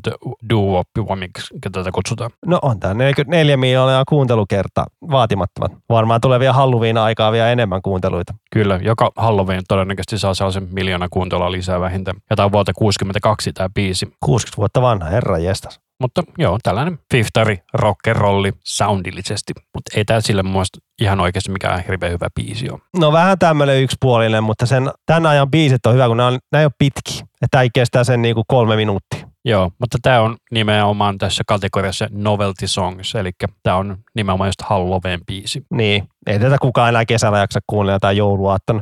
doo 0.50 0.84
miksi 1.16 1.54
tätä 1.72 1.92
kutsutaan? 1.92 2.32
No 2.46 2.60
on 2.62 2.80
tämä 2.80 2.94
44 2.94 3.58
miljoonaa 3.58 4.04
kuuntelukertaa, 4.10 4.86
vaatimattomat. 5.12 5.72
Varmaan 5.90 6.22
tulee 6.22 6.40
vielä 6.40 6.54
Halloween 6.54 6.98
aikaa 6.98 7.32
vielä 7.32 7.52
enemmän 7.52 7.82
kuunteluita. 7.82 8.34
Kyllä, 8.52 8.80
joka 8.84 9.12
Halloween 9.18 9.64
todennäköisesti 9.68 10.18
saa 10.18 10.34
sellaisen 10.34 10.68
miljoona 10.72 11.08
kuuntelua 11.10 11.52
lisää 11.52 11.80
vähintään. 11.80 12.18
Ja 12.30 12.36
tämä 12.36 12.46
on 12.46 12.52
vuotta 12.52 12.74
62 12.74 13.54
tämä 13.54 13.70
biisi. 13.76 14.06
60 14.26 14.58
vuotta 14.58 14.82
vanha, 14.82 15.10
herra 15.10 15.38
jestas. 15.38 15.85
Mutta 16.02 16.24
joo, 16.38 16.60
tällainen 16.64 17.00
fiftari, 17.12 17.58
rock'n'rolli 17.78 18.52
soundillisesti. 18.64 19.54
Mutta 19.74 19.92
ei 19.98 20.06
tämä 20.06 20.22
sille 20.22 20.44
muista 20.44 20.80
ihan 21.02 21.20
oikeasti 21.20 21.52
mikään 21.52 21.84
hirveän 21.88 22.12
hyvä 22.12 22.28
biisi 22.36 22.70
on. 22.70 22.80
No 23.00 23.12
vähän 23.12 23.40
tämmöinen 23.40 23.82
yksipuolinen, 23.82 24.44
mutta 24.44 24.66
sen, 24.66 24.92
tämän 25.06 25.26
ajan 25.26 25.52
biisit 25.52 25.86
on 25.86 25.94
hyvä, 25.94 26.08
kun 26.08 26.18
nämä, 26.18 26.28
on, 26.28 26.40
nämä 26.52 26.62
ei 26.62 26.66
ole 26.66 26.72
pitki. 26.80 27.24
Että 27.42 27.62
ei 27.62 27.70
kestää 27.74 28.04
sen 28.04 28.22
niinku 28.22 28.44
kolme 28.48 28.76
minuuttia. 28.76 29.28
Joo, 29.46 29.72
mutta 29.80 29.98
tämä 30.02 30.22
on 30.22 30.38
nimenomaan 30.52 31.18
tässä 31.18 31.44
kategoriassa 31.48 32.08
novelty 32.12 32.68
songs, 32.68 33.16
eli 33.16 33.32
tämä 33.64 33.76
on 33.76 33.98
nimenomaan 34.16 34.48
just 34.48 34.62
Halloween 34.62 35.20
biisi. 35.26 35.66
Niin, 35.74 36.08
ei 36.28 36.40
tätä 36.40 36.58
kukaan 36.62 36.90
enää 36.90 37.06
kesällä 37.06 37.40
jaksa 37.40 37.60
kuunnella 37.68 38.00
tai 38.00 38.18
jouluaattona. 38.18 38.82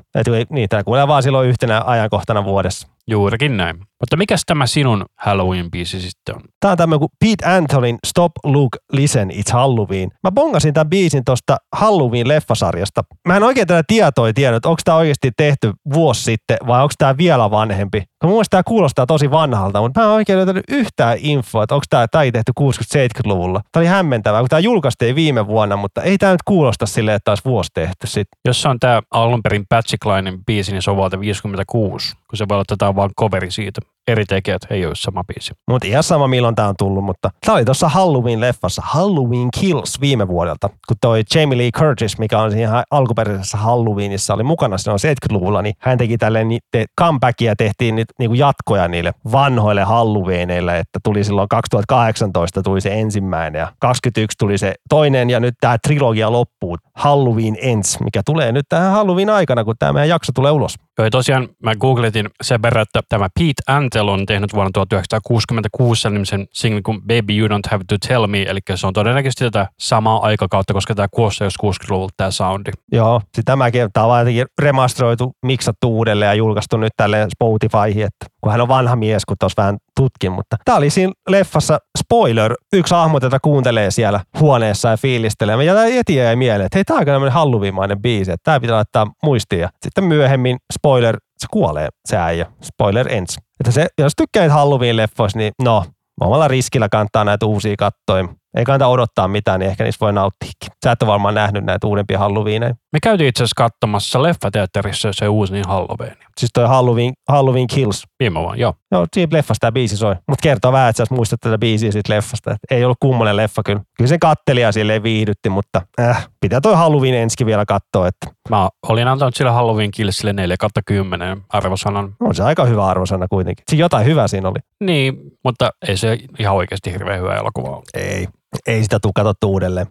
Niin, 0.50 0.70
tätä 0.70 0.84
kuunnella 0.84 1.08
vaan 1.08 1.24
silloin 1.24 1.50
yhtenä 1.50 1.82
ajankohtana 1.86 2.46
vuodessa. 2.46 2.88
Juurikin 3.08 3.58
näin. 3.58 3.76
Mutta 3.76 4.18
mikä 4.18 4.36
tämä 4.46 4.68
sinun 4.68 5.06
Halloween-biisi 5.26 6.00
sitten 6.00 6.36
on? 6.36 6.42
Tämä 6.60 6.72
on 6.72 6.78
tämmöinen 6.78 7.00
kuin 7.00 7.12
Pete 7.20 7.56
Antolin 7.56 7.98
Stop, 8.08 8.32
Look, 8.44 8.70
Listen, 8.92 9.32
It's 9.32 9.54
Halloween. 9.54 10.10
Mä 10.24 10.32
bongasin 10.32 10.74
tämän 10.74 10.90
biisin 10.90 11.26
tuosta 11.26 11.58
Halloween-leffasarjasta. 11.76 13.04
Mä 13.28 13.38
en 13.38 13.44
oikein 13.44 13.68
tätä 13.68 13.84
tietoa 13.88 14.34
tiedä, 14.34 14.56
että 14.56 14.70
onko 14.70 14.82
tämä 14.86 14.98
oikeasti 14.98 15.32
tehty 15.38 15.74
vuosi 15.94 16.24
sitten 16.24 16.58
vai 16.68 16.82
onko 16.82 16.94
tämä 16.98 17.18
vielä 17.18 17.52
vanhempi. 17.52 18.00
Kun 18.00 18.30
mun 18.30 18.36
mielestä 18.36 18.50
tämä 18.50 18.64
kuulostaa 18.64 19.06
tosi 19.06 19.32
vanhalta, 19.32 19.82
mutta 19.82 20.00
mä 20.00 20.06
en 20.06 20.12
oikein 20.12 20.38
löytänyt 20.38 20.64
yhtään 20.70 21.18
infoa, 21.22 21.64
että 21.64 21.76
onko 21.76 21.86
tämä, 21.90 22.08
tämä 22.08 22.24
tehty 22.24 22.52
60-70-luvulla. 22.60 23.62
Tämä 23.72 23.82
oli 23.82 23.88
hämmentävää, 23.88 24.42
kun 24.42 24.50
tämä 24.50 24.60
julkaistiin 24.60 25.16
viime 25.16 25.48
vuonna, 25.48 25.78
mutta 25.78 26.02
ei 26.02 26.18
tämä 26.18 26.32
nyt 26.32 26.44
kuulosta 26.46 26.86
silleen, 26.86 27.16
että 27.16 27.33
taas 27.34 27.46
vuosi 27.46 27.72
tehty 27.74 28.08
sitten. 28.08 28.40
Jos 28.46 28.62
se 28.62 28.70
on 28.70 28.80
tämä 28.80 29.02
alun 29.12 29.44
perin 29.44 29.66
Patsy 29.70 29.98
Kleinin 30.04 30.46
biisi, 30.46 30.72
niin 30.72 30.82
se 30.82 30.92
on 30.92 30.98
vuodelta 30.98 31.20
56, 31.20 32.16
kun 32.30 32.38
se 32.38 32.48
voi 32.50 32.64
on 32.82 32.96
vaan 32.96 33.10
coveri 33.20 33.52
siitä. 33.52 33.82
Eri 34.08 34.26
tekijät 34.26 34.62
ei 34.70 34.86
ole 34.86 34.96
sama 34.96 35.24
biisi. 35.24 35.54
Mutta 35.68 35.88
ihan 35.88 36.04
sama 36.04 36.28
milloin 36.28 36.56
tämä 36.56 36.68
on 36.68 36.76
tullut, 36.78 37.04
mutta 37.04 37.30
tämä 37.46 37.56
oli 37.56 37.66
tuossa 37.66 37.88
Halloween-leffassa 37.88 38.82
Halloween 38.84 39.50
Kills 39.60 40.02
viime 40.02 40.28
vuodelta, 40.28 40.70
kun 40.88 40.98
toi 41.02 41.24
Jamie 41.36 41.58
Lee 41.58 41.72
Curtis, 41.72 42.18
mikä 42.18 42.40
on 42.40 42.52
siinä 42.52 42.84
alkuperäisessä 42.92 43.58
Halloweenissa, 43.58 44.34
oli 44.34 44.44
mukana 44.44 44.78
silloin 44.78 45.00
70-luvulla, 45.06 45.62
niin 45.62 45.76
hän 45.80 45.98
teki 45.98 46.18
tälleen 46.18 46.48
te, 46.72 46.86
comebackia, 47.02 47.56
tehtiin 47.56 47.96
nyt 47.96 48.08
niinku 48.20 48.34
jatkoja 48.34 48.88
niille 48.88 49.14
vanhoille 49.32 49.84
Halloweeneille, 49.84 50.80
että 50.80 51.00
tuli 51.04 51.24
silloin 51.24 51.50
2018 51.50 52.62
tuli 52.62 52.82
se 52.82 53.00
ensimmäinen 53.00 53.60
ja 53.60 53.72
21 53.80 54.38
tuli 54.38 54.58
se 54.58 54.74
toinen 54.90 55.30
ja 55.30 55.40
nyt 55.40 55.56
tämä 55.60 55.78
trilogia 55.78 56.32
loppuu, 56.32 56.78
Halloween 56.96 57.58
Ends, 57.62 58.00
mikä 58.00 58.22
tulee 58.26 58.52
nyt 58.52 58.66
tähän 58.70 58.92
Halloween 58.92 59.30
aikana, 59.30 59.64
kun 59.64 59.76
tämä 59.80 59.94
meidän 59.94 60.10
jakso 60.10 60.32
tulee 60.36 60.52
ulos. 60.52 60.76
Joo, 60.98 61.10
tosiaan 61.10 61.50
mä 61.64 61.76
googletin 61.76 62.30
sen 62.42 62.62
verran, 62.62 62.82
että 62.82 63.02
tämä 63.10 63.28
Pete 63.40 63.62
Antel 63.68 64.08
on 64.08 64.26
tehnyt 64.26 64.54
vuonna 64.54 64.72
1966 64.74 66.10
nimisen 66.10 66.48
single 66.54 66.82
kuin 66.82 67.02
Baby 67.02 67.38
You 67.38 67.48
Don't 67.48 67.72
Have 67.72 67.84
To 67.88 67.96
Tell 68.08 68.28
Me, 68.28 68.42
eli 68.42 68.60
se 68.76 68.88
on 68.88 68.94
todennäköisesti 68.94 69.44
tätä 69.44 69.68
samaa 69.80 70.22
aikakautta, 70.22 70.74
koska 70.74 70.96
tämä 70.96 71.08
kuosi 71.12 71.44
jos 71.44 71.56
60-luvulta 71.64 72.14
tämä 72.18 72.32
soundi. 72.32 72.72
Joo, 72.92 73.22
sitten 73.24 73.46
tämäkin 73.46 73.90
tämä 73.94 74.06
on 74.06 74.20
jotenkin 74.20 74.46
remasteroitu, 74.62 75.32
miksattu 75.46 75.98
uudelleen 75.98 76.30
ja 76.30 76.34
julkaistu 76.34 76.78
nyt 76.78 76.94
tälle 76.98 77.28
Spotifyhin, 77.36 78.06
että 78.06 78.26
kun 78.42 78.52
hän 78.52 78.62
on 78.62 78.68
vanha 78.68 78.96
mies, 78.96 79.26
kun 79.26 79.38
tuossa 79.40 79.62
vähän 79.62 79.78
tutkin, 80.00 80.32
mutta 80.32 80.58
tämä 80.66 80.78
oli 80.78 80.90
siinä 80.90 81.14
leffassa 81.30 81.80
spoiler, 82.00 82.56
yksi 82.74 82.94
hahmo 82.94 83.20
tätä 83.20 83.40
kuuntelee 83.40 83.92
siellä 83.92 84.20
huoneessa 84.40 84.90
ja 84.90 84.98
fiilistelee. 84.98 85.56
Mä 85.56 85.64
jätän 85.64 85.92
heti 85.92 86.16
jäi 86.16 86.36
mieleen, 86.36 86.66
että 86.66 86.78
hei, 86.78 86.84
tämä 86.84 87.00
on 87.00 87.06
tämmöinen 87.06 87.34
Halloween-mainen 87.34 88.02
biisi, 88.02 88.32
että 88.32 88.44
tämä 88.44 88.60
pitää 88.60 88.76
laittaa 88.76 89.08
muistiin. 89.24 89.62
Ja 89.62 89.70
sitten 89.82 90.04
myöhemmin, 90.04 90.58
spoiler, 90.74 91.18
se 91.38 91.48
kuolee, 91.52 91.88
se 92.06 92.18
äijä. 92.18 92.46
Spoiler 92.64 93.14
ends. 93.14 93.38
Että 93.60 93.72
se, 93.72 93.88
jos 93.98 94.14
tykkäät 94.18 94.52
Halloween-leffoista, 94.52 95.38
niin 95.38 95.52
no, 95.64 95.86
omalla 96.22 96.48
riskillä 96.48 96.90
kantaa 96.90 97.24
näitä 97.24 97.46
uusia 97.46 97.76
kattoja. 97.78 98.28
Ei 98.58 98.66
kannata 98.66 98.88
odottaa 98.88 99.28
mitään, 99.28 99.60
niin 99.60 99.70
ehkä 99.70 99.84
niistä 99.84 100.06
voi 100.06 100.14
nauttiakin. 100.14 100.70
Sä 100.84 100.92
et 100.92 101.04
ole 101.04 101.12
varmaan 101.12 101.36
nähnyt 101.36 101.66
näitä 101.66 101.88
uudempia 101.88 102.20
Halloweeneja. 102.20 102.76
Me 102.94 103.00
käytiin 103.04 103.28
itse 103.30 103.44
asiassa 103.44 103.64
katsomassa 103.64 104.24
leffateatterissa 104.24 105.10
se 105.14 105.28
uusi 105.28 105.54
niin 105.54 105.68
Halloween. 105.68 106.18
Siis 106.38 106.52
toi 106.54 106.68
Halloween, 106.68 107.14
Halloween 107.30 107.68
Kills. 107.68 108.04
Viime 108.20 108.40
vuonna, 108.40 108.56
joo. 108.56 108.74
Joo, 108.92 109.06
siinä 109.14 109.38
leffassa 109.38 109.60
tämä 109.60 109.72
biisi 109.72 109.98
soi. 109.98 110.16
Mutta 110.28 110.44
kertoo 110.44 110.72
vähän, 110.72 110.90
että 110.90 111.06
sä 111.06 111.16
muistat 111.16 111.40
tätä 111.40 111.58
biisiä 111.58 111.92
siitä 111.92 112.14
leffasta. 112.14 112.52
Et 112.52 112.58
ei 112.72 112.86
ollut 112.86 112.98
kummonen 113.00 113.38
leffa 113.38 113.62
kyllä. 113.66 113.82
Kyllä 113.98 114.08
sen 114.08 114.20
kattelija 114.20 114.72
silleen 114.72 115.04
viihdytti, 115.04 115.50
mutta 115.50 115.82
äh, 116.00 116.28
pitää 116.42 116.62
toi 116.62 116.76
Halloween 116.76 117.16
ensikin 117.16 117.48
vielä 117.48 117.66
katsoa. 117.66 118.08
Että 118.08 118.28
Mä 118.50 118.70
olin 118.90 119.08
antanut 119.08 119.36
sille 119.36 119.52
Halloween 119.52 119.92
Killsille 119.92 120.34
4 120.34 120.56
10 120.86 121.42
arvosanan. 121.50 122.16
on 122.20 122.36
se 122.36 122.44
aika 122.44 122.66
hyvä 122.66 122.86
arvosana 122.86 123.28
kuitenkin. 123.28 123.64
Siinä 123.70 123.84
jotain 123.84 124.06
hyvää 124.06 124.28
siinä 124.28 124.50
oli. 124.50 124.60
Niin, 124.80 125.18
mutta 125.44 125.70
ei 125.88 125.98
se 125.98 126.18
ihan 126.40 126.56
oikeasti 126.56 126.92
hirveän 126.92 127.20
hyvä 127.20 127.36
elokuva 127.36 127.70
ole. 127.70 127.84
Ei. 127.94 128.28
Ei 128.68 128.84
sitä 128.84 129.00
tule 129.02 129.12
katsottu 129.16 129.52
uudelleen. 129.52 129.88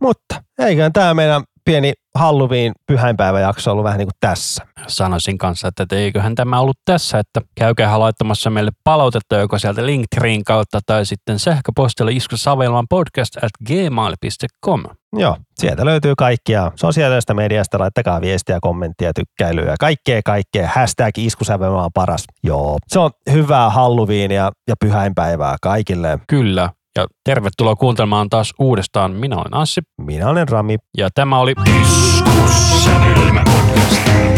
Mutta 0.00 0.42
eiköhän 0.58 0.92
tämä 0.92 1.14
meidän 1.14 1.42
pieni 1.64 1.92
Halloween 2.14 2.72
pyhäinpäiväjakso 2.86 3.72
ollut 3.72 3.84
vähän 3.84 3.98
niin 3.98 4.08
kuin 4.08 4.18
tässä. 4.20 4.66
Sanoisin 4.86 5.38
kanssa, 5.38 5.68
että 5.68 5.96
eiköhän 5.96 6.34
tämä 6.34 6.60
ollut 6.60 6.78
tässä, 6.84 7.18
että 7.18 7.40
käykää 7.54 7.98
laittamassa 7.98 8.50
meille 8.50 8.70
palautetta 8.84 9.36
joko 9.36 9.58
sieltä 9.58 9.86
Linktreen 9.86 10.44
kautta 10.44 10.80
tai 10.86 11.06
sitten 11.06 11.38
sähköpostilla 11.38 12.10
iskusavelman 12.10 12.86
podcast 12.90 13.36
at 13.36 13.50
gmail.com. 13.66 14.82
Joo, 15.12 15.36
sieltä 15.54 15.84
löytyy 15.84 16.14
kaikkia 16.18 16.72
sosiaalisesta 16.76 17.34
mediasta. 17.34 17.78
Laittakaa 17.78 18.20
viestiä, 18.20 18.58
kommenttia, 18.60 19.12
tykkäilyä, 19.12 19.74
kaikkea, 19.80 20.20
kaikkea. 20.24 20.68
Hashtag 20.74 21.18
iskusävelmä 21.18 21.84
on 21.84 21.90
paras. 21.94 22.24
Joo, 22.42 22.78
se 22.88 22.98
on 22.98 23.10
hyvää 23.32 23.70
Halloweenia 23.70 24.50
ja 24.68 24.74
pyhäinpäivää 24.80 25.56
kaikille. 25.62 26.18
Kyllä. 26.28 26.70
Ja 27.00 27.06
tervetuloa 27.24 27.76
kuuntelemaan 27.76 28.28
taas 28.28 28.52
uudestaan. 28.58 29.12
Minä 29.12 29.36
olen 29.36 29.54
Anssi 29.54 29.80
Minä 30.02 30.28
olen 30.28 30.48
Rami. 30.48 30.76
ja 30.96 31.08
tämä 31.14 31.38
oli 31.38 31.54
Iskussävelmä 31.82 33.42
podcast. 33.44 34.29